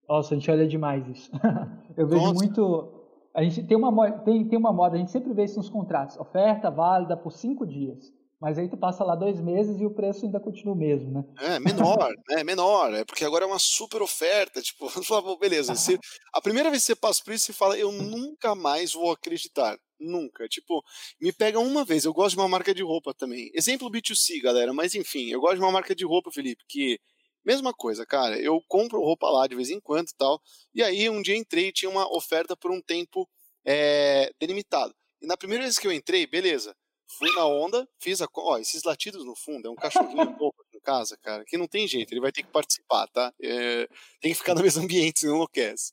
Nossa, 0.08 0.34
a 0.34 0.38
gente 0.38 0.50
olha 0.50 0.66
demais 0.66 1.06
isso. 1.08 1.30
Eu 1.96 2.06
vejo 2.06 2.20
Nossa. 2.20 2.34
muito. 2.34 3.00
A 3.32 3.42
gente 3.42 3.64
tem 3.64 3.76
uma, 3.76 4.12
tem, 4.20 4.48
tem 4.48 4.58
uma 4.58 4.72
moda, 4.72 4.96
a 4.96 4.98
gente 4.98 5.10
sempre 5.10 5.32
vê 5.32 5.44
isso 5.44 5.56
nos 5.56 5.70
contratos. 5.70 6.16
Oferta 6.16 6.70
válida 6.70 7.16
por 7.16 7.32
cinco 7.32 7.66
dias. 7.66 8.12
Mas 8.44 8.58
aí 8.58 8.68
tu 8.68 8.76
passa 8.76 9.02
lá 9.02 9.16
dois 9.16 9.40
meses 9.40 9.80
e 9.80 9.86
o 9.86 9.90
preço 9.90 10.26
ainda 10.26 10.38
continua 10.38 10.74
o 10.74 10.76
mesmo, 10.76 11.10
né? 11.10 11.24
É, 11.40 11.58
menor, 11.58 12.12
né? 12.28 12.44
Menor. 12.44 12.92
É 12.92 13.02
porque 13.02 13.24
agora 13.24 13.44
é 13.44 13.46
uma 13.46 13.58
super 13.58 14.02
oferta. 14.02 14.60
Tipo, 14.60 14.86
fala, 15.02 15.38
beleza. 15.38 15.74
Você, 15.74 15.98
a 16.30 16.42
primeira 16.42 16.68
vez 16.68 16.82
que 16.82 16.88
você 16.88 16.94
passa 16.94 17.22
por 17.24 17.32
isso, 17.32 17.46
você 17.46 17.54
fala, 17.54 17.78
eu 17.78 17.90
nunca 17.90 18.54
mais 18.54 18.92
vou 18.92 19.10
acreditar. 19.10 19.78
Nunca. 19.98 20.46
Tipo, 20.46 20.84
me 21.18 21.32
pega 21.32 21.58
uma 21.58 21.86
vez. 21.86 22.04
Eu 22.04 22.12
gosto 22.12 22.36
de 22.36 22.42
uma 22.42 22.48
marca 22.48 22.74
de 22.74 22.82
roupa 22.82 23.14
também. 23.14 23.50
Exemplo 23.54 23.90
B2C, 23.90 24.42
galera. 24.42 24.74
Mas 24.74 24.94
enfim, 24.94 25.30
eu 25.30 25.40
gosto 25.40 25.56
de 25.56 25.62
uma 25.62 25.72
marca 25.72 25.94
de 25.94 26.04
roupa, 26.04 26.30
Felipe, 26.30 26.62
que 26.68 27.00
Mesma 27.42 27.72
coisa, 27.72 28.04
cara. 28.04 28.38
Eu 28.38 28.60
compro 28.68 29.00
roupa 29.00 29.28
lá 29.30 29.46
de 29.46 29.54
vez 29.54 29.70
em 29.70 29.80
quando 29.80 30.08
e 30.08 30.14
tal. 30.16 30.40
E 30.74 30.82
aí, 30.82 31.08
um 31.10 31.20
dia 31.20 31.36
entrei 31.36 31.68
e 31.68 31.72
tinha 31.72 31.90
uma 31.90 32.10
oferta 32.14 32.54
por 32.54 32.70
um 32.70 32.80
tempo 32.80 33.26
é, 33.66 34.30
delimitado. 34.38 34.94
E 35.22 35.26
na 35.26 35.36
primeira 35.36 35.64
vez 35.64 35.78
que 35.78 35.86
eu 35.86 35.92
entrei, 35.92 36.26
beleza. 36.26 36.74
Fui 37.18 37.30
na 37.34 37.46
onda, 37.46 37.88
fiz 37.98 38.20
a. 38.20 38.28
Ó, 38.34 38.58
esses 38.58 38.82
latidos 38.82 39.24
no 39.24 39.36
fundo 39.36 39.68
é 39.68 39.70
um 39.70 39.76
cachorrinho 39.76 40.14
pouco 40.38 40.62
aqui 40.62 40.76
em 40.78 40.80
casa, 40.80 41.16
cara, 41.18 41.44
que 41.44 41.56
não 41.56 41.66
tem 41.66 41.86
jeito, 41.86 42.12
ele 42.12 42.20
vai 42.20 42.32
ter 42.32 42.42
que 42.42 42.50
participar, 42.50 43.06
tá? 43.08 43.32
É, 43.40 43.88
tem 44.20 44.32
que 44.32 44.38
ficar 44.38 44.54
no 44.54 44.62
mesmo 44.62 44.82
ambiente, 44.82 45.20
senão 45.20 45.36
enlouquece. 45.36 45.92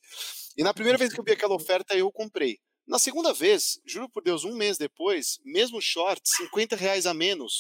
E 0.57 0.63
na 0.63 0.73
primeira 0.73 0.97
vez 0.97 1.13
que 1.13 1.19
eu 1.19 1.23
vi 1.23 1.31
aquela 1.31 1.55
oferta, 1.55 1.95
eu 1.95 2.11
comprei. 2.11 2.59
Na 2.87 2.97
segunda 2.99 3.31
vez, 3.31 3.79
juro 3.85 4.09
por 4.09 4.23
Deus, 4.23 4.43
um 4.43 4.55
mês 4.55 4.77
depois, 4.77 5.39
mesmo 5.45 5.79
short, 5.79 6.21
50 6.25 6.75
reais 6.75 7.05
a 7.05 7.13
menos. 7.13 7.55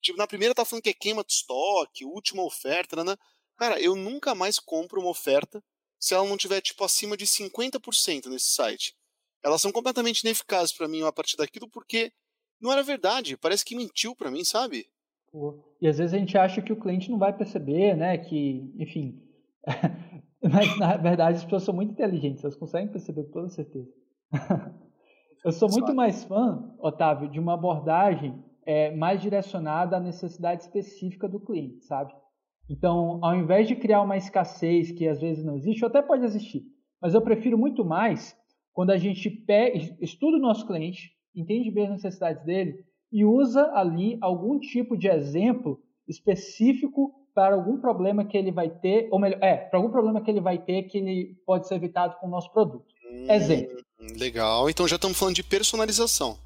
Tipo, 0.00 0.16
na 0.16 0.26
primeira 0.26 0.54
tá 0.54 0.64
falando 0.64 0.82
que 0.82 0.90
é 0.90 0.94
queima 0.94 1.24
de 1.24 1.32
estoque, 1.32 2.04
última 2.04 2.42
oferta, 2.42 3.04
né? 3.04 3.16
Cara, 3.58 3.78
eu 3.80 3.94
nunca 3.94 4.34
mais 4.34 4.58
compro 4.58 5.00
uma 5.00 5.10
oferta 5.10 5.62
se 5.98 6.14
ela 6.14 6.26
não 6.26 6.36
tiver, 6.36 6.62
tipo, 6.62 6.82
acima 6.82 7.16
de 7.16 7.26
50% 7.26 8.26
nesse 8.26 8.54
site. 8.54 8.96
Elas 9.42 9.60
são 9.60 9.70
completamente 9.70 10.20
ineficazes 10.20 10.72
para 10.72 10.88
mim 10.88 11.02
a 11.02 11.12
partir 11.12 11.36
daquilo, 11.36 11.68
porque 11.68 12.12
não 12.60 12.72
era 12.72 12.82
verdade. 12.82 13.36
Parece 13.36 13.64
que 13.64 13.76
mentiu 13.76 14.14
para 14.14 14.30
mim, 14.30 14.44
sabe? 14.44 14.86
E 15.80 15.88
às 15.88 15.98
vezes 15.98 16.14
a 16.14 16.18
gente 16.18 16.36
acha 16.36 16.60
que 16.60 16.72
o 16.72 16.78
cliente 16.78 17.10
não 17.10 17.18
vai 17.18 17.32
perceber, 17.32 17.96
né? 17.96 18.18
Que, 18.18 18.72
enfim. 18.78 19.22
Mas 20.42 20.78
na 20.78 20.96
verdade 20.96 21.38
as 21.38 21.44
pessoas 21.44 21.64
são 21.64 21.74
muito 21.74 21.92
inteligentes, 21.92 22.42
elas 22.42 22.56
conseguem 22.56 22.88
perceber 22.88 23.24
com 23.24 23.32
toda 23.32 23.48
certeza. 23.50 23.88
Eu 25.44 25.52
sou 25.52 25.70
muito 25.70 25.94
mais 25.94 26.24
fã, 26.24 26.74
Otávio, 26.78 27.30
de 27.30 27.40
uma 27.40 27.54
abordagem 27.54 28.44
é, 28.66 28.94
mais 28.94 29.22
direcionada 29.22 29.96
à 29.96 30.00
necessidade 30.00 30.62
específica 30.62 31.26
do 31.26 31.40
cliente, 31.40 31.84
sabe? 31.84 32.12
Então, 32.68 33.18
ao 33.22 33.34
invés 33.34 33.66
de 33.66 33.74
criar 33.74 34.02
uma 34.02 34.18
escassez 34.18 34.92
que 34.92 35.08
às 35.08 35.18
vezes 35.18 35.44
não 35.44 35.56
existe, 35.56 35.82
ou 35.82 35.88
até 35.88 36.02
pode 36.02 36.24
existir, 36.24 36.62
mas 37.00 37.14
eu 37.14 37.22
prefiro 37.22 37.56
muito 37.56 37.84
mais 37.84 38.36
quando 38.72 38.90
a 38.90 38.98
gente 38.98 39.30
pega, 39.30 39.78
estuda 40.00 40.36
o 40.36 40.40
nosso 40.40 40.66
cliente, 40.66 41.10
entende 41.34 41.70
bem 41.70 41.84
as 41.86 41.92
necessidades 41.92 42.44
dele 42.44 42.84
e 43.12 43.24
usa 43.24 43.70
ali 43.74 44.18
algum 44.20 44.58
tipo 44.58 44.96
de 44.96 45.08
exemplo 45.08 45.80
específico 46.08 47.14
para 47.34 47.54
algum 47.54 47.80
problema 47.80 48.24
que 48.24 48.36
ele 48.36 48.50
vai 48.50 48.68
ter, 48.68 49.08
ou 49.10 49.18
melhor, 49.18 49.42
é, 49.42 49.56
para 49.56 49.78
algum 49.78 49.90
problema 49.90 50.20
que 50.20 50.30
ele 50.30 50.40
vai 50.40 50.58
ter 50.58 50.84
que 50.84 50.98
ele 50.98 51.36
pode 51.46 51.66
ser 51.66 51.76
evitado 51.76 52.16
com 52.16 52.26
o 52.26 52.30
nosso 52.30 52.52
produto. 52.52 52.86
Hum, 53.10 53.30
exemplo. 53.30 53.76
Legal. 54.18 54.68
Então 54.68 54.86
já 54.88 54.96
estamos 54.96 55.18
falando 55.18 55.36
de 55.36 55.42
personalização. 55.42 56.36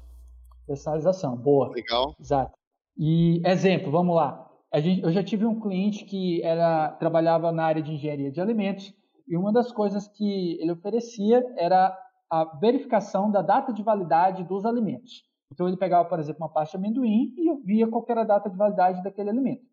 Personalização, 0.67 1.35
boa. 1.35 1.69
Legal. 1.69 2.15
Exato. 2.19 2.53
E 2.97 3.41
exemplo, 3.45 3.91
vamos 3.91 4.15
lá. 4.15 4.49
Gente, 4.75 5.03
eu 5.03 5.11
já 5.11 5.23
tive 5.23 5.45
um 5.45 5.59
cliente 5.59 6.03
que 6.05 6.41
era 6.43 6.89
trabalhava 6.99 7.51
na 7.51 7.63
área 7.63 7.81
de 7.81 7.93
engenharia 7.93 8.31
de 8.31 8.41
alimentos 8.41 8.93
e 9.27 9.37
uma 9.37 9.51
das 9.51 9.71
coisas 9.71 10.07
que 10.07 10.59
ele 10.61 10.71
oferecia 10.71 11.43
era 11.57 11.97
a 12.29 12.45
verificação 12.59 13.31
da 13.31 13.41
data 13.41 13.71
de 13.71 13.83
validade 13.83 14.43
dos 14.43 14.65
alimentos. 14.65 15.23
Então 15.51 15.67
ele 15.67 15.77
pegava, 15.77 16.07
por 16.07 16.19
exemplo, 16.19 16.41
uma 16.41 16.49
pasta 16.49 16.77
de 16.77 16.83
amendoim 16.83 17.33
e 17.37 17.55
via 17.63 17.87
qual 17.87 18.05
era 18.09 18.21
a 18.21 18.25
data 18.25 18.49
de 18.49 18.57
validade 18.57 19.03
daquele 19.03 19.29
alimento. 19.29 19.63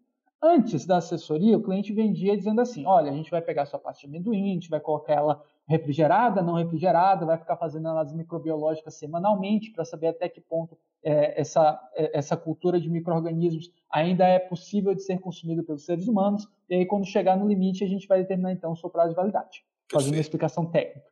Antes 0.44 0.84
da 0.84 0.96
assessoria, 0.96 1.56
o 1.56 1.62
cliente 1.62 1.92
vendia 1.92 2.36
dizendo 2.36 2.60
assim: 2.60 2.84
olha, 2.84 3.12
a 3.12 3.14
gente 3.14 3.30
vai 3.30 3.40
pegar 3.40 3.64
sua 3.64 3.78
pasta 3.78 4.00
de 4.00 4.06
amendoim, 4.08 4.50
a 4.50 4.54
gente 4.54 4.68
vai 4.68 4.80
colocar 4.80 5.12
ela 5.12 5.42
refrigerada, 5.68 6.42
não 6.42 6.54
refrigerada, 6.54 7.24
vai 7.24 7.38
ficar 7.38 7.56
fazendo 7.56 7.88
análise 7.88 8.16
microbiológica 8.16 8.90
semanalmente 8.90 9.70
para 9.70 9.84
saber 9.84 10.08
até 10.08 10.28
que 10.28 10.40
ponto 10.40 10.76
é, 11.02 11.40
essa, 11.40 11.80
é, 11.94 12.18
essa 12.18 12.36
cultura 12.36 12.80
de 12.80 12.90
micro-organismos 12.90 13.70
ainda 13.88 14.26
é 14.26 14.40
possível 14.40 14.92
de 14.94 15.02
ser 15.02 15.20
consumida 15.20 15.62
pelos 15.62 15.84
seres 15.84 16.08
humanos. 16.08 16.48
E 16.68 16.74
aí, 16.74 16.86
quando 16.86 17.06
chegar 17.06 17.36
no 17.36 17.46
limite, 17.46 17.84
a 17.84 17.88
gente 17.88 18.08
vai 18.08 18.20
determinar 18.20 18.50
então 18.50 18.72
o 18.72 18.76
seu 18.76 18.90
prazo 18.90 19.10
de 19.10 19.16
validade, 19.16 19.64
fazendo 19.90 20.14
uma 20.14 20.20
explicação 20.20 20.66
técnica. 20.66 21.11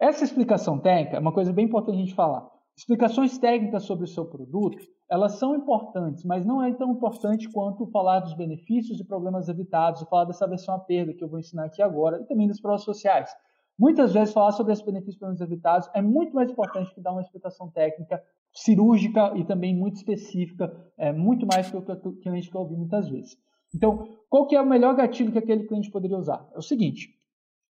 Essa 0.00 0.24
explicação 0.24 0.78
técnica 0.78 1.18
é 1.18 1.20
uma 1.20 1.30
coisa 1.30 1.52
bem 1.52 1.66
importante 1.66 1.96
a 1.96 2.00
gente 2.00 2.14
falar. 2.14 2.48
Explicações 2.74 3.36
técnicas 3.36 3.84
sobre 3.84 4.04
o 4.04 4.08
seu 4.08 4.24
produto, 4.24 4.78
elas 5.10 5.32
são 5.32 5.54
importantes, 5.54 6.24
mas 6.24 6.46
não 6.46 6.62
é 6.62 6.72
tão 6.72 6.92
importante 6.92 7.50
quanto 7.50 7.84
falar 7.88 8.20
dos 8.20 8.32
benefícios 8.32 8.98
e 8.98 9.04
problemas 9.04 9.46
evitados, 9.50 10.02
falar 10.08 10.24
dessa 10.24 10.48
versão 10.48 10.74
à 10.74 10.78
perda 10.78 11.12
que 11.12 11.22
eu 11.22 11.28
vou 11.28 11.38
ensinar 11.38 11.66
aqui 11.66 11.82
agora, 11.82 12.18
e 12.18 12.24
também 12.24 12.48
das 12.48 12.58
provas 12.58 12.82
sociais. 12.82 13.30
Muitas 13.78 14.14
vezes 14.14 14.32
falar 14.32 14.52
sobre 14.52 14.72
esses 14.72 14.82
benefícios 14.82 15.16
e 15.16 15.18
problemas 15.18 15.42
evitados 15.42 15.90
é 15.92 16.00
muito 16.00 16.34
mais 16.34 16.50
importante 16.50 16.94
que 16.94 17.00
dar 17.02 17.12
uma 17.12 17.20
explicação 17.20 17.68
técnica 17.68 18.22
cirúrgica 18.54 19.34
e 19.36 19.44
também 19.44 19.76
muito 19.76 19.96
específica, 19.96 20.74
é 20.96 21.12
muito 21.12 21.46
mais 21.46 21.70
que 21.70 21.76
o 21.76 21.82
que 21.82 22.08
o 22.08 22.16
cliente 22.16 22.50
quer 22.50 22.58
ouvir 22.58 22.76
muitas 22.76 23.06
vezes. 23.06 23.36
Então, 23.74 24.08
qual 24.30 24.46
que 24.46 24.56
é 24.56 24.60
o 24.62 24.66
melhor 24.66 24.96
gatilho 24.96 25.30
que 25.30 25.38
aquele 25.38 25.66
cliente 25.66 25.90
poderia 25.90 26.16
usar? 26.16 26.48
É 26.54 26.58
o 26.58 26.62
seguinte, 26.62 27.19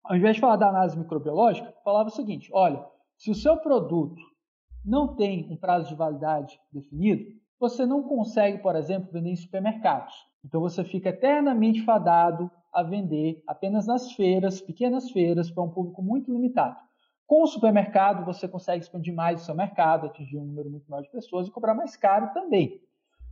ao 0.04 0.16
invés 0.16 0.36
de 0.36 0.40
falar 0.40 0.56
da 0.56 0.68
análise 0.68 0.98
microbiológica, 0.98 1.74
falava 1.84 2.08
o 2.08 2.12
seguinte: 2.12 2.50
olha, 2.52 2.84
se 3.16 3.30
o 3.30 3.34
seu 3.34 3.56
produto 3.56 4.20
não 4.84 5.14
tem 5.14 5.46
um 5.50 5.56
prazo 5.56 5.88
de 5.88 5.94
validade 5.94 6.58
definido, 6.72 7.24
você 7.58 7.84
não 7.84 8.02
consegue, 8.02 8.58
por 8.58 8.74
exemplo, 8.74 9.12
vender 9.12 9.30
em 9.30 9.36
supermercados. 9.36 10.14
Então 10.44 10.60
você 10.60 10.82
fica 10.82 11.10
eternamente 11.10 11.82
fadado 11.84 12.50
a 12.72 12.82
vender 12.82 13.42
apenas 13.46 13.86
nas 13.86 14.12
feiras, 14.12 14.60
pequenas 14.60 15.10
feiras, 15.10 15.50
para 15.50 15.62
um 15.62 15.70
público 15.70 16.02
muito 16.02 16.32
limitado. 16.32 16.76
Com 17.26 17.42
o 17.42 17.46
supermercado, 17.46 18.24
você 18.24 18.48
consegue 18.48 18.82
expandir 18.82 19.14
mais 19.14 19.42
o 19.42 19.44
seu 19.44 19.54
mercado, 19.54 20.06
atingir 20.06 20.38
um 20.38 20.44
número 20.44 20.70
muito 20.70 20.90
maior 20.90 21.02
de 21.02 21.10
pessoas 21.10 21.46
e 21.46 21.50
cobrar 21.50 21.74
mais 21.74 21.94
caro 21.94 22.32
também. 22.32 22.80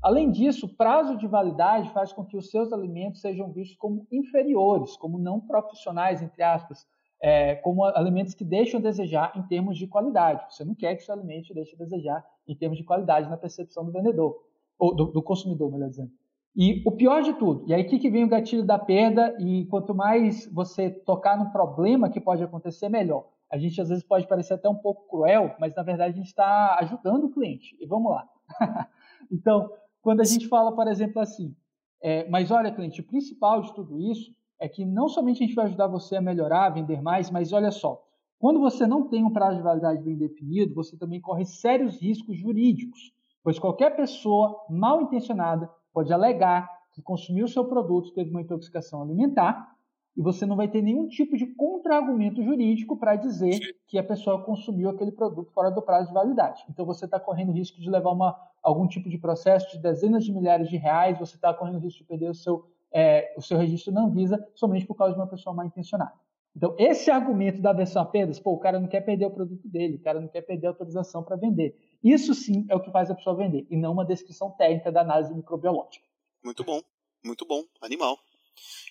Além 0.03 0.31
disso, 0.31 0.67
o 0.67 0.69
prazo 0.69 1.17
de 1.17 1.27
validade 1.27 1.91
faz 1.91 2.13
com 2.13 2.25
que 2.25 2.37
os 2.37 2.51
seus 2.51 2.73
alimentos 2.73 3.21
sejam 3.21 3.53
vistos 3.53 3.77
como 3.77 4.07
inferiores, 4.13 4.97
como 4.97 5.19
não 5.19 5.41
profissionais, 5.41 6.23
entre 6.23 6.43
aspas, 6.43 6.87
é, 7.21 7.57
como 7.57 7.85
alimentos 7.85 8.35
que 8.35 8.45
deixam 8.45 8.79
a 8.79 8.83
desejar 8.83 9.33
em 9.37 9.43
termos 9.43 9.77
de 9.77 9.89
qualidade. 9.89 10.45
Você 10.51 10.65
não 10.65 10.75
quer 10.75 10.95
que 10.95 11.03
seu 11.03 11.15
alimento 11.15 11.53
deixe 11.53 11.75
a 11.75 11.79
desejar 11.79 12.25
em 12.47 12.55
termos 12.55 12.79
de 12.79 12.85
qualidade 12.85 13.29
na 13.29 13.37
percepção 13.37 13.85
do 13.85 13.93
vendedor, 13.93 14.37
ou 14.79 14.95
do, 14.95 15.07
do 15.07 15.23
consumidor, 15.23 15.71
melhor 15.71 15.91
dizendo. 15.91 16.13
E 16.57 16.83
o 16.87 16.93
pior 16.93 17.23
de 17.23 17.35
tudo, 17.35 17.65
e 17.69 17.75
aí 17.75 17.83
aqui 17.83 17.99
que 17.99 18.11
vem 18.11 18.25
o 18.25 18.29
gatilho 18.29 18.65
da 18.65 18.79
perda, 18.79 19.37
e 19.41 19.67
quanto 19.67 19.95
mais 19.95 20.47
você 20.53 20.91
tocar 20.91 21.37
no 21.37 21.51
problema 21.51 22.09
que 22.09 22.21
pode 22.21 22.43
acontecer, 22.43 22.89
melhor. 22.89 23.29
A 23.51 23.59
gente 23.59 23.81
às 23.81 23.89
vezes 23.89 24.05
pode 24.05 24.27
parecer 24.27 24.55
até 24.55 24.69
um 24.69 24.75
pouco 24.75 25.09
cruel, 25.09 25.55
mas 25.59 25.75
na 25.75 25.83
verdade 25.83 26.13
a 26.13 26.17
gente 26.17 26.27
está 26.27 26.77
ajudando 26.81 27.25
o 27.25 27.31
cliente. 27.31 27.77
E 27.81 27.87
vamos 27.87 28.13
lá. 28.13 28.29
então, 29.31 29.71
quando 30.03 30.21
a 30.21 30.25
gente 30.25 30.49
fala, 30.49 30.73
por 30.75 30.87
exemplo, 30.89 31.21
assim, 31.21 31.55
é, 32.03 32.29
mas 32.29 32.51
olha, 32.51 32.73
cliente, 32.73 33.01
o 33.01 33.07
principal 33.07 33.63
de 33.63 33.75
tudo 33.75 34.01
isso 34.01 34.33
é 34.61 34.69
que 34.69 34.85
não 34.85 35.09
somente 35.09 35.43
a 35.43 35.47
gente 35.47 35.55
vai 35.55 35.67
ajudar 35.67 35.87
você 35.87 36.17
a 36.17 36.21
melhorar, 36.21 36.67
a 36.67 36.71
vender 36.71 37.01
mais, 37.01 37.31
mas 37.31 37.53
olha 37.53 37.71
só, 37.71 38.05
quando 38.39 38.61
você 38.61 38.87
não 38.87 39.09
tem 39.09 39.25
um 39.25 39.33
prazo 39.33 39.57
de 39.57 39.63
validade 39.63 40.03
bem 40.03 40.17
definido, 40.17 40.75
você 40.75 40.97
também 40.97 41.21
corre 41.21 41.45
sérios 41.45 42.01
riscos 42.01 42.37
jurídicos, 42.37 43.13
pois 43.43 43.59
qualquer 43.59 43.97
pessoa 43.97 44.65
mal 44.71 45.03
intencionada 45.03 45.69
pode 45.93 46.13
alegar 46.13 46.69
que 46.93 47.03
consumiu 47.03 47.45
o 47.45 47.49
seu 47.49 47.65
produto 47.65 48.13
teve 48.13 48.31
uma 48.31 48.41
intoxicação 48.41 49.03
alimentar 49.03 49.77
e 50.19 50.21
você 50.21 50.45
não 50.45 50.57
vai 50.57 50.67
ter 50.67 50.83
nenhum 50.83 51.07
tipo 51.07 51.37
de 51.37 51.47
contra-argumento 51.47 52.43
jurídico 52.43 52.97
para 52.97 53.15
dizer 53.15 53.61
que 53.87 53.97
a 53.97 54.03
pessoa 54.03 54.43
consumiu 54.43 54.91
aquele 54.91 55.13
produto 55.13 55.53
fora 55.53 55.71
do 55.71 55.81
prazo 55.81 56.09
de 56.09 56.15
validade. 56.15 56.65
Então 56.69 56.85
você 56.85 57.05
está 57.05 57.21
correndo 57.21 57.53
risco 57.53 57.81
de 57.81 57.89
levar 57.89 58.11
uma, 58.11 58.37
algum 58.61 58.89
tipo 58.89 59.09
de 59.09 59.17
processo 59.17 59.71
de 59.71 59.81
dezenas 59.81 60.25
de 60.25 60.33
milhares 60.33 60.69
de 60.69 60.77
reais, 60.77 61.21
você 61.21 61.37
está 61.37 61.55
correndo 61.55 61.79
risco 61.79 62.01
de 62.01 62.05
perder 62.05 62.31
o 62.31 62.35
seu, 62.35 62.69
é, 62.93 63.33
o 63.37 63.41
seu 63.41 63.57
registro 63.57 63.93
na 63.93 64.03
Anvisa 64.03 64.45
somente 64.57 64.85
por 64.85 64.97
causa 64.97 65.15
de 65.15 65.21
uma 65.21 65.29
pessoa 65.29 65.55
mal 65.55 65.65
intencionada. 65.65 66.15
Então, 66.57 66.75
esse 66.77 67.09
argumento 67.09 67.63
da 67.63 67.73
versão 67.73 68.03
a 68.03 68.05
perdas, 68.05 68.41
pô, 68.41 68.51
o 68.51 68.59
cara 68.59 68.81
não 68.81 68.89
quer 68.89 69.03
perder 69.03 69.27
o 69.27 69.31
produto 69.31 69.69
dele, 69.69 69.95
o 69.95 70.01
cara 70.01 70.21
não 70.21 70.27
quer 70.27 70.41
perder 70.41 70.67
a 70.67 70.71
autorização 70.71 71.23
para 71.23 71.37
vender. 71.37 71.79
Isso 72.03 72.35
sim 72.35 72.67
é 72.69 72.75
o 72.75 72.81
que 72.81 72.91
faz 72.91 73.09
a 73.09 73.15
pessoa 73.15 73.37
vender, 73.37 73.69
e 73.71 73.77
não 73.77 73.93
uma 73.93 74.05
descrição 74.05 74.51
técnica 74.51 74.91
da 74.91 75.03
análise 75.03 75.33
microbiológica. 75.33 76.05
Muito 76.43 76.65
bom, 76.65 76.81
muito 77.25 77.47
bom, 77.47 77.63
animal. 77.81 78.19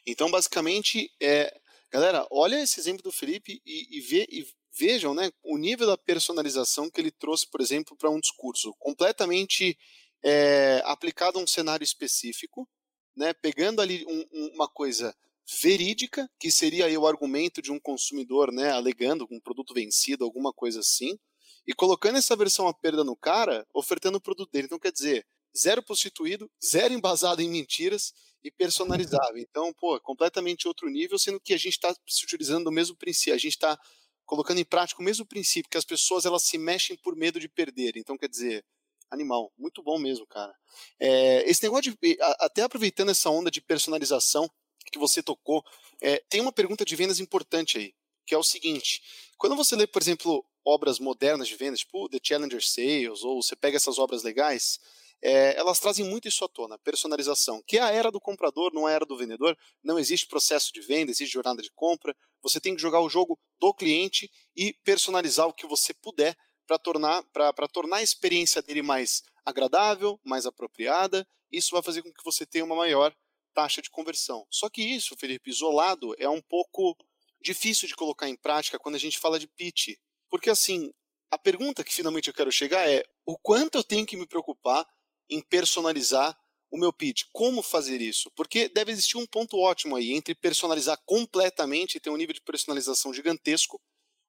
Então, 0.05 0.29
basicamente, 0.31 1.11
é, 1.21 1.55
galera, 1.91 2.27
olha 2.31 2.61
esse 2.61 2.79
exemplo 2.79 3.03
do 3.03 3.11
Felipe 3.11 3.61
e, 3.65 3.97
e, 3.97 4.01
ve, 4.01 4.27
e 4.29 4.47
vejam 4.77 5.13
né, 5.13 5.31
o 5.43 5.57
nível 5.57 5.87
da 5.87 5.97
personalização 5.97 6.89
que 6.89 7.01
ele 7.01 7.11
trouxe, 7.11 7.47
por 7.49 7.61
exemplo, 7.61 7.95
para 7.97 8.09
um 8.09 8.19
discurso 8.19 8.73
completamente 8.79 9.77
é, 10.23 10.81
aplicado 10.85 11.39
a 11.39 11.41
um 11.41 11.47
cenário 11.47 11.83
específico, 11.83 12.67
né, 13.15 13.33
pegando 13.33 13.81
ali 13.81 14.05
um, 14.07 14.25
um, 14.31 14.51
uma 14.53 14.67
coisa 14.67 15.15
verídica, 15.61 16.29
que 16.39 16.51
seria 16.51 16.85
aí 16.85 16.97
o 16.97 17.07
argumento 17.07 17.61
de 17.61 17.71
um 17.71 17.79
consumidor 17.79 18.51
né, 18.51 18.71
alegando 18.71 19.27
um 19.31 19.39
produto 19.39 19.73
vencido, 19.73 20.23
alguma 20.23 20.51
coisa 20.51 20.81
assim, 20.81 21.17
e 21.65 21.73
colocando 21.73 22.17
essa 22.17 22.35
versão 22.35 22.67
a 22.67 22.73
perda 22.73 23.03
no 23.03 23.15
cara, 23.15 23.65
ofertando 23.73 24.17
o 24.17 24.21
produto 24.21 24.51
dele. 24.51 24.65
Então, 24.65 24.79
quer 24.79 24.91
dizer, 24.91 25.25
zero 25.57 25.81
prostituído, 25.81 26.49
zero 26.63 26.93
embasado 26.93 27.41
em 27.41 27.49
mentiras 27.49 28.13
e 28.43 28.51
personalizável. 28.51 29.37
Então, 29.37 29.73
pô, 29.73 29.99
completamente 29.99 30.67
outro 30.67 30.89
nível, 30.89 31.17
sendo 31.17 31.39
que 31.39 31.53
a 31.53 31.57
gente 31.57 31.73
está 31.73 31.93
se 32.07 32.23
utilizando 32.23 32.65
do 32.65 32.71
mesmo 32.71 32.95
princípio, 32.95 33.33
a 33.33 33.37
gente 33.37 33.53
está 33.53 33.77
colocando 34.25 34.59
em 34.59 34.65
prática 34.65 35.01
o 35.01 35.05
mesmo 35.05 35.25
princípio, 35.25 35.69
que 35.69 35.77
as 35.77 35.85
pessoas 35.85 36.25
elas 36.25 36.43
se 36.43 36.57
mexem 36.57 36.97
por 36.97 37.15
medo 37.15 37.39
de 37.39 37.47
perder. 37.47 37.95
Então, 37.95 38.17
quer 38.17 38.29
dizer, 38.29 38.63
animal, 39.09 39.51
muito 39.57 39.81
bom 39.81 39.97
mesmo, 39.97 40.27
cara. 40.27 40.53
É, 40.99 41.49
esse 41.49 41.63
negócio 41.63 41.97
de, 42.01 42.17
até 42.39 42.61
aproveitando 42.61 43.09
essa 43.09 43.29
onda 43.29 43.49
de 43.49 43.61
personalização, 43.61 44.49
que 44.91 44.99
você 44.99 45.21
tocou. 45.21 45.63
É, 46.01 46.23
tem 46.29 46.41
uma 46.41 46.51
pergunta 46.51 46.85
de 46.85 46.95
vendas 46.95 47.19
importante 47.19 47.77
aí, 47.77 47.93
que 48.25 48.33
é 48.33 48.37
o 48.37 48.43
seguinte: 48.43 49.01
quando 49.37 49.55
você 49.55 49.75
lê, 49.75 49.87
por 49.87 50.01
exemplo, 50.01 50.45
obras 50.65 50.99
modernas 50.99 51.47
de 51.47 51.55
vendas, 51.55 51.79
tipo 51.79 52.09
The 52.09 52.19
Challenger 52.21 52.65
Sales, 52.65 53.23
ou 53.23 53.41
você 53.41 53.55
pega 53.55 53.77
essas 53.77 53.97
obras 53.97 54.23
legais, 54.23 54.79
é, 55.21 55.57
elas 55.57 55.79
trazem 55.79 56.05
muito 56.05 56.27
isso 56.27 56.43
à 56.45 56.47
tona, 56.47 56.77
personalização, 56.79 57.61
que 57.65 57.77
é 57.77 57.81
a 57.81 57.91
era 57.91 58.11
do 58.11 58.19
comprador, 58.19 58.71
não 58.73 58.87
é 58.87 58.91
a 58.91 58.95
era 58.95 59.05
do 59.05 59.17
vendedor, 59.17 59.57
não 59.83 59.97
existe 59.97 60.27
processo 60.27 60.71
de 60.71 60.81
venda, 60.81 61.11
existe 61.11 61.33
jornada 61.33 61.61
de 61.61 61.71
compra, 61.71 62.15
você 62.41 62.59
tem 62.59 62.75
que 62.75 62.81
jogar 62.81 63.01
o 63.01 63.09
jogo 63.09 63.39
do 63.59 63.73
cliente 63.73 64.29
e 64.55 64.73
personalizar 64.83 65.47
o 65.47 65.53
que 65.53 65.65
você 65.65 65.93
puder 65.93 66.35
para 66.67 66.77
tornar, 66.77 67.23
tornar 67.71 67.97
a 67.97 68.03
experiência 68.03 68.61
dele 68.61 68.81
mais 68.81 69.23
agradável, 69.45 70.19
mais 70.23 70.45
apropriada, 70.45 71.27
isso 71.51 71.71
vai 71.71 71.81
fazer 71.81 72.01
com 72.01 72.11
que 72.11 72.23
você 72.23 72.45
tenha 72.45 72.65
uma 72.65 72.75
maior 72.75 73.15
taxa 73.53 73.81
de 73.81 73.89
conversão. 73.89 74.45
Só 74.51 74.69
que 74.69 74.83
isso, 74.83 75.15
Felipe, 75.17 75.49
isolado, 75.49 76.13
é 76.19 76.29
um 76.29 76.41
pouco 76.41 76.95
difícil 77.41 77.87
de 77.87 77.95
colocar 77.95 78.27
em 78.27 78.35
prática 78.35 78.77
quando 78.77 78.95
a 78.95 78.99
gente 78.99 79.17
fala 79.17 79.39
de 79.39 79.47
pitch. 79.47 79.95
Porque 80.29 80.49
assim, 80.49 80.91
a 81.31 81.37
pergunta 81.37 81.83
que 81.83 81.93
finalmente 81.93 82.27
eu 82.27 82.33
quero 82.33 82.51
chegar 82.51 82.89
é: 82.89 83.03
o 83.25 83.37
quanto 83.37 83.77
eu 83.77 83.83
tenho 83.83 84.05
que 84.05 84.17
me 84.17 84.27
preocupar 84.27 84.85
em 85.29 85.41
personalizar 85.41 86.37
o 86.69 86.77
meu 86.77 86.91
pitch? 86.91 87.23
Como 87.31 87.61
fazer 87.61 88.01
isso? 88.01 88.31
Porque 88.35 88.69
deve 88.69 88.91
existir 88.91 89.17
um 89.17 89.25
ponto 89.25 89.57
ótimo 89.57 89.95
aí 89.95 90.13
entre 90.13 90.35
personalizar 90.35 90.97
completamente 91.05 91.95
e 91.95 91.99
ter 91.99 92.09
um 92.09 92.17
nível 92.17 92.33
de 92.33 92.41
personalização 92.41 93.13
gigantesco, 93.13 93.79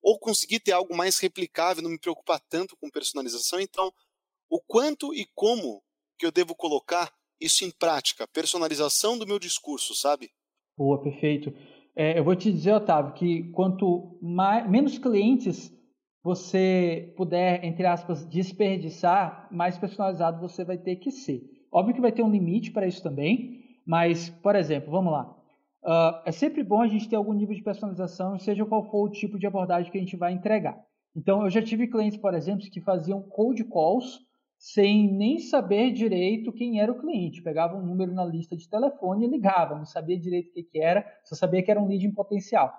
ou 0.03 0.19
conseguir 0.19 0.61
ter 0.61 0.73
algo 0.73 0.97
mais 0.97 1.19
replicável, 1.19 1.83
não 1.83 1.91
me 1.91 1.99
preocupar 1.99 2.41
tanto 2.49 2.77
com 2.77 2.91
personalização. 2.91 3.61
Então, 3.61 3.93
o 4.49 4.61
quanto 4.61 5.13
e 5.13 5.27
como 5.35 5.83
que 6.19 6.25
eu 6.25 6.31
devo 6.31 6.55
colocar 6.55 7.13
isso 7.41 7.65
em 7.65 7.71
prática, 7.71 8.27
personalização 8.27 9.19
do 9.19 9.27
meu 9.27 9.39
discurso, 9.39 9.95
sabe? 9.95 10.31
Boa, 10.77 11.01
perfeito. 11.01 11.53
É, 11.95 12.19
eu 12.19 12.25
vou 12.25 12.37
te 12.37 12.53
dizer, 12.53 12.73
Otávio, 12.73 13.15
que 13.15 13.51
quanto 13.51 14.19
mais, 14.23 14.69
menos 14.69 14.99
clientes 14.99 15.73
você 16.23 17.13
puder, 17.17 17.65
entre 17.65 17.87
aspas, 17.87 18.27
desperdiçar, 18.27 19.49
mais 19.51 19.79
personalizado 19.79 20.41
você 20.41 20.65
vai 20.65 20.77
ter 20.77 20.97
que 20.97 21.11
ser. 21.11 21.43
Óbvio 21.71 21.95
que 21.95 22.01
vai 22.01 22.13
ter 22.13 22.23
um 22.23 22.31
limite 22.31 22.71
para 22.71 22.87
isso 22.87 23.03
também, 23.03 23.63
mas, 23.87 24.29
por 24.29 24.57
exemplo, 24.57 24.91
vamos 24.91 25.13
lá. 25.13 25.35
Uh, 25.83 26.21
é 26.27 26.33
sempre 26.33 26.63
bom 26.63 26.83
a 26.83 26.89
gente 26.89 27.09
ter 27.09 27.17
algum 27.17 27.33
nível 27.33 27.55
de 27.55 27.63
personalização, 27.63 28.39
seja 28.39 28.67
qual 28.67 28.91
for 28.91 29.09
o 29.09 29.11
tipo 29.11 29.39
de 29.39 29.47
abordagem 29.47 29.91
que 29.91 29.97
a 29.99 30.01
gente 30.01 30.17
vai 30.17 30.33
entregar. 30.33 30.79
Então, 31.17 31.43
eu 31.43 31.51
já 31.51 31.63
tive 31.63 31.87
clientes, 31.87 32.19
por 32.19 32.35
exemplo, 32.35 32.69
que 32.71 32.81
faziam 32.81 33.23
cold 33.23 33.63
calls 33.65 34.19
sem 34.59 35.13
nem 35.13 35.39
saber 35.39 35.93
direito 35.93 36.53
quem 36.53 36.81
era 36.81 36.91
o 36.91 36.99
cliente. 36.99 37.43
Pegava 37.43 37.77
um 37.77 37.87
número 37.87 38.13
na 38.13 38.25
lista 38.25 38.57
de 38.57 38.69
telefone 38.69 39.25
e 39.25 39.31
ligava, 39.31 39.77
não 39.77 39.85
sabia 39.85 40.19
direito 40.19 40.51
o 40.51 40.53
que, 40.53 40.65
que 40.65 40.81
era, 40.81 41.07
só 41.25 41.37
sabia 41.37 41.63
que 41.63 41.71
era 41.71 41.81
um 41.81 41.87
lead 41.87 42.05
em 42.05 42.13
potencial. 42.13 42.73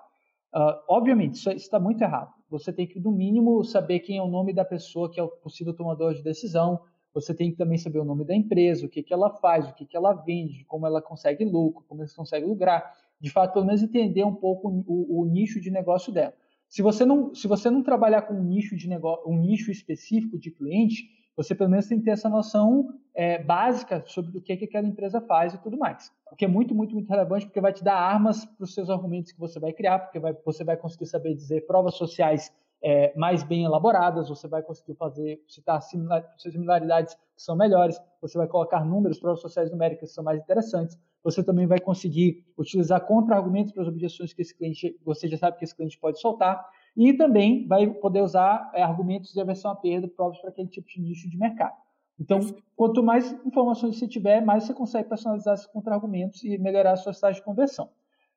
Uh, 0.54 0.76
obviamente, 0.88 1.36
isso 1.36 1.50
está 1.50 1.80
muito 1.80 2.02
errado. 2.02 2.30
Você 2.50 2.72
tem 2.72 2.86
que, 2.86 2.98
no 2.98 3.12
mínimo, 3.12 3.62
saber 3.64 4.00
quem 4.00 4.18
é 4.18 4.22
o 4.22 4.28
nome 4.28 4.52
da 4.52 4.64
pessoa 4.64 5.10
que 5.10 5.20
é 5.20 5.22
o 5.22 5.28
possível 5.28 5.72
tomador 5.72 6.14
de 6.14 6.22
decisão. 6.22 6.80
Você 7.14 7.32
tem 7.32 7.50
que 7.50 7.56
também 7.56 7.78
saber 7.78 8.00
o 8.00 8.04
nome 8.04 8.24
da 8.24 8.34
empresa, 8.34 8.84
o 8.84 8.88
que, 8.88 9.02
que 9.02 9.14
ela 9.14 9.30
faz, 9.30 9.68
o 9.68 9.74
que, 9.74 9.86
que 9.86 9.96
ela 9.96 10.12
vende, 10.12 10.64
como 10.64 10.86
ela 10.86 11.00
consegue 11.00 11.44
lucro, 11.44 11.84
como 11.88 12.02
ela 12.02 12.10
consegue 12.14 12.44
lucrar. 12.44 12.92
De 13.20 13.30
fato, 13.30 13.52
pelo 13.52 13.66
menos 13.66 13.82
entender 13.82 14.24
um 14.24 14.34
pouco 14.34 14.68
o, 14.86 15.20
o 15.20 15.26
nicho 15.26 15.60
de 15.60 15.70
negócio 15.70 16.12
dela. 16.12 16.34
Se 16.68 16.82
você 16.82 17.04
não, 17.04 17.34
se 17.34 17.46
você 17.46 17.70
não 17.70 17.82
trabalhar 17.82 18.22
com 18.22 18.34
um 18.34 18.42
nicho 18.42 18.76
de 18.76 18.88
negócio, 18.88 19.28
um 19.28 19.36
nicho 19.36 19.70
específico 19.70 20.38
de 20.38 20.50
cliente, 20.50 21.08
você 21.36 21.54
pelo 21.54 21.70
menos 21.70 21.86
tem 21.86 21.98
que 21.98 22.04
ter 22.04 22.10
essa 22.10 22.28
noção 22.28 22.94
é, 23.14 23.42
básica 23.42 24.02
sobre 24.06 24.38
o 24.38 24.42
que, 24.42 24.56
que 24.56 24.64
aquela 24.64 24.86
empresa 24.86 25.20
faz 25.20 25.54
e 25.54 25.58
tudo 25.58 25.78
mais. 25.78 26.12
O 26.30 26.36
que 26.36 26.44
é 26.44 26.48
muito, 26.48 26.74
muito, 26.74 26.94
muito 26.94 27.08
relevante, 27.08 27.46
porque 27.46 27.60
vai 27.60 27.72
te 27.72 27.82
dar 27.82 27.96
armas 27.96 28.44
para 28.44 28.64
os 28.64 28.74
seus 28.74 28.88
argumentos 28.88 29.32
que 29.32 29.38
você 29.38 29.58
vai 29.58 29.72
criar, 29.72 29.98
porque 29.98 30.18
vai, 30.18 30.34
você 30.44 30.64
vai 30.64 30.76
conseguir 30.76 31.06
saber 31.06 31.34
dizer 31.34 31.66
provas 31.66 31.94
sociais 31.94 32.52
é, 32.82 33.12
mais 33.16 33.42
bem 33.42 33.64
elaboradas, 33.64 34.28
você 34.28 34.48
vai 34.48 34.62
conseguir 34.62 34.94
fazer, 34.94 35.42
citar 35.46 35.80
similaridades 35.82 37.14
que 37.14 37.42
são 37.42 37.56
melhores, 37.56 38.00
você 38.20 38.38
vai 38.38 38.46
colocar 38.46 38.84
números, 38.84 39.18
provas 39.18 39.40
sociais 39.40 39.70
numéricas 39.70 40.10
que 40.10 40.14
são 40.14 40.24
mais 40.24 40.40
interessantes, 40.40 40.98
você 41.22 41.44
também 41.44 41.66
vai 41.66 41.78
conseguir 41.78 42.44
utilizar 42.56 43.00
contra-argumentos 43.06 43.72
para 43.72 43.82
as 43.82 43.88
objeções 43.88 44.32
que 44.32 44.40
esse 44.40 44.56
cliente, 44.56 44.98
você 45.04 45.28
já 45.28 45.36
sabe 45.36 45.58
que 45.58 45.64
esse 45.64 45.74
cliente 45.74 45.98
pode 45.98 46.18
soltar, 46.20 46.66
e 46.96 47.12
também 47.12 47.66
vai 47.66 47.86
poder 47.86 48.22
usar 48.22 48.70
é, 48.74 48.82
argumentos 48.82 49.32
de 49.32 49.40
aversão 49.40 49.70
à 49.70 49.76
perda 49.76 50.08
próprios 50.08 50.40
para 50.40 50.50
aquele 50.50 50.68
tipo 50.68 50.88
de 50.88 51.00
nicho 51.00 51.28
de 51.28 51.38
mercado. 51.38 51.76
Então, 52.18 52.38
quanto 52.76 53.02
mais 53.02 53.32
informações 53.46 53.98
você 53.98 54.06
tiver, 54.06 54.44
mais 54.44 54.64
você 54.64 54.74
consegue 54.74 55.08
personalizar 55.08 55.54
esses 55.54 55.66
contra-argumentos 55.66 56.44
e 56.44 56.58
melhorar 56.58 56.92
a 56.92 56.96
sua 56.96 57.14
taxa 57.14 57.40
de 57.40 57.42
conversão. 57.42 57.88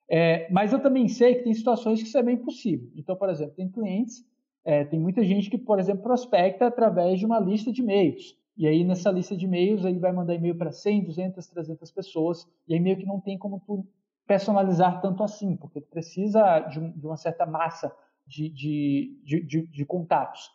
É, 0.09 0.49
mas 0.51 0.71
eu 0.71 0.79
também 0.79 1.07
sei 1.07 1.35
que 1.35 1.43
tem 1.43 1.53
situações 1.53 2.01
que 2.01 2.07
isso 2.07 2.17
é 2.17 2.23
bem 2.23 2.37
possível. 2.37 2.89
Então, 2.95 3.15
por 3.15 3.29
exemplo, 3.29 3.55
tem 3.55 3.69
clientes, 3.69 4.25
é, 4.63 4.85
tem 4.85 4.99
muita 4.99 5.23
gente 5.23 5.49
que, 5.49 5.57
por 5.57 5.79
exemplo, 5.79 6.03
prospecta 6.03 6.67
através 6.67 7.19
de 7.19 7.25
uma 7.25 7.39
lista 7.39 7.71
de 7.71 7.81
e-mails. 7.81 8.37
E 8.55 8.67
aí, 8.67 8.83
nessa 8.83 9.11
lista 9.11 9.35
de 9.35 9.45
e-mails, 9.45 9.83
ele 9.83 9.99
vai 9.99 10.13
mandar 10.13 10.35
e-mail 10.35 10.55
para 10.55 10.71
100, 10.71 11.03
200, 11.05 11.47
300 11.47 11.91
pessoas, 11.91 12.47
e 12.67 12.73
aí 12.73 12.79
meio 12.79 12.97
que 12.97 13.05
não 13.05 13.19
tem 13.19 13.37
como 13.37 13.59
tu 13.65 13.85
personalizar 14.25 15.01
tanto 15.01 15.23
assim, 15.23 15.57
porque 15.57 15.81
tu 15.81 15.89
precisa 15.89 16.59
de, 16.59 16.79
um, 16.79 16.91
de 16.91 17.05
uma 17.05 17.17
certa 17.17 17.45
massa 17.45 17.93
de, 18.25 18.49
de, 18.49 19.43
de, 19.45 19.67
de, 19.67 19.85
contatos. 19.85 20.49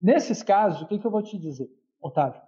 Nesses 0.00 0.42
casos, 0.42 0.82
o 0.82 0.86
que, 0.86 0.98
que 0.98 1.06
eu 1.06 1.10
vou 1.10 1.22
te 1.22 1.38
dizer, 1.38 1.70
Otávio? 2.00 2.40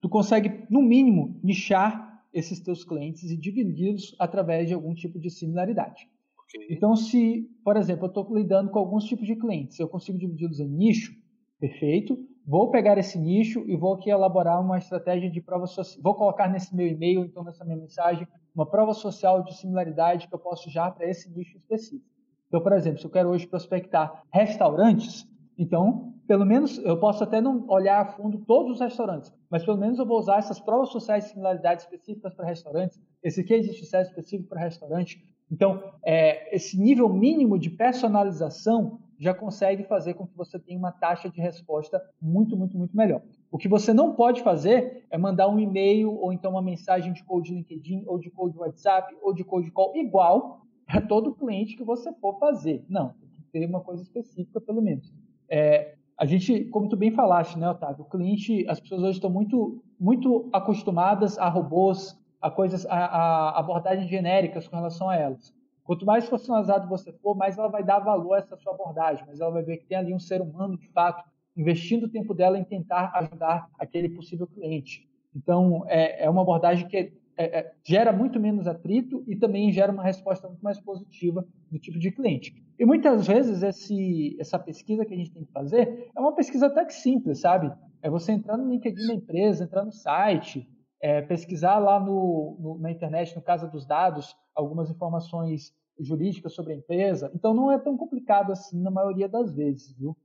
Tu 0.00 0.08
consegue, 0.08 0.66
no 0.68 0.82
mínimo, 0.82 1.38
nichar 1.42 2.22
esses 2.32 2.60
teus 2.60 2.84
clientes 2.84 3.30
e 3.30 3.36
dividi-los 3.36 4.14
através 4.18 4.68
de 4.68 4.74
algum 4.74 4.94
tipo 4.94 5.18
de 5.18 5.30
similaridade. 5.30 6.08
Okay. 6.48 6.66
Então, 6.70 6.94
se, 6.94 7.48
por 7.64 7.76
exemplo, 7.76 8.04
eu 8.04 8.08
estou 8.08 8.36
lidando 8.36 8.70
com 8.70 8.78
alguns 8.78 9.04
tipos 9.04 9.26
de 9.26 9.36
clientes, 9.36 9.78
eu 9.78 9.88
consigo 9.88 10.18
dividi-los 10.18 10.60
em 10.60 10.68
nicho, 10.68 11.14
perfeito. 11.58 12.18
Vou 12.46 12.70
pegar 12.70 12.96
esse 12.98 13.18
nicho 13.18 13.64
e 13.66 13.76
vou 13.76 13.94
aqui 13.94 14.10
elaborar 14.10 14.60
uma 14.60 14.78
estratégia 14.78 15.28
de 15.28 15.40
prova 15.40 15.66
social. 15.66 16.00
Vou 16.02 16.14
colocar 16.14 16.48
nesse 16.48 16.74
meu 16.76 16.86
e-mail, 16.86 17.24
então 17.24 17.42
nessa 17.42 17.64
minha 17.64 17.76
mensagem, 17.76 18.26
uma 18.54 18.66
prova 18.66 18.94
social 18.94 19.42
de 19.42 19.56
similaridade 19.56 20.28
que 20.28 20.34
eu 20.34 20.38
posso 20.38 20.68
usar 20.68 20.92
para 20.92 21.08
esse 21.08 21.28
nicho 21.30 21.56
específico. 21.56 22.15
Então, 22.48 22.60
por 22.60 22.72
exemplo, 22.72 22.98
se 23.00 23.06
eu 23.06 23.10
quero 23.10 23.28
hoje 23.28 23.46
prospectar 23.46 24.22
restaurantes, 24.32 25.26
então, 25.58 26.12
pelo 26.26 26.44
menos, 26.44 26.78
eu 26.78 26.98
posso 26.98 27.22
até 27.24 27.40
não 27.40 27.64
olhar 27.68 28.00
a 28.00 28.06
fundo 28.06 28.38
todos 28.38 28.72
os 28.72 28.80
restaurantes, 28.80 29.32
mas 29.50 29.64
pelo 29.64 29.78
menos 29.78 29.98
eu 29.98 30.06
vou 30.06 30.18
usar 30.18 30.38
essas 30.38 30.60
provas 30.60 30.90
sociais 30.90 31.24
de 31.24 31.30
similaridade 31.30 31.82
específicas 31.82 32.34
para 32.34 32.46
restaurantes, 32.46 33.00
esse 33.22 33.42
case 33.44 33.70
de 33.70 33.78
sucesso 33.78 34.10
específico 34.10 34.48
para 34.48 34.60
restaurante. 34.60 35.22
Então, 35.50 35.82
é, 36.04 36.54
esse 36.54 36.78
nível 36.78 37.08
mínimo 37.08 37.58
de 37.58 37.70
personalização 37.70 38.98
já 39.18 39.32
consegue 39.32 39.84
fazer 39.84 40.14
com 40.14 40.26
que 40.26 40.36
você 40.36 40.58
tenha 40.58 40.78
uma 40.78 40.92
taxa 40.92 41.30
de 41.30 41.40
resposta 41.40 42.02
muito, 42.20 42.56
muito, 42.56 42.76
muito 42.76 42.96
melhor. 42.96 43.22
O 43.50 43.56
que 43.56 43.68
você 43.68 43.94
não 43.94 44.14
pode 44.14 44.42
fazer 44.42 45.06
é 45.10 45.16
mandar 45.16 45.48
um 45.48 45.58
e-mail 45.58 46.12
ou 46.12 46.32
então 46.32 46.50
uma 46.50 46.62
mensagem 46.62 47.12
de 47.12 47.24
code 47.24 47.54
LinkedIn 47.54 48.04
ou 48.06 48.18
de 48.18 48.30
code 48.30 48.58
WhatsApp 48.58 49.16
ou 49.22 49.32
de 49.32 49.44
code 49.44 49.70
call 49.70 49.96
igual 49.96 50.66
para 50.86 51.00
todo 51.00 51.34
cliente 51.34 51.76
que 51.76 51.84
você 51.84 52.12
for 52.14 52.38
fazer. 52.38 52.84
Não, 52.88 53.08
tem 53.08 53.28
que 53.28 53.42
ter 53.52 53.66
uma 53.66 53.80
coisa 53.80 54.02
específica, 54.02 54.60
pelo 54.60 54.80
menos. 54.80 55.12
É, 55.48 55.96
a 56.16 56.24
gente, 56.24 56.64
como 56.66 56.88
tu 56.88 56.96
bem 56.96 57.10
falaste, 57.10 57.58
né, 57.58 57.68
Otávio? 57.68 58.04
O 58.04 58.08
cliente, 58.08 58.66
as 58.68 58.80
pessoas 58.80 59.02
hoje 59.02 59.18
estão 59.18 59.28
muito, 59.28 59.82
muito 59.98 60.48
acostumadas 60.52 61.36
a 61.38 61.48
robôs, 61.48 62.18
a 62.40 62.50
coisas, 62.50 62.86
a, 62.86 62.96
a 62.96 63.58
abordagens 63.58 64.08
genéricas 64.08 64.68
com 64.68 64.76
relação 64.76 65.10
a 65.10 65.16
elas. 65.16 65.54
Quanto 65.84 66.06
mais 66.06 66.28
personalizado 66.28 66.88
você 66.88 67.12
for, 67.12 67.36
mais 67.36 67.58
ela 67.58 67.68
vai 67.68 67.84
dar 67.84 67.98
valor 67.98 68.34
a 68.34 68.38
essa 68.38 68.56
sua 68.56 68.72
abordagem, 68.72 69.24
mas 69.26 69.40
ela 69.40 69.50
vai 69.50 69.62
ver 69.62 69.76
que 69.76 69.86
tem 69.86 69.98
ali 69.98 70.14
um 70.14 70.18
ser 70.18 70.40
humano, 70.40 70.76
de 70.76 70.88
fato, 70.88 71.22
investindo 71.56 72.04
o 72.04 72.08
tempo 72.08 72.34
dela 72.34 72.58
em 72.58 72.64
tentar 72.64 73.12
ajudar 73.14 73.68
aquele 73.78 74.08
possível 74.08 74.46
cliente. 74.46 75.08
Então, 75.34 75.84
é, 75.86 76.24
é 76.24 76.30
uma 76.30 76.42
abordagem 76.42 76.88
que 76.88 77.12
é, 77.36 77.58
é, 77.60 77.72
gera 77.84 78.12
muito 78.12 78.40
menos 78.40 78.66
atrito 78.66 79.22
e 79.26 79.36
também 79.36 79.70
gera 79.70 79.92
uma 79.92 80.02
resposta 80.02 80.48
muito 80.48 80.62
mais 80.62 80.80
positiva 80.80 81.46
do 81.70 81.78
tipo 81.78 81.98
de 81.98 82.10
cliente. 82.10 82.54
E 82.78 82.84
muitas 82.84 83.26
vezes 83.26 83.62
esse, 83.62 84.36
essa 84.40 84.58
pesquisa 84.58 85.04
que 85.04 85.12
a 85.12 85.16
gente 85.16 85.32
tem 85.32 85.44
que 85.44 85.52
fazer 85.52 86.10
é 86.16 86.20
uma 86.20 86.34
pesquisa 86.34 86.66
até 86.66 86.84
que 86.84 86.94
simples, 86.94 87.40
sabe? 87.40 87.72
É 88.02 88.08
você 88.08 88.32
entrar 88.32 88.56
no 88.56 88.70
LinkedIn 88.70 89.06
da 89.06 89.14
empresa, 89.14 89.64
entrar 89.64 89.84
no 89.84 89.92
site, 89.92 90.68
é, 91.00 91.20
pesquisar 91.22 91.78
lá 91.78 92.00
no, 92.00 92.56
no, 92.58 92.78
na 92.78 92.90
internet, 92.90 93.34
no 93.36 93.42
Casa 93.42 93.66
dos 93.66 93.86
Dados, 93.86 94.34
algumas 94.54 94.90
informações 94.90 95.72
jurídicas 95.98 96.54
sobre 96.54 96.72
a 96.72 96.76
empresa. 96.76 97.30
Então 97.34 97.54
não 97.54 97.70
é 97.70 97.78
tão 97.78 97.96
complicado 97.96 98.52
assim 98.52 98.80
na 98.80 98.90
maioria 98.90 99.28
das 99.28 99.54
vezes, 99.54 99.96
viu? 99.96 100.16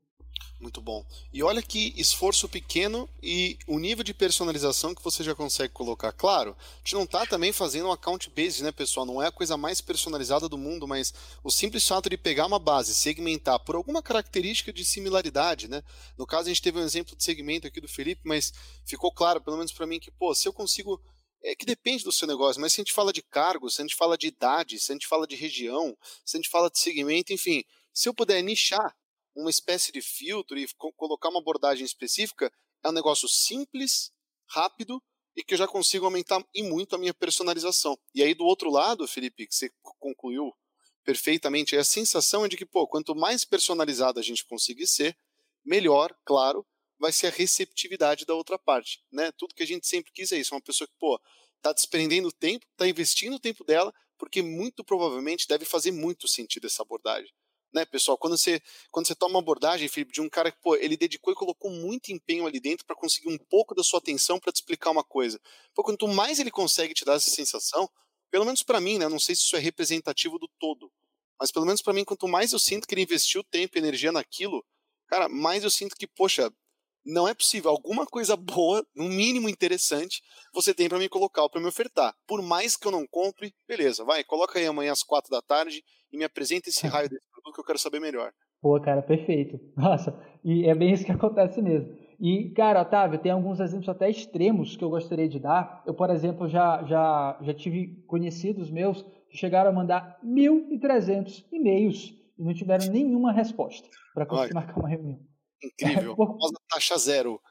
Muito 0.62 0.80
bom. 0.80 1.04
E 1.34 1.42
olha 1.42 1.60
que 1.60 1.92
esforço 1.98 2.48
pequeno 2.48 3.10
e 3.22 3.58
o 3.66 3.80
nível 3.80 4.04
de 4.04 4.14
personalização 4.14 4.94
que 4.94 5.04
você 5.04 5.24
já 5.24 5.34
consegue 5.34 5.74
colocar. 5.74 6.12
Claro, 6.12 6.56
a 6.56 6.78
gente 6.78 6.94
não 6.94 7.04
está 7.04 7.26
também 7.26 7.52
fazendo 7.52 7.88
um 7.88 7.92
account 7.92 8.30
base, 8.30 8.64
né, 8.64 8.72
pessoal? 8.72 9.04
Não 9.04 9.20
é 9.20 9.26
a 9.26 9.32
coisa 9.32 9.58
mais 9.58 9.82
personalizada 9.82 10.48
do 10.48 10.60
mundo, 10.60 10.88
mas 10.88 11.16
o 11.44 11.50
simples 11.50 11.88
fato 11.88 12.12
de 12.12 12.16
pegar 12.16 12.46
uma 12.46 12.60
base, 12.60 12.94
segmentar 12.94 13.60
por 13.62 13.74
alguma 13.74 14.04
característica 14.04 14.72
de 14.72 14.86
similaridade, 14.86 15.68
né? 15.68 15.82
No 16.16 16.28
caso, 16.28 16.44
a 16.44 16.50
gente 16.50 16.62
teve 16.62 16.78
um 16.78 16.84
exemplo 16.84 17.16
de 17.16 17.24
segmento 17.24 17.66
aqui 17.66 17.82
do 17.82 17.88
Felipe, 17.88 18.22
mas 18.24 18.54
ficou 18.86 19.12
claro, 19.12 19.42
pelo 19.42 19.58
menos 19.58 19.72
para 19.72 19.88
mim, 19.88 20.00
que, 20.00 20.12
pô, 20.12 20.36
se 20.36 20.48
eu 20.48 20.54
consigo 20.54 21.02
é 21.44 21.56
que 21.56 21.66
depende 21.66 22.04
do 22.04 22.12
seu 22.12 22.28
negócio, 22.28 22.62
mas 22.62 22.72
se 22.72 22.80
a 22.80 22.84
gente 22.84 22.94
fala 22.94 23.12
de 23.12 23.24
cargos, 23.24 23.74
se 23.74 23.82
a 23.82 23.84
gente 23.84 23.96
fala 23.96 24.16
de 24.16 24.28
idade, 24.28 24.80
se 24.80 24.92
a 24.92 24.94
gente 24.94 25.08
fala 25.08 25.26
de 25.26 25.36
região, 25.36 25.98
se 26.24 26.38
a 26.38 26.40
gente 26.40 26.52
fala 26.52 26.70
de 26.70 26.78
segmento, 26.78 27.34
enfim, 27.34 27.64
se 27.92 28.08
eu 28.08 28.14
puder 28.14 28.44
nichar 28.44 28.96
uma 29.36 29.50
espécie 29.50 29.92
de 29.92 30.02
filtro 30.02 30.58
e 30.58 30.68
co 30.78 30.92
colocar 30.94 31.30
uma 31.30 31.40
abordagem 31.40 31.86
específica, 31.86 32.52
é 32.84 32.90
um 32.90 32.94
negócio 32.94 33.28
simples, 33.28 34.12
rápido 34.48 35.02
e 35.36 35.44
que 35.44 35.54
eu 35.54 35.58
já 35.58 35.68
consigo 35.68 36.06
aumentar 36.06 36.46
e 36.54 36.62
muito 36.64 36.96
a 36.96 36.98
minha 36.98 37.14
personalização. 37.14 37.98
E 38.14 38.22
aí 38.22 38.34
do 38.34 38.44
outro 38.44 38.70
lado, 38.70 39.08
Felipe, 39.08 39.48
que 39.48 39.56
você 39.56 39.72
concluiu 40.00 40.52
perfeitamente, 41.04 41.76
a 41.76 41.84
sensação 41.84 42.46
é 42.46 42.48
de 42.48 42.58
que, 42.58 42.66
pô, 42.66 42.88
quanto 42.88 43.16
mais 43.16 43.44
personalizado 43.44 44.20
a 44.20 44.24
gente 44.24 44.46
conseguir 44.46 44.88
ser, 44.88 45.18
melhor, 45.64 46.16
claro, 46.26 46.66
vai 47.00 47.12
ser 47.12 47.28
a 47.28 47.32
receptividade 47.32 48.26
da 48.26 48.36
outra 48.36 48.60
parte, 48.60 49.04
né? 49.12 49.32
Tudo 49.32 49.56
que 49.56 49.64
a 49.64 49.68
gente 49.68 49.88
sempre 49.88 50.12
quis 50.12 50.32
é 50.32 50.38
isso, 50.38 50.54
uma 50.54 50.62
pessoa 50.62 50.88
que, 50.88 50.94
pô, 51.00 51.20
tá 51.62 51.74
desprendendo 51.74 52.32
tempo, 52.32 52.66
tá 52.76 52.88
investindo 52.88 53.36
o 53.36 53.40
tempo 53.40 53.64
dela, 53.64 53.94
porque 54.18 54.42
muito 54.42 54.84
provavelmente 54.84 55.48
deve 55.48 55.66
fazer 55.66 55.92
muito 55.92 56.28
sentido 56.28 56.68
essa 56.68 56.84
abordagem. 56.84 57.34
Né, 57.74 57.86
pessoal, 57.86 58.18
quando 58.18 58.38
você, 58.38 58.62
quando 58.92 59.08
você 59.08 59.16
toma 59.16 59.36
uma 59.36 59.40
abordagem, 59.40 59.88
Felipe, 59.88 60.12
de 60.12 60.20
um 60.20 60.30
cara 60.30 60.52
que, 60.52 60.58
pô, 60.62 60.76
ele 60.76 60.98
dedicou 60.98 61.32
e 61.32 61.36
colocou 61.36 61.72
muito 61.72 62.12
empenho 62.12 62.46
ali 62.46 62.60
dentro 62.60 62.86
para 62.86 62.96
conseguir 62.96 63.30
um 63.30 63.38
pouco 63.38 63.74
da 63.74 63.82
sua 63.82 64.00
atenção 64.00 64.40
para 64.40 64.52
te 64.52 64.58
explicar 64.58 64.92
uma 64.92 65.04
coisa. 65.06 65.40
Pô, 65.74 65.82
quanto 65.82 66.06
mais 66.08 66.38
ele 66.40 66.52
consegue 66.52 66.94
te 66.94 67.06
dar 67.06 67.14
essa 67.14 67.30
sensação, 67.30 67.90
pelo 68.30 68.44
menos 68.44 68.62
para 68.62 68.82
mim, 68.82 68.98
né, 68.98 69.08
não 69.08 69.20
sei 69.20 69.36
se 69.36 69.44
isso 69.44 69.56
é 69.56 69.60
representativo 69.60 70.38
do 70.38 70.50
todo, 70.60 70.92
mas 71.40 71.50
pelo 71.50 71.66
menos 71.66 71.82
para 71.82 71.94
mim, 71.94 72.04
quanto 72.04 72.28
mais 72.28 72.52
eu 72.52 72.60
sinto 72.60 72.86
que 72.86 72.94
ele 72.94 73.04
investiu 73.04 73.42
tempo 73.44 73.78
e 73.78 73.80
energia 73.80 74.12
naquilo, 74.12 74.66
cara, 75.08 75.30
mais 75.30 75.64
eu 75.64 75.70
sinto 75.70 75.96
que, 75.96 76.06
poxa, 76.06 76.52
não 77.06 77.28
é 77.28 77.34
possível. 77.34 77.72
Alguma 77.72 78.06
coisa 78.06 78.36
boa, 78.38 78.86
no 78.96 79.06
mínimo 79.06 79.50
interessante, 79.50 80.22
você 80.54 80.74
tem 80.74 80.90
para 80.90 81.00
me 81.00 81.10
colocar 81.10 81.44
ou 81.44 81.50
para 81.50 81.62
me 81.62 81.68
ofertar. 81.68 82.16
Por 82.28 82.42
mais 82.42 82.76
que 82.76 82.88
eu 82.88 82.92
não 82.92 83.08
compre, 83.08 83.56
beleza, 83.68 84.04
vai, 84.04 84.24
coloca 84.24 84.60
aí 84.60 84.66
amanhã 84.66 84.92
às 84.92 85.04
quatro 85.04 85.32
da 85.32 85.42
tarde 85.42 85.84
e 86.12 86.18
me 86.18 86.24
apresenta 86.24 86.70
esse 86.70 86.86
raio 86.88 87.10
desse 87.10 87.31
produto 87.42 87.56
que 87.56 87.62
eu 87.62 87.66
quero 87.66 87.80
saber 87.80 88.00
melhor. 88.00 88.32
Pô, 88.62 88.80
cara, 88.80 89.02
perfeito. 89.02 89.60
Nossa, 89.76 90.18
e 90.44 90.66
é 90.68 90.76
bem 90.76 90.92
isso 90.94 91.06
que 91.06 91.12
acontece 91.12 91.62
mesmo. 91.62 91.96
E, 92.20 92.52
cara, 92.52 92.82
Otávio, 92.82 93.20
tem 93.20 93.32
alguns 93.32 93.60
exemplos 93.60 93.90
até 93.90 94.10
extremos 94.10 94.78
que 94.78 94.84
eu 94.84 94.90
gostaria 94.90 95.28
de 95.28 95.40
dar. 95.40 95.82
Eu, 95.88 95.94
por 95.94 96.10
exemplo, 96.12 96.48
já, 96.48 96.84
já, 96.84 97.38
já 97.42 97.54
tive 97.54 98.04
conhecidos 98.06 98.70
meus 98.70 99.02
que 99.30 99.38
chegaram 99.38 99.72
a 99.72 99.74
mandar 99.74 100.20
1.300 100.24 101.46
e-mails 101.52 102.14
e 102.38 102.44
não 102.44 102.54
tiveram 102.54 102.92
nenhuma 102.92 103.32
resposta 103.32 103.90
para 104.14 104.26
conseguir 104.26 104.54
marcar 104.54 104.78
uma 104.78 104.90
reunião. 104.90 105.20
Incrível. 105.64 106.16
Por... 106.16 106.38
taxa 106.70 106.98
zero. 106.98 107.42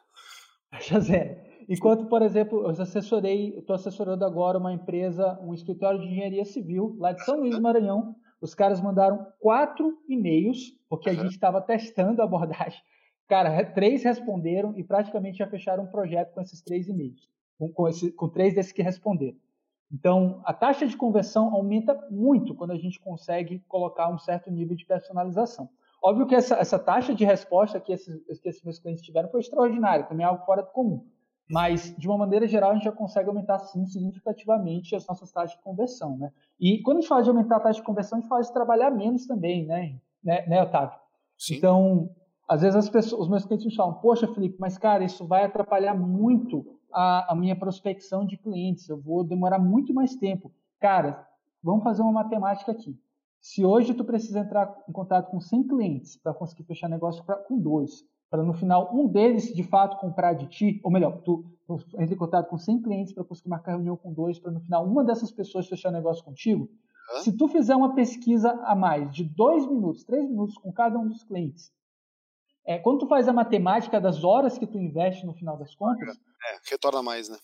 Taxa 0.70 1.00
zero. 1.00 1.50
Enquanto, 1.68 2.06
por 2.06 2.22
exemplo, 2.22 2.62
eu 2.62 2.70
assessorei, 2.70 3.58
estou 3.58 3.74
assessorando 3.74 4.24
agora 4.24 4.58
uma 4.58 4.72
empresa, 4.72 5.38
um 5.40 5.54
escritório 5.54 6.00
de 6.00 6.06
engenharia 6.06 6.44
civil 6.44 6.96
lá 6.98 7.12
de 7.12 7.24
São 7.24 7.40
Luís 7.40 7.54
do 7.54 7.62
Maranhão. 7.62 8.16
Os 8.40 8.54
caras 8.54 8.80
mandaram 8.80 9.26
quatro 9.38 9.98
e-mails, 10.08 10.72
porque 10.88 11.10
a 11.10 11.14
gente 11.14 11.32
estava 11.32 11.60
testando 11.60 12.22
a 12.22 12.24
abordagem. 12.24 12.80
Cara, 13.28 13.64
três 13.64 14.02
responderam 14.02 14.76
e 14.76 14.82
praticamente 14.82 15.38
já 15.38 15.46
fecharam 15.46 15.84
um 15.84 15.90
projeto 15.90 16.32
com 16.32 16.40
esses 16.40 16.62
três 16.62 16.88
e-mails, 16.88 17.28
com, 17.58 17.70
com, 17.70 17.86
esse, 17.86 18.10
com 18.12 18.28
três 18.28 18.54
desses 18.54 18.72
que 18.72 18.82
responderam. 18.82 19.36
Então, 19.92 20.40
a 20.44 20.52
taxa 20.54 20.86
de 20.86 20.96
conversão 20.96 21.54
aumenta 21.54 21.94
muito 22.10 22.54
quando 22.54 22.70
a 22.70 22.78
gente 22.78 22.98
consegue 23.00 23.60
colocar 23.68 24.08
um 24.08 24.18
certo 24.18 24.50
nível 24.50 24.76
de 24.76 24.86
personalização. 24.86 25.68
Óbvio 26.02 26.26
que 26.26 26.34
essa, 26.34 26.56
essa 26.56 26.78
taxa 26.78 27.14
de 27.14 27.24
resposta 27.24 27.78
que 27.78 27.92
esses, 27.92 28.40
que 28.40 28.48
esses 28.48 28.62
meus 28.62 28.78
clientes 28.78 29.04
tiveram 29.04 29.28
foi 29.28 29.40
extraordinária, 29.40 30.06
também 30.06 30.24
é 30.24 30.28
algo 30.28 30.44
fora 30.44 30.62
do 30.62 30.70
comum. 30.70 31.06
Mas, 31.50 31.94
de 31.98 32.06
uma 32.06 32.16
maneira 32.16 32.46
geral, 32.46 32.70
a 32.70 32.74
gente 32.74 32.84
já 32.84 32.92
consegue 32.92 33.28
aumentar, 33.28 33.58
sim, 33.58 33.84
significativamente 33.84 34.94
as 34.94 35.06
nossas 35.06 35.32
taxas 35.32 35.56
de 35.56 35.62
conversão, 35.64 36.16
né? 36.16 36.32
E 36.60 36.80
quando 36.82 36.98
a 36.98 37.00
gente 37.00 37.08
fala 37.08 37.22
de 37.22 37.28
aumentar 37.28 37.56
a 37.56 37.60
taxa 37.60 37.80
de 37.80 37.86
conversão, 37.86 38.18
a 38.18 38.20
gente 38.20 38.28
fala 38.28 38.42
de 38.42 38.52
trabalhar 38.52 38.90
menos 38.90 39.26
também, 39.26 39.66
né, 39.66 39.98
né, 40.22 40.46
né 40.46 40.62
Otávio? 40.62 40.96
Sim. 41.36 41.56
Então, 41.56 42.10
às 42.48 42.62
vezes 42.62 42.76
as 42.76 42.88
pessoas, 42.88 43.22
os 43.22 43.28
meus 43.28 43.44
clientes 43.44 43.66
me 43.66 43.74
falam, 43.74 43.94
poxa, 43.94 44.28
Felipe, 44.28 44.56
mas, 44.60 44.78
cara, 44.78 45.02
isso 45.02 45.26
vai 45.26 45.44
atrapalhar 45.44 45.94
muito 45.94 46.78
a, 46.92 47.32
a 47.32 47.34
minha 47.34 47.56
prospecção 47.56 48.24
de 48.24 48.36
clientes, 48.36 48.88
eu 48.88 49.00
vou 49.00 49.24
demorar 49.24 49.58
muito 49.58 49.92
mais 49.92 50.14
tempo. 50.14 50.52
Cara, 50.78 51.26
vamos 51.62 51.82
fazer 51.82 52.02
uma 52.02 52.12
matemática 52.12 52.70
aqui. 52.72 52.96
Se 53.40 53.64
hoje 53.64 53.94
tu 53.94 54.04
precisa 54.04 54.40
entrar 54.40 54.72
em 54.88 54.92
contato 54.92 55.30
com 55.30 55.40
100 55.40 55.66
clientes 55.66 56.16
para 56.16 56.34
conseguir 56.34 56.64
fechar 56.64 56.88
negócio 56.88 57.24
pra, 57.24 57.36
com 57.36 57.58
dois, 57.58 58.04
para 58.30 58.42
no 58.44 58.54
final 58.54 58.94
um 58.94 59.08
deles 59.08 59.52
de 59.52 59.62
fato 59.64 59.98
comprar 59.98 60.34
de 60.34 60.46
ti, 60.46 60.80
ou 60.84 60.90
melhor, 60.90 61.20
tu, 61.22 61.44
tu 61.66 61.78
entra 62.00 62.14
em 62.14 62.18
contato 62.18 62.48
com 62.48 62.56
100 62.56 62.82
clientes 62.82 63.12
para 63.12 63.24
conseguir 63.24 63.48
marcar 63.48 63.72
reunião 63.72 63.96
com 63.96 64.12
dois, 64.12 64.38
para 64.38 64.52
no 64.52 64.60
final 64.60 64.86
uma 64.86 65.04
dessas 65.04 65.32
pessoas 65.32 65.66
fechar 65.66 65.90
negócio 65.90 66.24
contigo, 66.24 66.70
Hã? 67.12 67.20
se 67.22 67.36
tu 67.36 67.48
fizer 67.48 67.74
uma 67.74 67.94
pesquisa 67.94 68.52
a 68.64 68.76
mais 68.76 69.12
de 69.12 69.24
dois 69.24 69.66
minutos, 69.66 70.04
três 70.04 70.24
minutos 70.28 70.56
com 70.56 70.72
cada 70.72 70.96
um 70.96 71.08
dos 71.08 71.24
clientes, 71.24 71.72
é, 72.64 72.78
quando 72.78 73.00
tu 73.00 73.08
faz 73.08 73.26
a 73.26 73.32
matemática 73.32 74.00
das 74.00 74.22
horas 74.22 74.56
que 74.56 74.66
tu 74.66 74.78
investe 74.78 75.26
no 75.26 75.34
final 75.34 75.56
das 75.56 75.74
contas, 75.74 76.16
é, 76.16 76.70
retorna 76.70 77.02
mais, 77.02 77.28
né? 77.28 77.36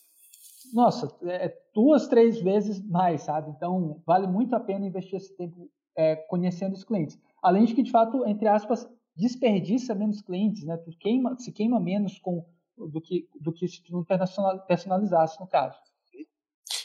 Nossa, 0.73 1.13
é, 1.23 1.47
é 1.47 1.59
duas, 1.75 2.07
três 2.07 2.41
vezes 2.41 2.81
mais, 2.87 3.23
sabe? 3.23 3.51
Então 3.51 4.01
vale 4.07 4.27
muito 4.27 4.55
a 4.55 4.61
pena 4.61 4.87
investir 4.87 5.17
esse 5.17 5.37
tempo 5.37 5.69
é, 5.97 6.15
conhecendo 6.15 6.75
os 6.75 6.85
clientes. 6.85 7.19
Além 7.43 7.65
de 7.65 7.75
que, 7.75 7.83
de 7.83 7.91
fato, 7.91 8.27
entre 8.27 8.47
aspas, 8.47 8.89
desperdiça 9.17 9.95
menos 9.95 10.21
clientes, 10.21 10.65
né? 10.65 10.77
Tu 10.77 10.91
queima, 10.99 11.37
se 11.39 11.51
queima 11.53 11.81
menos 11.81 12.19
com 12.19 12.45
do 12.77 13.01
que, 13.01 13.29
do 13.41 13.53
que 13.53 13.67
se 13.67 13.83
tu 13.83 14.05
personalizasse, 14.69 15.41
no 15.41 15.47
caso. 15.47 15.79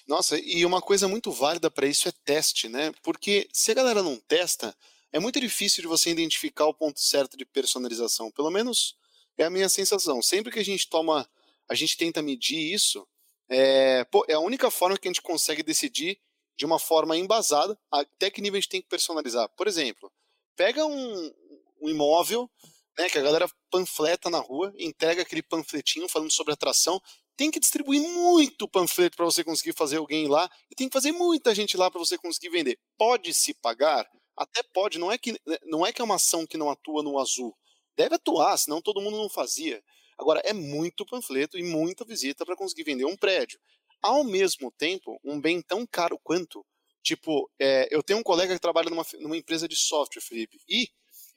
Nossa, 0.08 0.40
e 0.40 0.66
uma 0.66 0.82
coisa 0.82 1.08
muito 1.08 1.32
válida 1.32 1.70
para 1.70 1.88
isso 1.88 2.08
é 2.08 2.14
teste, 2.24 2.70
né? 2.70 2.94
Porque 3.04 3.48
se 3.52 3.72
a 3.72 3.74
galera 3.74 4.02
não 4.02 4.18
testa, 4.18 4.76
é 5.12 5.20
muito 5.20 5.40
difícil 5.40 5.82
de 5.82 5.88
você 5.88 6.10
identificar 6.10 6.66
o 6.66 6.74
ponto 6.74 7.00
certo 7.00 7.38
de 7.38 7.46
personalização. 7.46 8.32
Pelo 8.32 8.50
menos 8.50 8.96
é 9.38 9.44
a 9.44 9.50
minha 9.50 9.70
sensação. 9.70 10.22
Sempre 10.22 10.52
que 10.52 10.60
a 10.60 10.66
gente 10.66 10.90
toma, 10.90 11.28
a 11.70 11.76
gente 11.76 11.98
tenta 11.98 12.22
medir 12.22 12.74
isso, 12.74 13.08
é, 13.50 14.06
pô, 14.06 14.26
é 14.28 14.34
a 14.34 14.40
única 14.40 14.72
forma 14.72 14.98
que 14.98 15.08
a 15.08 15.12
gente 15.12 15.22
consegue 15.22 15.62
decidir 15.62 16.20
de 16.58 16.66
uma 16.66 16.80
forma 16.80 17.18
embasada 17.18 17.78
até 17.92 18.30
que 18.30 18.42
nível 18.42 18.58
a 18.58 18.62
gente 18.62 18.70
tem 18.70 18.82
que 18.82 18.88
personalizar. 18.88 19.50
Por 19.58 19.68
exemplo, 19.68 20.12
pega 20.56 20.86
um, 20.86 21.34
um 21.82 21.90
imóvel 21.90 22.50
né, 22.98 23.10
que 23.10 23.18
a 23.18 23.22
galera 23.22 23.50
panfleta 23.70 24.30
na 24.30 24.40
rua, 24.40 24.74
entrega 24.78 25.22
aquele 25.22 25.42
panfletinho 25.42 26.08
falando 26.08 26.32
sobre 26.32 26.54
atração, 26.54 27.02
tem 27.36 27.50
que 27.50 27.60
distribuir 27.60 28.02
muito 28.02 28.68
panfleto 28.68 29.16
para 29.16 29.26
você 29.26 29.44
conseguir 29.44 29.74
fazer 29.74 29.98
alguém 29.98 30.28
lá 30.28 30.50
e 30.70 30.76
tem 30.76 30.88
que 30.88 30.94
fazer 30.94 31.12
muita 31.12 31.56
gente 31.56 31.78
lá 31.78 31.90
para 31.90 32.00
você 32.00 32.18
conseguir 32.18 32.50
vender. 32.50 32.78
Pode 32.98 33.34
se 33.34 33.54
pagar? 33.54 34.08
Até 34.38 34.62
pode, 34.74 35.00
não 35.00 35.12
é 35.12 35.18
que 35.18 35.36
não 35.66 35.86
é 35.86 35.92
que 35.92 36.02
é 36.02 36.06
uma 36.06 36.16
ação 36.16 36.46
que 36.46 36.58
não 36.58 36.70
atua 36.70 37.02
no 37.02 37.18
azul. 37.18 37.56
Deve 37.98 38.16
atuar, 38.16 38.58
senão 38.58 38.82
todo 38.82 39.02
mundo 39.02 39.18
não 39.18 39.30
fazia. 39.30 39.82
Agora 40.18 40.42
é 40.44 40.54
muito 40.54 41.06
panfleto 41.06 41.58
e 41.58 41.64
muita 41.64 42.06
visita 42.06 42.46
para 42.46 42.56
conseguir 42.56 42.84
vender 42.84 43.06
um 43.06 43.18
prédio 43.18 43.60
ao 44.02 44.24
mesmo 44.24 44.72
tempo, 44.72 45.20
um 45.24 45.40
bem 45.40 45.62
tão 45.62 45.86
caro 45.86 46.20
quanto. 46.24 46.66
Tipo, 47.04 47.50
é, 47.60 47.88
eu 47.92 48.02
tenho 48.02 48.20
um 48.20 48.24
colega 48.24 48.54
que 48.54 48.60
trabalha 48.60 48.90
numa, 48.90 49.06
numa 49.20 49.38
empresa 49.38 49.68
de 49.68 49.76
software, 49.76 50.22
Felipe, 50.22 50.60
e, 50.68 50.88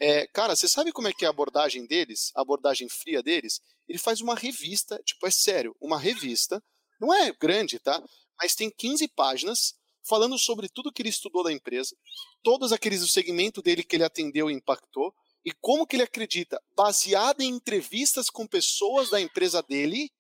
é, 0.01 0.27
cara, 0.29 0.57
você 0.57 0.69
sabe 0.69 0.93
como 0.93 1.09
é 1.09 1.13
que 1.13 1.25
é 1.25 1.29
a 1.29 1.31
abordagem 1.31 1.87
deles, 1.87 2.33
a 2.35 2.43
abordagem 2.43 2.89
fria 2.89 3.23
deles? 3.23 3.61
Ele 3.89 3.99
faz 3.99 4.21
uma 4.21 4.35
revista, 4.35 5.01
tipo, 5.05 5.27
é 5.27 5.31
sério, 5.31 5.77
uma 5.81 5.99
revista, 5.99 6.63
não 7.01 7.13
é 7.13 7.33
grande, 7.33 7.79
tá? 7.79 8.03
Mas 8.41 8.55
tem 8.55 8.71
15 8.71 9.09
páginas 9.09 9.75
falando 10.07 10.39
sobre 10.39 10.69
tudo 10.69 10.93
que 10.93 11.03
ele 11.03 11.09
estudou 11.09 11.43
da 11.43 11.53
empresa, 11.53 11.97
todos 12.43 12.73
aqueles 12.73 13.03
o 13.03 13.09
segmento 13.09 13.63
dele 13.63 13.83
que 13.83 13.97
ele 13.97 14.05
atendeu 14.05 14.51
e 14.51 14.55
impactou, 14.55 15.15
e 15.45 15.53
como 15.61 15.87
que 15.87 15.97
ele 15.97 16.03
acredita, 16.03 16.61
baseado 16.75 17.43
em 17.43 17.49
entrevistas 17.49 18.31
com 18.31 18.47
pessoas 18.47 19.11
da 19.11 19.21
empresa 19.21 19.63
dele, 19.63 20.11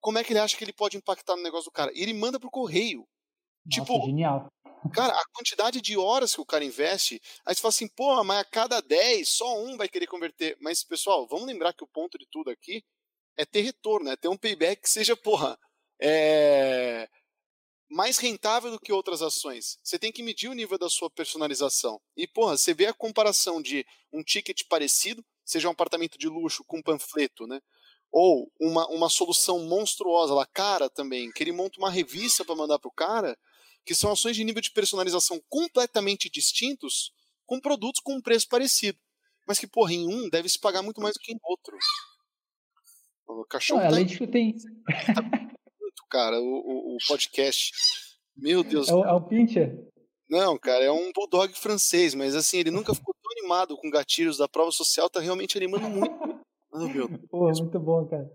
como 0.00 0.18
é 0.18 0.24
que 0.24 0.32
ele 0.32 0.40
acha 0.40 0.56
que 0.56 0.64
ele 0.64 0.72
pode 0.72 0.96
impactar 0.96 1.36
no 1.36 1.42
negócio 1.42 1.66
do 1.66 1.72
cara? 1.72 1.92
E 1.94 2.02
ele 2.02 2.12
manda 2.12 2.38
pro 2.38 2.50
correio. 2.50 3.06
Nossa, 3.64 3.80
tipo, 3.80 4.06
genial. 4.06 4.48
Cara, 4.90 5.12
a 5.12 5.24
quantidade 5.32 5.80
de 5.80 5.96
horas 5.96 6.34
que 6.34 6.40
o 6.40 6.46
cara 6.46 6.64
investe, 6.64 7.20
aí 7.46 7.54
você 7.54 7.60
fala 7.60 7.70
assim, 7.70 7.88
pô, 7.88 8.22
mas 8.24 8.40
a 8.40 8.44
cada 8.44 8.80
10, 8.80 9.28
só 9.28 9.62
um 9.62 9.76
vai 9.76 9.88
querer 9.88 10.06
converter. 10.06 10.56
Mas, 10.60 10.82
pessoal, 10.82 11.26
vamos 11.28 11.46
lembrar 11.46 11.72
que 11.72 11.84
o 11.84 11.88
ponto 11.88 12.18
de 12.18 12.26
tudo 12.30 12.50
aqui 12.50 12.84
é 13.36 13.44
ter 13.44 13.60
retorno, 13.60 14.10
é 14.10 14.16
ter 14.16 14.28
um 14.28 14.36
payback 14.36 14.82
que 14.82 14.90
seja, 14.90 15.16
porra, 15.16 15.58
é... 16.00 17.08
mais 17.88 18.18
rentável 18.18 18.70
do 18.70 18.80
que 18.80 18.92
outras 18.92 19.22
ações. 19.22 19.78
Você 19.84 19.98
tem 19.98 20.10
que 20.10 20.22
medir 20.22 20.48
o 20.48 20.54
nível 20.54 20.78
da 20.78 20.90
sua 20.90 21.10
personalização. 21.10 22.00
E, 22.16 22.26
porra, 22.26 22.56
você 22.56 22.74
vê 22.74 22.86
a 22.86 22.94
comparação 22.94 23.62
de 23.62 23.86
um 24.12 24.22
ticket 24.22 24.62
parecido, 24.68 25.24
seja 25.44 25.68
um 25.68 25.72
apartamento 25.72 26.18
de 26.18 26.28
luxo 26.28 26.64
com 26.64 26.78
um 26.78 26.82
panfleto, 26.82 27.46
né? 27.46 27.60
ou 28.12 28.52
uma, 28.60 28.86
uma 28.88 29.08
solução 29.08 29.60
monstruosa 29.60 30.34
lá, 30.34 30.46
cara 30.46 30.90
também, 30.90 31.32
que 31.32 31.42
ele 31.42 31.50
monta 31.50 31.78
uma 31.78 31.90
revista 31.90 32.44
para 32.44 32.54
mandar 32.54 32.78
pro 32.78 32.92
cara, 32.92 33.36
que 33.84 33.94
são 33.94 34.12
ações 34.12 34.36
de 34.36 34.44
nível 34.44 34.62
de 34.62 34.70
personalização 34.70 35.40
completamente 35.48 36.30
distintos, 36.30 37.12
com 37.46 37.60
produtos 37.60 38.00
com 38.02 38.14
um 38.14 38.20
preço 38.20 38.48
parecido. 38.48 38.98
Mas 39.46 39.58
que, 39.58 39.66
porra, 39.66 39.92
em 39.92 40.06
um 40.06 40.28
deve 40.28 40.48
se 40.48 40.58
pagar 40.58 40.82
muito 40.82 41.00
mais 41.00 41.14
do 41.14 41.20
que 41.20 41.32
em 41.32 41.38
outro. 41.42 41.76
O 43.26 43.44
cachorro 43.44 43.80
Não, 43.80 43.88
tá 43.88 43.94
além 43.94 44.06
de 44.06 44.18
que 44.18 44.26
tem. 44.26 44.54
tá 44.54 45.22
muito 45.80 46.02
cara, 46.08 46.40
o, 46.40 46.94
o, 46.94 46.96
podcast. 47.08 47.72
Meu 48.36 48.62
Deus. 48.62 48.88
É 48.88 48.94
o, 48.94 49.04
é 49.04 49.12
o 49.12 49.20
Pincher? 49.20 49.90
Não, 50.30 50.56
cara, 50.58 50.84
é 50.84 50.90
um 50.90 51.12
bulldog 51.12 51.52
francês, 51.54 52.14
mas 52.14 52.34
assim, 52.34 52.58
ele 52.58 52.70
nunca 52.70 52.94
ficou 52.94 53.14
tão 53.22 53.32
animado 53.32 53.76
com 53.76 53.90
gatilhos 53.90 54.38
da 54.38 54.48
prova 54.48 54.70
social, 54.70 55.10
tá 55.10 55.20
realmente 55.20 55.56
animando 55.56 55.88
muito. 55.88 56.12
Oh, 56.74 56.88
meu 56.88 57.06
Deus. 57.06 57.20
Pô, 57.30 57.50
muito 57.50 57.78
bom, 57.78 58.06
cara. 58.06 58.32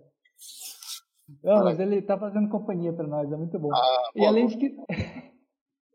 Não, 1.44 1.64
mas 1.64 1.80
ele 1.80 2.04
tá 2.04 2.20
fazendo 2.20 2.48
companhia 2.50 2.94
para 2.94 3.08
nós, 3.08 3.32
é 3.32 3.36
muito 3.36 3.58
bom. 3.58 3.74
Ah, 3.74 4.12
e 4.16 4.24
além 4.24 4.46
de 4.46 4.58
que. 4.58 4.78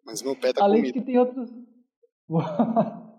Mas 0.05 0.22
meu 0.22 0.36
pé 0.36 0.53
tá 0.53 0.64
Além 0.64 0.82
comido. 0.82 0.94
de 0.94 1.00
que 1.00 1.07
tem 1.07 1.18
outros. 1.18 1.50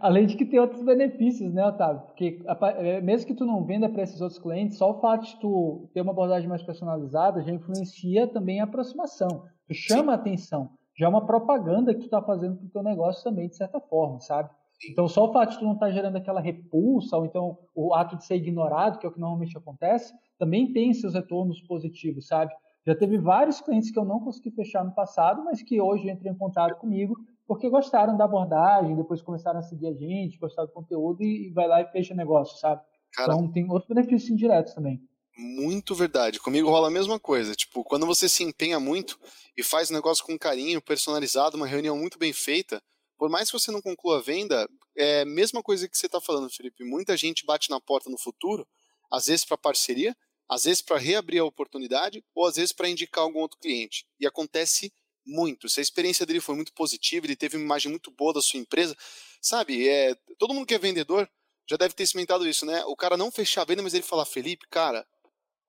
Além 0.00 0.26
de 0.26 0.36
que 0.36 0.44
tem 0.44 0.58
outros 0.58 0.82
benefícios, 0.82 1.52
né, 1.54 1.64
Otávio? 1.66 2.02
Porque 2.02 2.42
é, 2.78 3.00
mesmo 3.00 3.26
que 3.26 3.34
tu 3.34 3.46
não 3.46 3.64
venda 3.64 3.88
para 3.88 4.02
esses 4.02 4.20
outros 4.20 4.40
clientes, 4.40 4.76
só 4.76 4.90
o 4.90 5.00
fato 5.00 5.24
de 5.26 5.40
tu 5.40 5.88
ter 5.94 6.00
uma 6.00 6.12
abordagem 6.12 6.48
mais 6.48 6.62
personalizada 6.62 7.42
já 7.42 7.52
influencia 7.52 8.26
também 8.26 8.60
a 8.60 8.64
aproximação. 8.64 9.44
Tu 9.66 9.74
chama 9.74 10.12
a 10.12 10.16
atenção. 10.16 10.70
Já 10.96 11.06
é 11.06 11.08
uma 11.08 11.24
propaganda 11.24 11.94
que 11.94 12.00
tu 12.00 12.06
está 12.06 12.22
fazendo 12.22 12.56
para 12.56 12.66
o 12.66 12.70
teu 12.70 12.82
negócio 12.82 13.24
também, 13.24 13.48
de 13.48 13.56
certa 13.56 13.80
forma, 13.80 14.20
sabe? 14.20 14.50
Então, 14.90 15.08
só 15.08 15.24
o 15.24 15.32
fato 15.32 15.52
de 15.52 15.58
tu 15.58 15.64
não 15.64 15.74
estar 15.74 15.86
tá 15.86 15.92
gerando 15.92 16.16
aquela 16.16 16.40
repulsa, 16.40 17.16
ou 17.16 17.24
então 17.24 17.58
o 17.74 17.94
ato 17.94 18.16
de 18.16 18.24
ser 18.24 18.36
ignorado, 18.36 18.98
que 18.98 19.06
é 19.06 19.08
o 19.08 19.12
que 19.12 19.20
normalmente 19.20 19.56
acontece, 19.56 20.12
também 20.38 20.72
tem 20.72 20.92
seus 20.92 21.14
retornos 21.14 21.60
positivos, 21.62 22.26
sabe? 22.26 22.52
Já 22.86 22.94
teve 22.94 23.18
vários 23.18 23.60
clientes 23.60 23.90
que 23.90 23.98
eu 23.98 24.04
não 24.04 24.20
consegui 24.20 24.50
fechar 24.50 24.84
no 24.84 24.94
passado, 24.94 25.42
mas 25.44 25.62
que 25.62 25.80
hoje 25.80 26.10
entram 26.10 26.32
em 26.32 26.36
contato 26.36 26.78
comigo 26.78 27.16
porque 27.46 27.68
gostaram 27.68 28.16
da 28.16 28.24
abordagem, 28.24 28.96
depois 28.96 29.20
começaram 29.20 29.58
a 29.58 29.62
seguir 29.62 29.88
a 29.88 29.92
gente, 29.92 30.38
gostaram 30.38 30.66
do 30.66 30.72
conteúdo 30.72 31.22
e, 31.22 31.50
vai 31.50 31.66
lá 31.68 31.80
e 31.80 31.90
fecha 31.90 32.14
negócio, 32.14 32.58
sabe? 32.58 32.82
Cara, 33.12 33.34
então 33.34 33.52
tem 33.52 33.70
outros 33.70 33.88
benefícios 33.88 34.30
indiretos 34.30 34.74
também. 34.74 35.00
Muito 35.36 35.94
verdade. 35.94 36.40
Comigo 36.40 36.70
rola 36.70 36.88
a 36.88 36.90
mesma 36.90 37.18
coisa. 37.18 37.54
Tipo, 37.54 37.84
quando 37.84 38.06
você 38.06 38.28
se 38.28 38.42
empenha 38.42 38.78
muito 38.80 39.18
e 39.56 39.62
faz 39.62 39.90
o 39.90 39.92
negócio 39.92 40.24
com 40.24 40.38
carinho, 40.38 40.80
personalizado, 40.80 41.56
uma 41.56 41.66
reunião 41.66 41.98
muito 41.98 42.18
bem 42.18 42.32
feita, 42.32 42.82
por 43.18 43.28
mais 43.28 43.50
que 43.50 43.58
você 43.58 43.70
não 43.70 43.82
conclua 43.82 44.18
a 44.18 44.22
venda, 44.22 44.68
é 44.96 45.22
a 45.22 45.26
mesma 45.26 45.62
coisa 45.62 45.88
que 45.88 45.98
você 45.98 46.06
está 46.06 46.20
falando, 46.20 46.50
Felipe. 46.50 46.84
Muita 46.84 47.16
gente 47.16 47.44
bate 47.44 47.68
na 47.68 47.80
porta 47.80 48.08
no 48.08 48.18
futuro, 48.18 48.66
às 49.12 49.26
vezes 49.26 49.44
para 49.44 49.58
parceria, 49.58 50.16
às 50.48 50.64
vezes 50.64 50.82
para 50.82 50.98
reabrir 50.98 51.40
a 51.40 51.44
oportunidade, 51.44 52.24
ou 52.34 52.46
às 52.46 52.56
vezes 52.56 52.72
para 52.72 52.88
indicar 52.88 53.24
algum 53.24 53.40
outro 53.40 53.58
cliente. 53.58 54.06
E 54.20 54.26
acontece 54.26 54.92
muito. 55.26 55.68
Se 55.68 55.80
a 55.80 55.82
experiência 55.82 56.26
dele 56.26 56.40
foi 56.40 56.54
muito 56.54 56.72
positiva, 56.72 57.26
ele 57.26 57.36
teve 57.36 57.56
uma 57.56 57.64
imagem 57.64 57.90
muito 57.90 58.10
boa 58.10 58.32
da 58.32 58.42
sua 58.42 58.60
empresa, 58.60 58.96
sabe? 59.40 59.88
É, 59.88 60.14
todo 60.38 60.52
mundo 60.52 60.66
que 60.66 60.74
é 60.74 60.78
vendedor 60.78 61.28
já 61.68 61.76
deve 61.76 61.94
ter 61.94 62.02
experimentado 62.02 62.46
isso, 62.46 62.66
né? 62.66 62.84
O 62.84 62.96
cara 62.96 63.16
não 63.16 63.30
fechar 63.30 63.62
a 63.62 63.64
venda, 63.64 63.82
mas 63.82 63.94
ele 63.94 64.02
falar, 64.02 64.26
Felipe, 64.26 64.66
cara, 64.68 65.06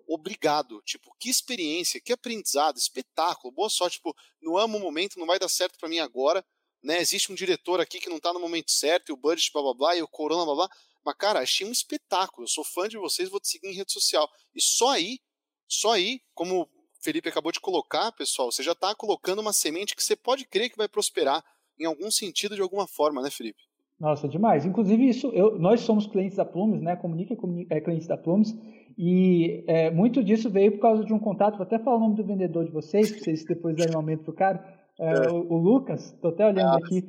obrigado. 0.08 0.82
Tipo, 0.84 1.16
que 1.20 1.30
experiência, 1.30 2.02
que 2.02 2.12
aprendizado, 2.12 2.78
espetáculo, 2.78 3.54
boa 3.54 3.70
sorte. 3.70 3.98
Tipo, 3.98 4.16
não 4.42 4.58
amo 4.58 4.78
o 4.78 4.82
momento, 4.82 5.18
não 5.18 5.26
vai 5.26 5.40
dar 5.40 5.50
certo 5.50 5.78
para 5.80 5.90
mim 5.90 6.00
agora, 6.00 6.46
né? 6.84 7.00
Existe 7.00 7.32
um 7.32 7.36
diretor 7.36 7.80
aqui 7.80 8.00
que 8.00 8.10
não 8.10 8.20
tá 8.20 8.34
no 8.34 8.40
momento 8.40 8.72
certo, 8.72 9.10
e 9.10 9.14
o 9.14 9.18
budget, 9.18 9.52
blá 9.54 9.62
blá 9.62 9.74
blá, 9.74 9.96
e 9.96 10.02
o 10.02 10.08
corona, 10.08 10.46
blá 10.46 10.56
blá. 10.56 10.70
Mas, 11.06 11.16
cara, 11.16 11.40
achei 11.40 11.68
um 11.68 11.72
espetáculo. 11.72 12.44
Eu 12.44 12.50
sou 12.50 12.64
fã 12.64 12.88
de 12.88 12.98
vocês, 12.98 13.30
vou 13.30 13.40
te 13.40 13.48
seguir 13.48 13.68
em 13.68 13.76
rede 13.76 13.92
social. 13.92 14.28
E 14.56 14.62
só 14.62 14.90
aí, 14.90 15.20
só 15.68 15.94
aí, 15.94 16.20
como 16.34 16.68
Felipe 17.02 17.30
acabou 17.30 17.52
de 17.52 17.60
colocar, 17.60 18.12
pessoal, 18.14 18.52
você 18.52 18.64
já 18.64 18.72
está 18.72 18.96
colocando 18.96 19.40
uma 19.40 19.54
semente 19.54 19.96
que 19.96 20.04
você 20.04 20.16
pode 20.16 20.46
crer 20.46 20.70
que 20.70 20.78
vai 20.78 20.88
prosperar 20.88 21.44
em 21.80 21.86
algum 21.86 22.10
sentido, 22.10 22.56
de 22.56 22.62
alguma 22.62 22.88
forma, 22.88 23.22
né, 23.22 23.30
Felipe? 23.30 23.60
Nossa, 24.00 24.28
demais. 24.28 24.66
Inclusive, 24.66 25.08
isso, 25.08 25.28
eu, 25.28 25.58
nós 25.58 25.82
somos 25.82 26.08
clientes 26.08 26.38
da 26.38 26.46
Plumes, 26.46 26.82
né? 26.82 26.96
Comunica 26.96 27.36
é 27.70 27.80
cliente 27.80 28.08
da 28.08 28.18
Plumes. 28.18 28.54
E 28.98 29.64
é, 29.68 29.92
muito 29.92 30.24
disso 30.24 30.50
veio 30.50 30.74
por 30.74 30.80
causa 30.80 31.06
de 31.06 31.14
um 31.14 31.20
contato. 31.20 31.58
Vou 31.58 31.66
até 31.66 31.80
falar 31.80 31.98
o 31.98 32.00
nome 32.00 32.16
do 32.16 32.26
vendedor 32.26 32.66
de 32.66 32.72
vocês, 32.72 33.12
para 33.12 33.20
vocês 33.20 33.46
depois 33.46 33.76
darem 33.76 33.94
um 33.94 34.00
aumento 34.00 34.24
pro 34.24 34.34
cara. 34.34 34.64
É, 35.00 35.28
é. 35.28 35.30
O, 35.30 35.54
o, 35.54 35.58
Lucas, 35.58 36.14
estou 36.14 36.32
até 36.32 36.46
olhando 36.46 36.74
ah, 36.74 36.78
aqui. 36.78 37.02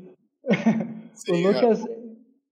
Sim, 1.15 1.33
o 1.45 1.49
Lucas, 1.49 1.85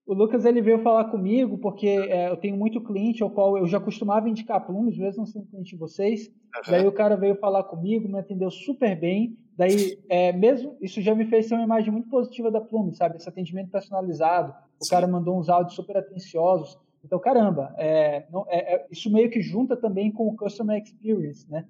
o 0.05 0.13
Lucas 0.13 0.45
ele 0.45 0.61
veio 0.61 0.83
falar 0.83 1.05
comigo 1.05 1.57
porque 1.57 1.87
é, 1.87 2.29
eu 2.29 2.37
tenho 2.37 2.55
muito 2.55 2.79
cliente 2.81 3.23
ao 3.23 3.29
qual 3.29 3.57
eu 3.57 3.65
já 3.65 3.79
costumava 3.79 4.29
indicar 4.29 4.65
plumes, 4.65 4.97
mesmo 4.97 5.19
não 5.19 5.25
sendo 5.25 5.47
cliente 5.47 5.71
de 5.71 5.77
vocês. 5.77 6.27
Uhum. 6.27 6.71
Daí 6.71 6.87
o 6.87 6.91
cara 6.91 7.15
veio 7.15 7.35
falar 7.35 7.63
comigo, 7.63 8.07
me 8.07 8.19
atendeu 8.19 8.51
super 8.51 8.99
bem. 8.99 9.35
Daí, 9.57 9.97
é, 10.07 10.31
mesmo 10.31 10.77
isso 10.79 11.01
já 11.01 11.15
me 11.15 11.25
fez 11.25 11.47
ter 11.47 11.55
uma 11.55 11.63
imagem 11.63 11.91
muito 11.91 12.09
positiva 12.09 12.51
da 12.51 12.61
Plume, 12.61 12.93
sabe? 12.93 13.17
Esse 13.17 13.27
atendimento 13.27 13.71
personalizado. 13.71 14.53
O 14.79 14.85
Sim. 14.85 14.91
cara 14.91 15.07
mandou 15.07 15.39
uns 15.39 15.49
áudios 15.49 15.75
super 15.75 15.97
atenciosos. 15.97 16.77
Então, 17.03 17.19
caramba, 17.19 17.73
é, 17.77 18.25
não, 18.31 18.45
é, 18.47 18.75
é 18.75 18.87
isso 18.91 19.11
meio 19.11 19.29
que 19.29 19.41
junta 19.41 19.75
também 19.75 20.11
com 20.11 20.27
o 20.27 20.35
Customer 20.35 20.81
Experience, 20.81 21.49
né? 21.49 21.65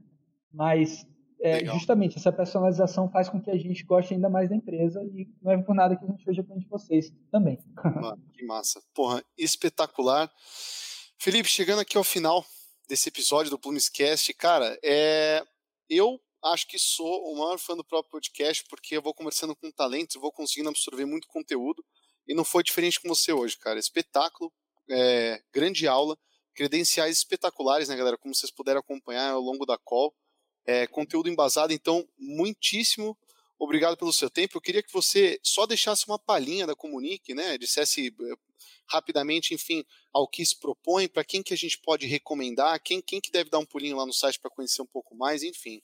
Mas 0.51 1.07
é, 1.45 1.63
justamente, 1.63 2.17
essa 2.17 2.31
personalização 2.31 3.07
faz 3.11 3.29
com 3.29 3.39
que 3.39 3.51
a 3.51 3.55
gente 3.55 3.83
goste 3.83 4.15
ainda 4.15 4.27
mais 4.27 4.49
da 4.49 4.55
empresa 4.55 4.99
e 5.03 5.29
não 5.43 5.51
é 5.51 5.61
por 5.61 5.75
nada 5.75 5.95
que 5.95 6.03
a 6.03 6.07
gente 6.07 6.23
seja 6.23 6.43
cliente 6.43 6.63
de 6.63 6.69
vocês 6.69 7.13
também. 7.31 7.59
Mano, 8.01 8.19
que 8.33 8.43
massa. 8.43 8.81
Porra, 8.95 9.23
espetacular. 9.37 10.27
Felipe, 11.19 11.47
chegando 11.47 11.81
aqui 11.81 11.97
ao 11.97 12.03
final 12.03 12.43
desse 12.89 13.09
episódio 13.09 13.51
do 13.51 13.59
Plumescast, 13.59 14.33
cara, 14.33 14.75
é... 14.83 15.43
eu 15.87 16.19
acho 16.45 16.67
que 16.67 16.79
sou 16.79 17.31
o 17.31 17.37
maior 17.37 17.59
fã 17.59 17.77
do 17.77 17.85
próprio 17.85 18.09
podcast 18.09 18.65
porque 18.67 18.97
eu 18.97 19.01
vou 19.03 19.13
conversando 19.13 19.55
com 19.55 19.71
talentos, 19.71 20.19
vou 20.19 20.31
conseguindo 20.31 20.69
absorver 20.69 21.05
muito 21.05 21.27
conteúdo 21.27 21.85
e 22.27 22.33
não 22.33 22.43
foi 22.43 22.63
diferente 22.63 22.99
com 22.99 23.07
você 23.07 23.31
hoje, 23.31 23.55
cara. 23.59 23.77
Espetáculo, 23.77 24.51
é... 24.89 25.39
grande 25.53 25.87
aula, 25.87 26.17
credenciais 26.55 27.17
espetaculares, 27.17 27.87
né, 27.87 27.95
galera? 27.95 28.17
Como 28.17 28.33
vocês 28.33 28.51
puderam 28.51 28.79
acompanhar 28.79 29.29
ao 29.29 29.41
longo 29.41 29.63
da 29.63 29.77
call 29.77 30.11
é, 30.65 30.87
conteúdo 30.87 31.29
embasado. 31.29 31.73
Então, 31.73 32.07
muitíssimo 32.17 33.17
obrigado 33.59 33.97
pelo 33.97 34.13
seu 34.13 34.29
tempo. 34.29 34.57
Eu 34.57 34.61
queria 34.61 34.83
que 34.83 34.91
você 34.91 35.39
só 35.41 35.65
deixasse 35.65 36.07
uma 36.07 36.19
palhinha 36.19 36.67
da 36.67 36.75
Comunique, 36.75 37.33
né? 37.33 37.57
Dissesse 37.57 38.07
eh, 38.07 38.35
rapidamente, 38.87 39.53
enfim, 39.53 39.83
ao 40.13 40.27
que 40.27 40.45
se 40.45 40.59
propõe, 40.59 41.07
para 41.07 41.23
quem 41.23 41.41
que 41.41 41.53
a 41.53 41.57
gente 41.57 41.79
pode 41.79 42.05
recomendar, 42.05 42.81
quem, 42.83 43.01
quem 43.01 43.19
que 43.19 43.31
deve 43.31 43.49
dar 43.49 43.59
um 43.59 43.65
pulinho 43.65 43.97
lá 43.97 44.05
no 44.05 44.13
site 44.13 44.39
para 44.39 44.51
conhecer 44.51 44.81
um 44.81 44.87
pouco 44.87 45.15
mais, 45.15 45.43
enfim. 45.43 45.81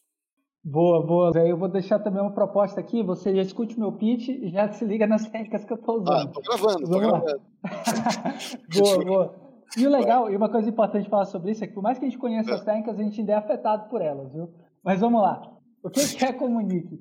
Boa, 0.63 1.03
boa. 1.03 1.32
Eu 1.39 1.57
vou 1.57 1.67
deixar 1.67 1.99
também 1.99 2.21
uma 2.21 2.34
proposta 2.34 2.79
aqui. 2.79 3.01
Você 3.01 3.36
já 3.36 3.41
escute 3.41 3.79
meu 3.79 3.91
pitch 3.93 4.29
e 4.29 4.49
já 4.51 4.71
se 4.71 4.86
liga 4.86 5.07
nas 5.07 5.23
técnicas 5.29 5.65
que 5.65 5.73
eu 5.73 5.77
estou 5.77 6.01
usando. 6.01 6.29
Ah, 6.29 6.32
tô 6.32 6.41
gravando, 6.41 6.89
tô 6.89 6.99
gravando. 6.99 7.41
boa, 8.77 9.05
boa. 9.05 9.51
E 9.77 9.88
o 9.88 9.89
legal, 9.89 10.29
e 10.29 10.36
uma 10.36 10.49
coisa 10.49 10.69
importante 10.69 11.09
falar 11.09 11.25
sobre 11.25 11.51
isso 11.51 11.63
é 11.63 11.67
que 11.67 11.73
por 11.73 11.82
mais 11.82 11.97
que 11.97 12.05
a 12.05 12.09
gente 12.09 12.19
conheça 12.19 12.53
as 12.53 12.63
técnicas, 12.63 12.99
a 12.99 13.03
gente 13.03 13.21
ainda 13.21 13.32
é 13.32 13.36
afetado 13.36 13.89
por 13.89 14.01
elas, 14.01 14.32
viu? 14.34 14.53
Mas 14.84 14.99
vamos 14.99 15.21
lá. 15.21 15.41
O 15.84 15.89
que 15.89 16.23
é 16.23 16.29
a 16.29 16.34
Comunique? 16.34 16.99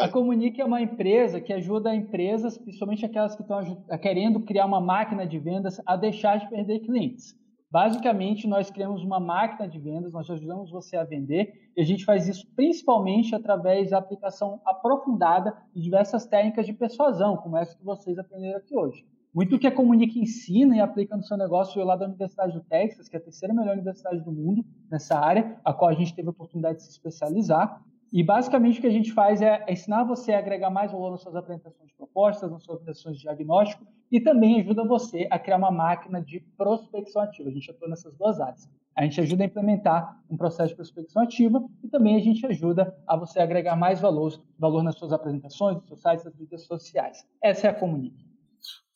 A 0.00 0.08
Comunique 0.08 0.60
é 0.60 0.64
uma 0.64 0.80
empresa 0.80 1.40
que 1.40 1.52
ajuda 1.52 1.94
empresas, 1.94 2.58
principalmente 2.58 3.04
aquelas 3.04 3.34
que 3.34 3.42
estão 3.42 3.84
querendo 4.00 4.40
criar 4.40 4.66
uma 4.66 4.80
máquina 4.80 5.26
de 5.26 5.38
vendas, 5.38 5.80
a 5.86 5.96
deixar 5.96 6.38
de 6.38 6.48
perder 6.48 6.80
clientes. 6.80 7.34
Basicamente, 7.70 8.46
nós 8.46 8.70
criamos 8.70 9.02
uma 9.02 9.18
máquina 9.18 9.68
de 9.68 9.78
vendas, 9.78 10.12
nós 10.12 10.30
ajudamos 10.30 10.70
você 10.70 10.96
a 10.96 11.04
vender 11.04 11.70
e 11.76 11.80
a 11.80 11.84
gente 11.84 12.04
faz 12.04 12.28
isso 12.28 12.46
principalmente 12.54 13.34
através 13.34 13.90
da 13.90 13.98
aplicação 13.98 14.60
aprofundada 14.64 15.56
de 15.74 15.82
diversas 15.82 16.26
técnicas 16.26 16.64
de 16.64 16.72
persuasão, 16.72 17.36
como 17.36 17.56
essa 17.56 17.76
que 17.76 17.84
vocês 17.84 18.18
aprenderam 18.18 18.58
aqui 18.58 18.76
hoje. 18.76 19.04
Muito 19.36 19.58
que 19.58 19.66
a 19.66 19.70
Comunique 19.70 20.18
ensina 20.18 20.74
e 20.78 20.80
aplica 20.80 21.14
no 21.14 21.22
seu 21.22 21.36
negócio 21.36 21.74
veio 21.74 21.86
lá 21.86 21.94
da 21.94 22.06
Universidade 22.06 22.54
do 22.54 22.62
Texas, 22.62 23.06
que 23.06 23.16
é 23.16 23.18
a 23.18 23.22
terceira 23.22 23.52
melhor 23.52 23.74
universidade 23.74 24.22
do 24.22 24.32
mundo 24.32 24.64
nessa 24.90 25.14
área, 25.18 25.60
a 25.62 25.74
qual 25.74 25.90
a 25.90 25.94
gente 25.94 26.14
teve 26.14 26.28
a 26.28 26.30
oportunidade 26.30 26.78
de 26.78 26.84
se 26.84 26.90
especializar. 26.92 27.82
E 28.10 28.24
basicamente 28.24 28.78
o 28.78 28.80
que 28.80 28.86
a 28.86 28.90
gente 28.90 29.12
faz 29.12 29.42
é 29.42 29.62
ensinar 29.68 30.04
você 30.04 30.32
a 30.32 30.38
agregar 30.38 30.70
mais 30.70 30.90
valor 30.90 31.10
nas 31.10 31.20
suas 31.20 31.36
apresentações 31.36 31.90
de 31.90 31.94
propostas, 31.94 32.50
nas 32.50 32.62
suas 32.62 32.76
apresentações 32.76 33.16
de 33.18 33.24
diagnóstico 33.24 33.86
e 34.10 34.18
também 34.20 34.58
ajuda 34.58 34.86
você 34.86 35.28
a 35.30 35.38
criar 35.38 35.58
uma 35.58 35.70
máquina 35.70 36.22
de 36.22 36.40
prospecção 36.56 37.20
ativa. 37.20 37.50
A 37.50 37.52
gente 37.52 37.70
atua 37.70 37.88
nessas 37.88 38.14
duas 38.14 38.40
áreas. 38.40 38.66
A 38.96 39.02
gente 39.02 39.20
ajuda 39.20 39.44
a 39.44 39.46
implementar 39.46 40.18
um 40.30 40.36
processo 40.38 40.70
de 40.70 40.76
prospecção 40.76 41.20
ativa 41.20 41.62
e 41.84 41.88
também 41.88 42.16
a 42.16 42.20
gente 42.20 42.46
ajuda 42.46 42.96
a 43.06 43.14
você 43.14 43.38
agregar 43.40 43.76
mais 43.76 44.00
valor, 44.00 44.32
valor 44.58 44.82
nas 44.82 44.96
suas 44.96 45.12
apresentações, 45.12 45.76
nos 45.76 45.86
seus 45.88 46.00
sites, 46.00 46.24
nas 46.24 46.34
mídias 46.34 46.62
sociais. 46.62 47.28
Essa 47.42 47.66
é 47.66 47.70
a 47.70 47.74
Comunique. 47.74 48.25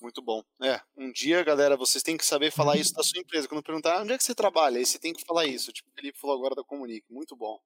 Muito 0.01 0.23
bom. 0.23 0.43
É, 0.63 0.81
um 0.97 1.13
dia, 1.13 1.43
galera, 1.43 1.77
vocês 1.77 2.03
têm 2.03 2.17
que 2.17 2.25
saber 2.25 2.51
falar 2.51 2.77
isso 2.77 2.95
da 2.95 3.03
sua 3.03 3.21
empresa. 3.21 3.47
Quando 3.47 3.63
perguntar 3.63 3.99
ah, 3.99 4.03
onde 4.03 4.13
é 4.13 4.19
que 4.19 4.25
você 4.25 4.35
trabalha, 4.35 4.79
aí 4.79 4.87
você 4.87 4.99
tem 4.99 5.13
que 5.13 5.25
falar 5.25 5.47
isso. 5.47 5.73
Tipo, 5.73 5.91
o 5.91 5.95
Felipe 5.95 6.19
falou 6.19 6.37
agora 6.37 6.55
da 6.55 6.65
Comunique. 6.65 7.07
Muito 7.11 7.37
bom. 7.37 7.59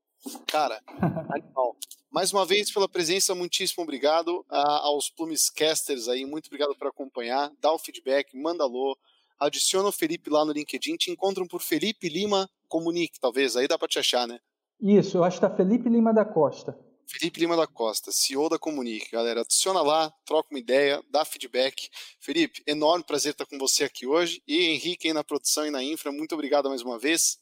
Cara, 0.46 0.80
animal. 1.30 1.76
Mais 2.10 2.32
uma 2.32 2.46
vez 2.46 2.72
pela 2.72 2.88
presença, 2.88 3.34
muitíssimo 3.34 3.82
obrigado 3.82 4.44
ah, 4.48 4.80
aos 4.84 5.10
Plumescasters 5.10 6.08
aí, 6.08 6.24
muito 6.24 6.46
obrigado 6.46 6.74
por 6.74 6.86
acompanhar. 6.86 7.52
Dá 7.60 7.72
o 7.72 7.78
feedback, 7.78 8.36
manda 8.36 8.64
alô, 8.64 8.96
adiciona 9.38 9.88
o 9.88 9.92
Felipe 9.92 10.30
lá 10.30 10.44
no 10.44 10.52
LinkedIn, 10.52 10.96
te 10.96 11.10
encontram 11.10 11.46
por 11.46 11.60
Felipe 11.60 12.08
Lima 12.08 12.48
Comunique, 12.68 13.20
talvez, 13.20 13.56
aí 13.56 13.68
dá 13.68 13.78
para 13.78 13.88
te 13.88 13.98
achar, 13.98 14.26
né? 14.26 14.38
Isso, 14.80 15.18
eu 15.18 15.24
acho 15.24 15.38
que 15.38 15.46
tá 15.46 15.50
Felipe 15.54 15.88
Lima 15.88 16.12
da 16.12 16.24
Costa. 16.24 16.78
Felipe 17.06 17.40
Lima 17.40 17.56
da 17.56 17.66
Costa, 17.66 18.10
CEO 18.12 18.48
da 18.48 18.58
Comunique. 18.58 19.10
Galera, 19.12 19.42
adiciona 19.42 19.82
lá, 19.82 20.12
troca 20.24 20.48
uma 20.50 20.58
ideia, 20.58 21.02
dá 21.10 21.24
feedback. 21.24 21.88
Felipe, 22.20 22.62
enorme 22.66 23.04
prazer 23.04 23.32
estar 23.32 23.46
com 23.46 23.58
você 23.58 23.84
aqui 23.84 24.06
hoje. 24.06 24.42
E 24.46 24.66
Henrique 24.66 25.08
aí 25.08 25.14
na 25.14 25.24
produção 25.24 25.66
e 25.66 25.70
na 25.70 25.82
infra, 25.82 26.12
muito 26.12 26.34
obrigado 26.34 26.68
mais 26.68 26.82
uma 26.82 26.98
vez. 26.98 27.38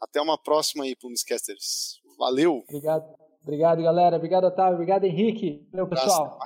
Até 0.00 0.20
uma 0.20 0.36
próxima 0.36 0.84
aí, 0.84 0.94
Plumescasters. 0.94 2.00
Valeu! 2.18 2.64
Obrigado. 2.68 3.04
Obrigado, 3.42 3.82
galera. 3.82 4.16
Obrigado, 4.16 4.44
Otávio. 4.44 4.74
Obrigado, 4.74 5.04
Henrique. 5.04 5.66
Valeu, 5.70 5.88
pessoal. 5.88 6.38